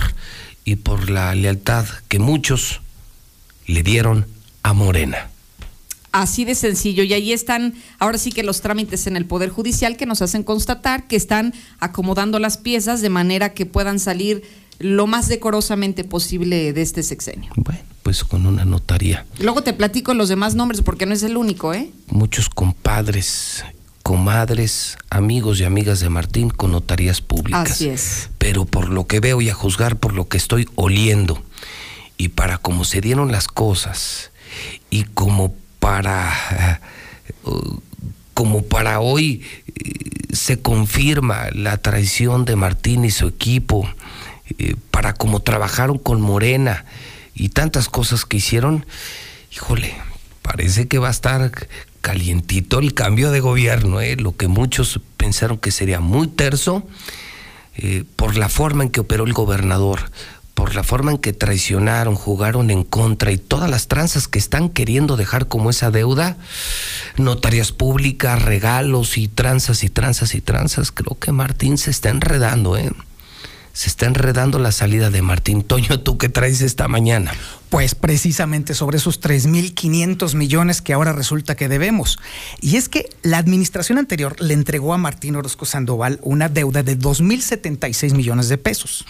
[0.65, 2.81] y por la lealtad que muchos
[3.67, 4.25] le dieron
[4.63, 5.29] a Morena.
[6.11, 7.03] Así de sencillo.
[7.03, 10.43] Y ahí están, ahora sí que los trámites en el Poder Judicial que nos hacen
[10.43, 14.43] constatar que están acomodando las piezas de manera que puedan salir
[14.79, 17.51] lo más decorosamente posible de este sexenio.
[17.55, 19.25] Bueno, pues con una notaría.
[19.39, 21.91] Luego te platico los demás nombres porque no es el único, ¿eh?
[22.07, 23.63] Muchos compadres,
[24.03, 27.71] comadres, amigos y amigas de Martín con notarías públicas.
[27.71, 28.29] Así es.
[28.37, 31.41] Pero por lo que veo y a juzgar por lo que estoy oliendo
[32.17, 34.31] y para cómo se dieron las cosas
[34.89, 36.81] y como para
[37.45, 37.79] uh,
[38.33, 43.89] como para hoy uh, se confirma la traición de Martín y su equipo
[44.57, 46.85] eh, para cómo trabajaron con Morena
[47.33, 48.85] y tantas cosas que hicieron,
[49.51, 49.95] híjole,
[50.41, 51.51] parece que va a estar
[52.01, 54.17] calientito el cambio de gobierno, ¿eh?
[54.17, 56.85] lo que muchos pensaron que sería muy terso
[57.77, 60.11] eh, por la forma en que operó el gobernador,
[60.53, 64.69] por la forma en que traicionaron, jugaron en contra y todas las tranzas que están
[64.69, 66.37] queriendo dejar como esa deuda,
[67.17, 72.77] notarias públicas, regalos y tranzas y tranzas y tranzas, creo que Martín se está enredando,
[72.77, 72.91] ¿eh?
[73.73, 75.63] Se está enredando la salida de Martín.
[75.63, 77.31] Toño, ¿tú qué traes esta mañana?
[77.69, 82.19] Pues precisamente sobre esos 3.500 millones que ahora resulta que debemos.
[82.61, 86.99] Y es que la administración anterior le entregó a Martín Orozco Sandoval una deuda de
[86.99, 89.05] 2.076 millones de pesos.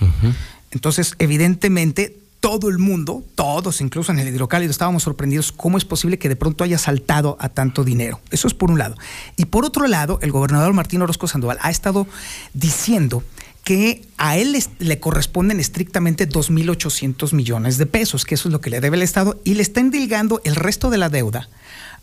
[0.72, 6.19] Entonces, evidentemente, todo el mundo, todos, incluso en el hidrocálido, estábamos sorprendidos cómo es posible
[6.19, 8.22] que de pronto haya saltado a tanto dinero.
[8.32, 8.98] Eso es por un lado.
[9.35, 12.08] Y por otro lado, el gobernador Martín Orozco Sandoval ha estado
[12.53, 13.24] diciendo
[13.64, 18.69] que a él le corresponden estrictamente 2.800 millones de pesos, que eso es lo que
[18.69, 21.50] le debe el Estado, y le está endilgando el resto de la deuda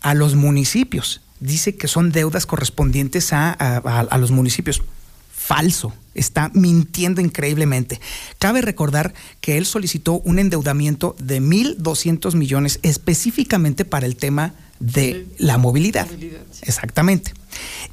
[0.01, 1.21] a los municipios.
[1.39, 4.81] Dice que son deudas correspondientes a, a los municipios
[5.31, 7.99] falso, está mintiendo increíblemente.
[8.37, 15.27] Cabe recordar que él solicitó un endeudamiento de 1.200 millones específicamente para el tema de
[15.37, 16.07] la movilidad.
[16.61, 17.33] Exactamente.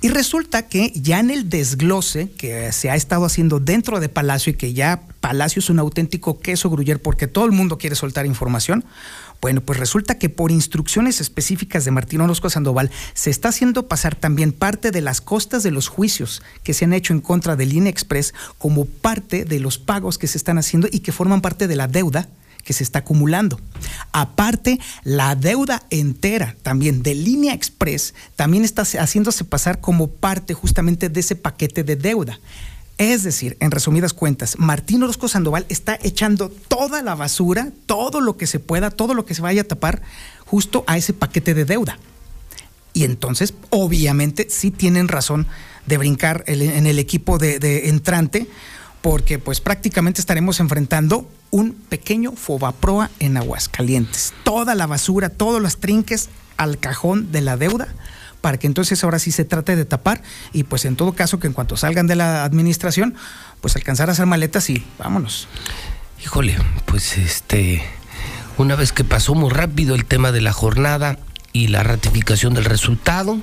[0.00, 4.52] Y resulta que ya en el desglose que se ha estado haciendo dentro de Palacio
[4.52, 8.26] y que ya Palacio es un auténtico queso gruyer porque todo el mundo quiere soltar
[8.26, 8.84] información,
[9.40, 14.16] bueno, pues resulta que por instrucciones específicas de Martín Orozco Sandoval se está haciendo pasar
[14.16, 17.66] también parte de las costas de los juicios que se han hecho en contra de
[17.66, 21.68] Línea Express como parte de los pagos que se están haciendo y que forman parte
[21.68, 22.28] de la deuda
[22.68, 23.58] que se está acumulando.
[24.12, 31.08] Aparte, la deuda entera también de Línea Express también está haciéndose pasar como parte justamente
[31.08, 32.38] de ese paquete de deuda.
[32.98, 38.36] Es decir, en resumidas cuentas, Martín Orozco Sandoval está echando toda la basura, todo lo
[38.36, 40.02] que se pueda, todo lo que se vaya a tapar,
[40.44, 41.98] justo a ese paquete de deuda.
[42.92, 45.46] Y entonces, obviamente, sí tienen razón
[45.86, 48.46] de brincar en el equipo de, entrante,
[49.02, 54.34] porque pues prácticamente estaremos enfrentando un pequeño fobaproa en Aguascalientes.
[54.44, 57.88] Toda la basura, todos los trinques al cajón de la deuda
[58.40, 61.46] para que entonces ahora sí se trate de tapar y pues en todo caso que
[61.46, 63.14] en cuanto salgan de la administración,
[63.60, 65.48] pues alcanzar a hacer maletas y vámonos.
[66.22, 67.82] Híjole, pues este,
[68.56, 71.18] una vez que pasó muy rápido el tema de la jornada
[71.52, 73.38] y la ratificación del resultado,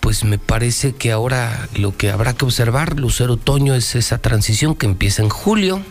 [0.00, 4.74] pues me parece que ahora lo que habrá que observar, Lucero Otoño, es esa transición
[4.74, 5.82] que empieza en julio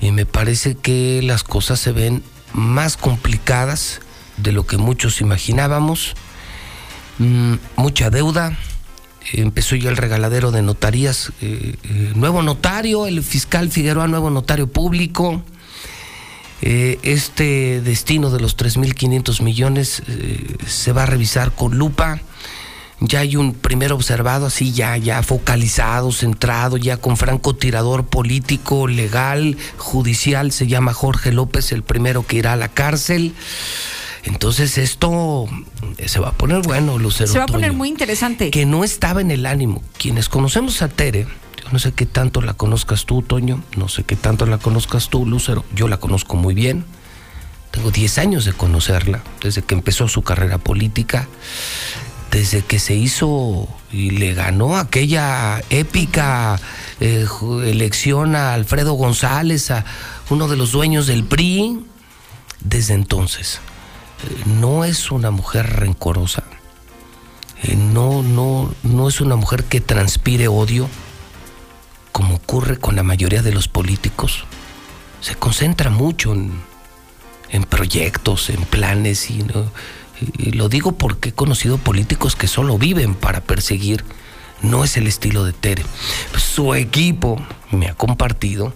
[0.00, 4.00] y me parece que las cosas se ven más complicadas
[4.36, 6.14] de lo que muchos imaginábamos
[7.18, 8.56] Mm, mucha deuda.
[9.32, 11.32] Empezó ya el regaladero de notarías.
[11.40, 15.42] Eh, eh, nuevo notario, el fiscal Figueroa, nuevo notario público.
[16.62, 20.02] Eh, este destino de los 3.500 millones
[20.66, 22.20] se va a revisar con lupa.
[23.00, 29.58] Ya hay un primer observado así, ya, ya focalizado, centrado, ya con francotirador político, legal,
[29.76, 30.50] judicial.
[30.50, 33.34] Se llama Jorge López, el primero que irá a la cárcel.
[34.24, 35.46] Entonces esto
[36.04, 37.30] se va a poner bueno, Lucero.
[37.30, 38.50] Se va a poner muy interesante.
[38.50, 39.82] Que no estaba en el ánimo.
[39.98, 41.26] Quienes conocemos a Tere,
[41.62, 45.10] yo no sé qué tanto la conozcas tú, Toño, no sé qué tanto la conozcas
[45.10, 45.64] tú, Lucero.
[45.74, 46.84] Yo la conozco muy bien.
[47.70, 51.28] Tengo 10 años de conocerla, desde que empezó su carrera política,
[52.30, 56.60] desde que se hizo y le ganó aquella épica
[57.00, 57.26] eh,
[57.64, 59.84] elección a Alfredo González, a
[60.30, 61.84] uno de los dueños del PRI,
[62.60, 63.60] desde entonces
[64.46, 66.44] no es una mujer rencorosa,
[67.62, 70.88] eh, no, no, no es una mujer que transpire odio,
[72.12, 74.44] como ocurre con la mayoría de los políticos.
[75.20, 79.44] Se concentra mucho en, proyectos, en planes, y,
[80.36, 84.04] lo digo porque he conocido políticos que solo viven para perseguir.
[84.62, 85.84] No es el estilo de Tere.
[86.36, 87.36] Su equipo
[87.70, 88.72] me ha compartido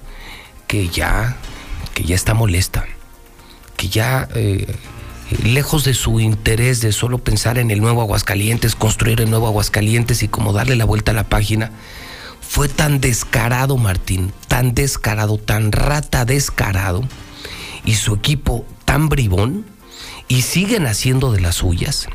[0.67, 1.37] que ya,
[1.95, 2.85] que ya está molesta,
[3.77, 4.75] que ya eh,
[5.43, 10.23] lejos de su interés de solo pensar en el nuevo Aguascalientes, construir el nuevo Aguascalientes
[10.23, 11.73] y como darle la vuelta a la página,
[12.41, 17.03] fue tan descarado Martín, tan descarado, tan rata descarado,
[17.85, 19.65] y su equipo tan bribón,
[20.31, 22.07] y siguen haciendo de las suyas.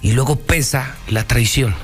[0.00, 1.74] Y luego pesa la traición.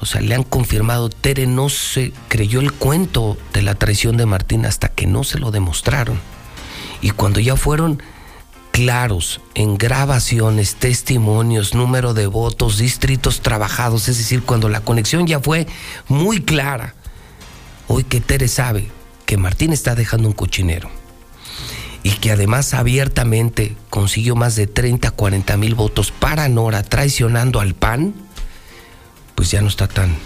[0.00, 4.26] O sea, le han confirmado, Tere no se creyó el cuento de la traición de
[4.26, 6.18] Martín hasta que no se lo demostraron.
[7.00, 8.02] Y cuando ya fueron
[8.72, 15.38] claros en grabaciones, testimonios, número de votos, distritos trabajados, es decir, cuando la conexión ya
[15.38, 15.68] fue
[16.08, 16.96] muy clara.
[17.86, 18.90] Hoy que Tere sabe
[19.24, 20.99] que Martín está dejando un cochinero
[22.02, 27.74] y que además abiertamente consiguió más de 30, 40 mil votos para Nora, traicionando al
[27.74, 28.14] PAN,
[29.34, 30.16] pues ya no está tan,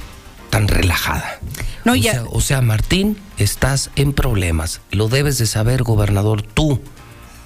[0.50, 1.40] tan relajada.
[1.84, 4.80] No, o, ya- sea, o sea, Martín, estás en problemas.
[4.90, 6.42] Lo debes de saber, gobernador.
[6.42, 6.80] Tú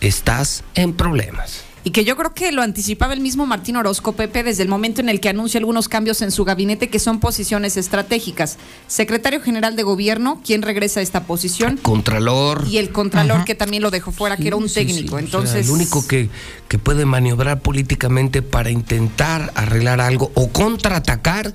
[0.01, 1.65] estás en problemas.
[1.85, 5.01] Y que yo creo que lo anticipaba el mismo Martín Orozco Pepe desde el momento
[5.01, 8.59] en el que anuncia algunos cambios en su gabinete que son posiciones estratégicas.
[8.89, 11.77] Secretario General de Gobierno, ¿quién regresa a esta posición?
[11.79, 12.67] Contralor.
[12.69, 15.01] Y el Contralor que también lo dejó fuera, que era un Sí, técnico.
[15.01, 15.05] sí.
[15.07, 16.29] O sea, Entonces, el único que,
[16.69, 21.53] que puede maniobrar políticamente para intentar arreglar algo o contraatacar,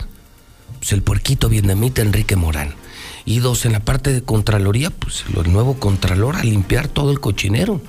[0.79, 2.75] pues el puerquito vietnamita Enrique Morán.
[3.25, 7.19] Y dos, en la parte de Contraloría, pues el nuevo Contralor a limpiar todo el
[7.19, 7.81] cochinero.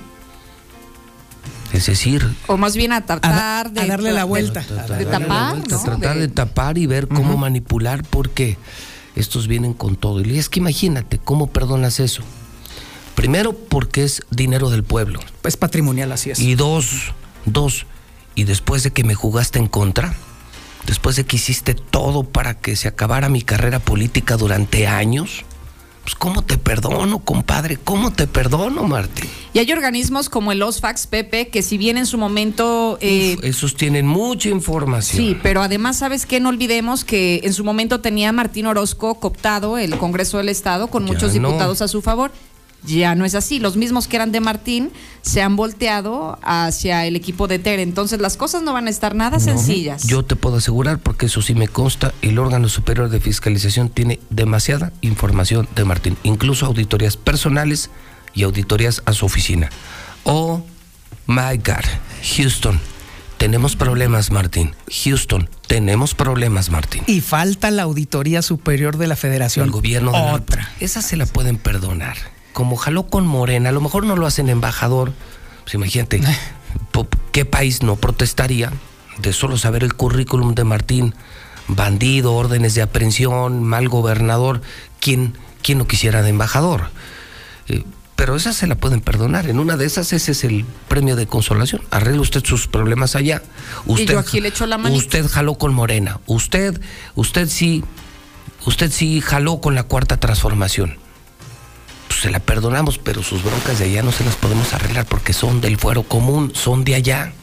[1.75, 4.61] Es decir, o más bien a tratar de, a darle la vuelta.
[4.61, 5.83] de, tapar, vuelta, ¿no?
[5.83, 6.27] tratar de...
[6.29, 8.57] tapar y ver cómo manipular, porque
[9.15, 10.21] estos vienen con todo.
[10.21, 12.23] Y es que imagínate, ¿cómo perdonas eso?
[13.15, 15.19] Primero, porque es dinero del pueblo.
[15.43, 16.39] Es patrimonial, así es.
[16.39, 17.13] Y dos,
[17.45, 17.85] dos,
[18.35, 20.15] y después de que me jugaste en contra,
[20.85, 25.43] después de que hiciste todo para que se acabara mi carrera política durante años,
[26.05, 27.77] pues ¿cómo te perdono, compadre?
[27.83, 29.27] ¿Cómo te perdono, Martín?
[29.53, 32.99] Y hay organismos como el OSFAX, Pepe, que si bien en su momento...
[33.01, 35.17] eh, Esos tienen mucha información.
[35.17, 36.39] Sí, pero además, ¿sabes qué?
[36.39, 41.07] No olvidemos que en su momento tenía Martín Orozco cooptado el Congreso del Estado con
[41.07, 41.47] Ya muchos no.
[41.47, 42.31] diputados a su favor.
[42.87, 43.59] Ya no es así.
[43.59, 44.91] Los mismos que eran de Martín
[45.21, 47.81] se han volteado hacia el equipo de Tere.
[47.81, 50.03] Entonces, las cosas no van a estar nada No, sencillas.
[50.07, 54.19] Yo te puedo asegurar, porque eso sí me consta, el órgano superior de fiscalización tiene
[54.29, 57.89] demasiada información de Martín, incluso auditorías personales
[58.33, 59.69] y auditorías a su oficina.
[60.23, 60.61] Oh
[61.27, 61.85] my God,
[62.37, 62.79] Houston,
[63.37, 64.75] tenemos problemas, Martín.
[65.03, 67.03] Houston, tenemos problemas, Martín.
[67.07, 69.65] Y falta la Auditoría Superior de la Federación.
[69.65, 70.69] El gobierno de la- Otra.
[70.79, 72.15] Esa se la pueden perdonar.
[72.55, 75.11] Como jaló con Morena, a lo mejor no lo hacen embajador.
[75.63, 76.21] Pues imagínate,
[77.33, 78.71] ¿qué país no protestaría
[79.17, 81.15] de solo saber el currículum de Martín?
[81.67, 84.61] Bandido, órdenes de aprehensión, mal gobernador.
[85.01, 86.91] ¿Quién, quién no quisiera de embajador?
[87.67, 87.83] Eh,
[88.15, 89.49] pero esa se la pueden perdonar.
[89.49, 91.81] En una de esas, ese es el premio de consolación.
[91.91, 93.43] Arregle usted sus problemas allá.
[93.85, 95.03] Usted, yo aquí le echo la manita.
[95.03, 96.21] Usted jaló con Morena.
[96.25, 96.79] Usted,
[97.15, 97.83] usted sí,
[98.65, 101.03] usted sí jaló con la cuarta transformación.
[102.25, 105.61] Se la perdonamos, pero sus broncas de allá no se las podemos arreglar porque son
[105.61, 107.33] del fuero común, son de allá.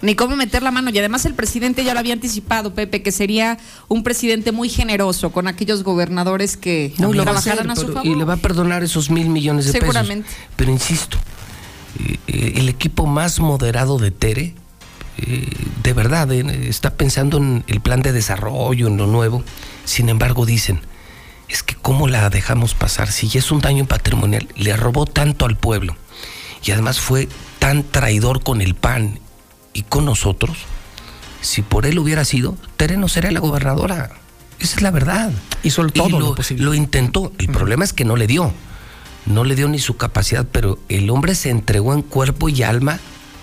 [0.00, 0.88] Ni cómo meter la mano.
[0.88, 5.30] Y además el presidente ya lo había anticipado, Pepe, que sería un presidente muy generoso
[5.30, 8.06] con aquellos gobernadores que No, lo a trabajaran hacer, a, su favor.
[8.06, 10.26] y le va a perdonar esos mil millones de Seguramente.
[10.26, 10.42] pesos.
[10.56, 11.18] Pero insisto,
[12.02, 14.54] eh, eh, el equipo más moderado de Tere,
[15.18, 15.50] eh,
[15.82, 19.44] de verdad, eh, está pensando en el plan de desarrollo, en lo nuevo.
[19.84, 20.80] Sin embargo, dicen,
[21.48, 25.46] es que cómo la dejamos pasar si ya es un daño patrimonial, le robó tanto
[25.46, 25.96] al pueblo
[26.64, 29.20] y además fue tan traidor con el PAN
[29.72, 30.56] y con nosotros.
[31.40, 34.10] Si por él hubiera sido, Tere no sería la gobernadora.
[34.58, 35.30] Esa es la verdad.
[35.62, 36.64] Hizo todo lo, lo posible.
[36.64, 37.32] lo intentó.
[37.38, 38.52] El problema es que no le dio.
[39.26, 42.98] No le dio ni su capacidad, pero el hombre se entregó en cuerpo y alma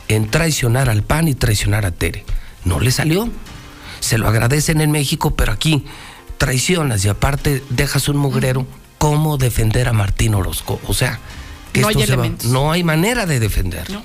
[0.08, 2.26] en traicionar al PAN y traicionar a Tere.
[2.66, 3.30] No le salió.
[4.00, 5.86] Se lo agradecen en México, pero aquí
[6.38, 8.66] traicionas y aparte dejas un mugrero.
[8.98, 10.80] ¿Cómo defender a Martín Orozco?
[10.88, 11.20] O sea,
[11.74, 12.50] que No esto hay se va- elementos.
[12.52, 14.02] no hay manera de defenderlo.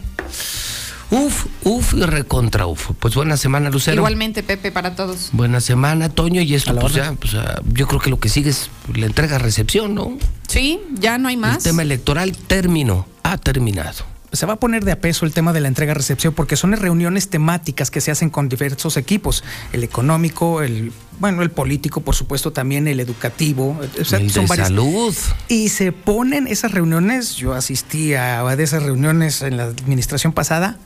[1.10, 2.90] Uf, uf y recontra uf.
[2.98, 3.96] Pues buena semana, Lucero.
[3.96, 5.30] Igualmente, Pepe, para todos.
[5.32, 8.50] Buena semana, Toño, y esto pues ya, pues, ah, yo creo que lo que sigue
[8.50, 10.18] es la entrega-recepción, ¿no?
[10.48, 11.62] Sí, ya no hay El más.
[11.62, 14.04] tema electoral terminó, ha terminado.
[14.30, 17.30] se va a poner de a peso el tema de la entrega-recepción porque son reuniones
[17.30, 19.42] temáticas que se hacen con diversos equipos,
[19.72, 24.44] el económico, el bueno, el político, por supuesto, también el educativo, o sea, El son
[24.44, 25.14] de varias- salud.
[25.48, 30.32] Y se ponen esas reuniones, yo asistí a, a de esas reuniones en la administración
[30.32, 30.76] pasada,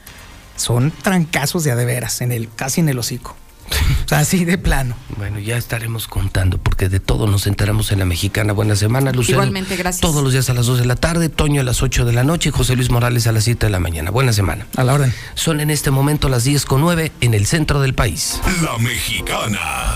[0.57, 3.37] son trancazos de a de veras, en el, casi en el hocico.
[4.05, 4.95] O sea, así de plano.
[5.17, 8.53] Bueno, ya estaremos contando, porque de todo nos enteramos en la mexicana.
[8.53, 9.39] Buena semana, Lucero.
[9.39, 10.03] Igualmente, gracias.
[10.03, 12.23] Todos los días a las 2 de la tarde, Toño a las 8 de la
[12.23, 14.11] noche y José Luis Morales a las 7 de la mañana.
[14.11, 14.67] Buena semana.
[14.77, 15.15] A la orden.
[15.35, 18.41] Son en este momento las 10 con 9 en el centro del país.
[18.63, 19.95] La mexicana.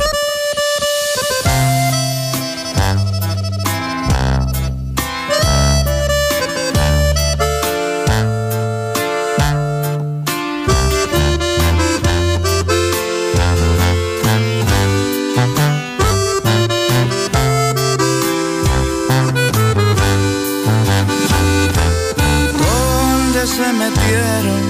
[23.67, 24.63] ¿Dónde se metieron?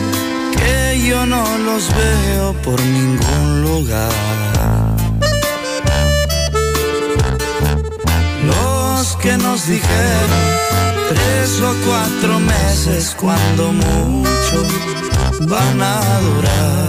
[0.56, 4.10] Que yo no los veo por ningún lugar.
[8.46, 10.56] Los que nos dijeron
[11.08, 14.64] tres o cuatro meses cuando mucho
[15.40, 16.86] van a durar.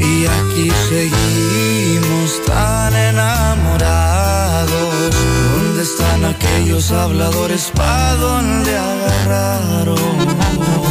[0.00, 4.70] Y aquí seguimos tan enamorados.
[5.54, 7.70] ¿Dónde están aquellos habladores?
[7.74, 10.89] ¿Pa dónde agarraron?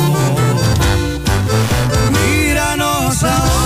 [3.21, 3.58] corazón.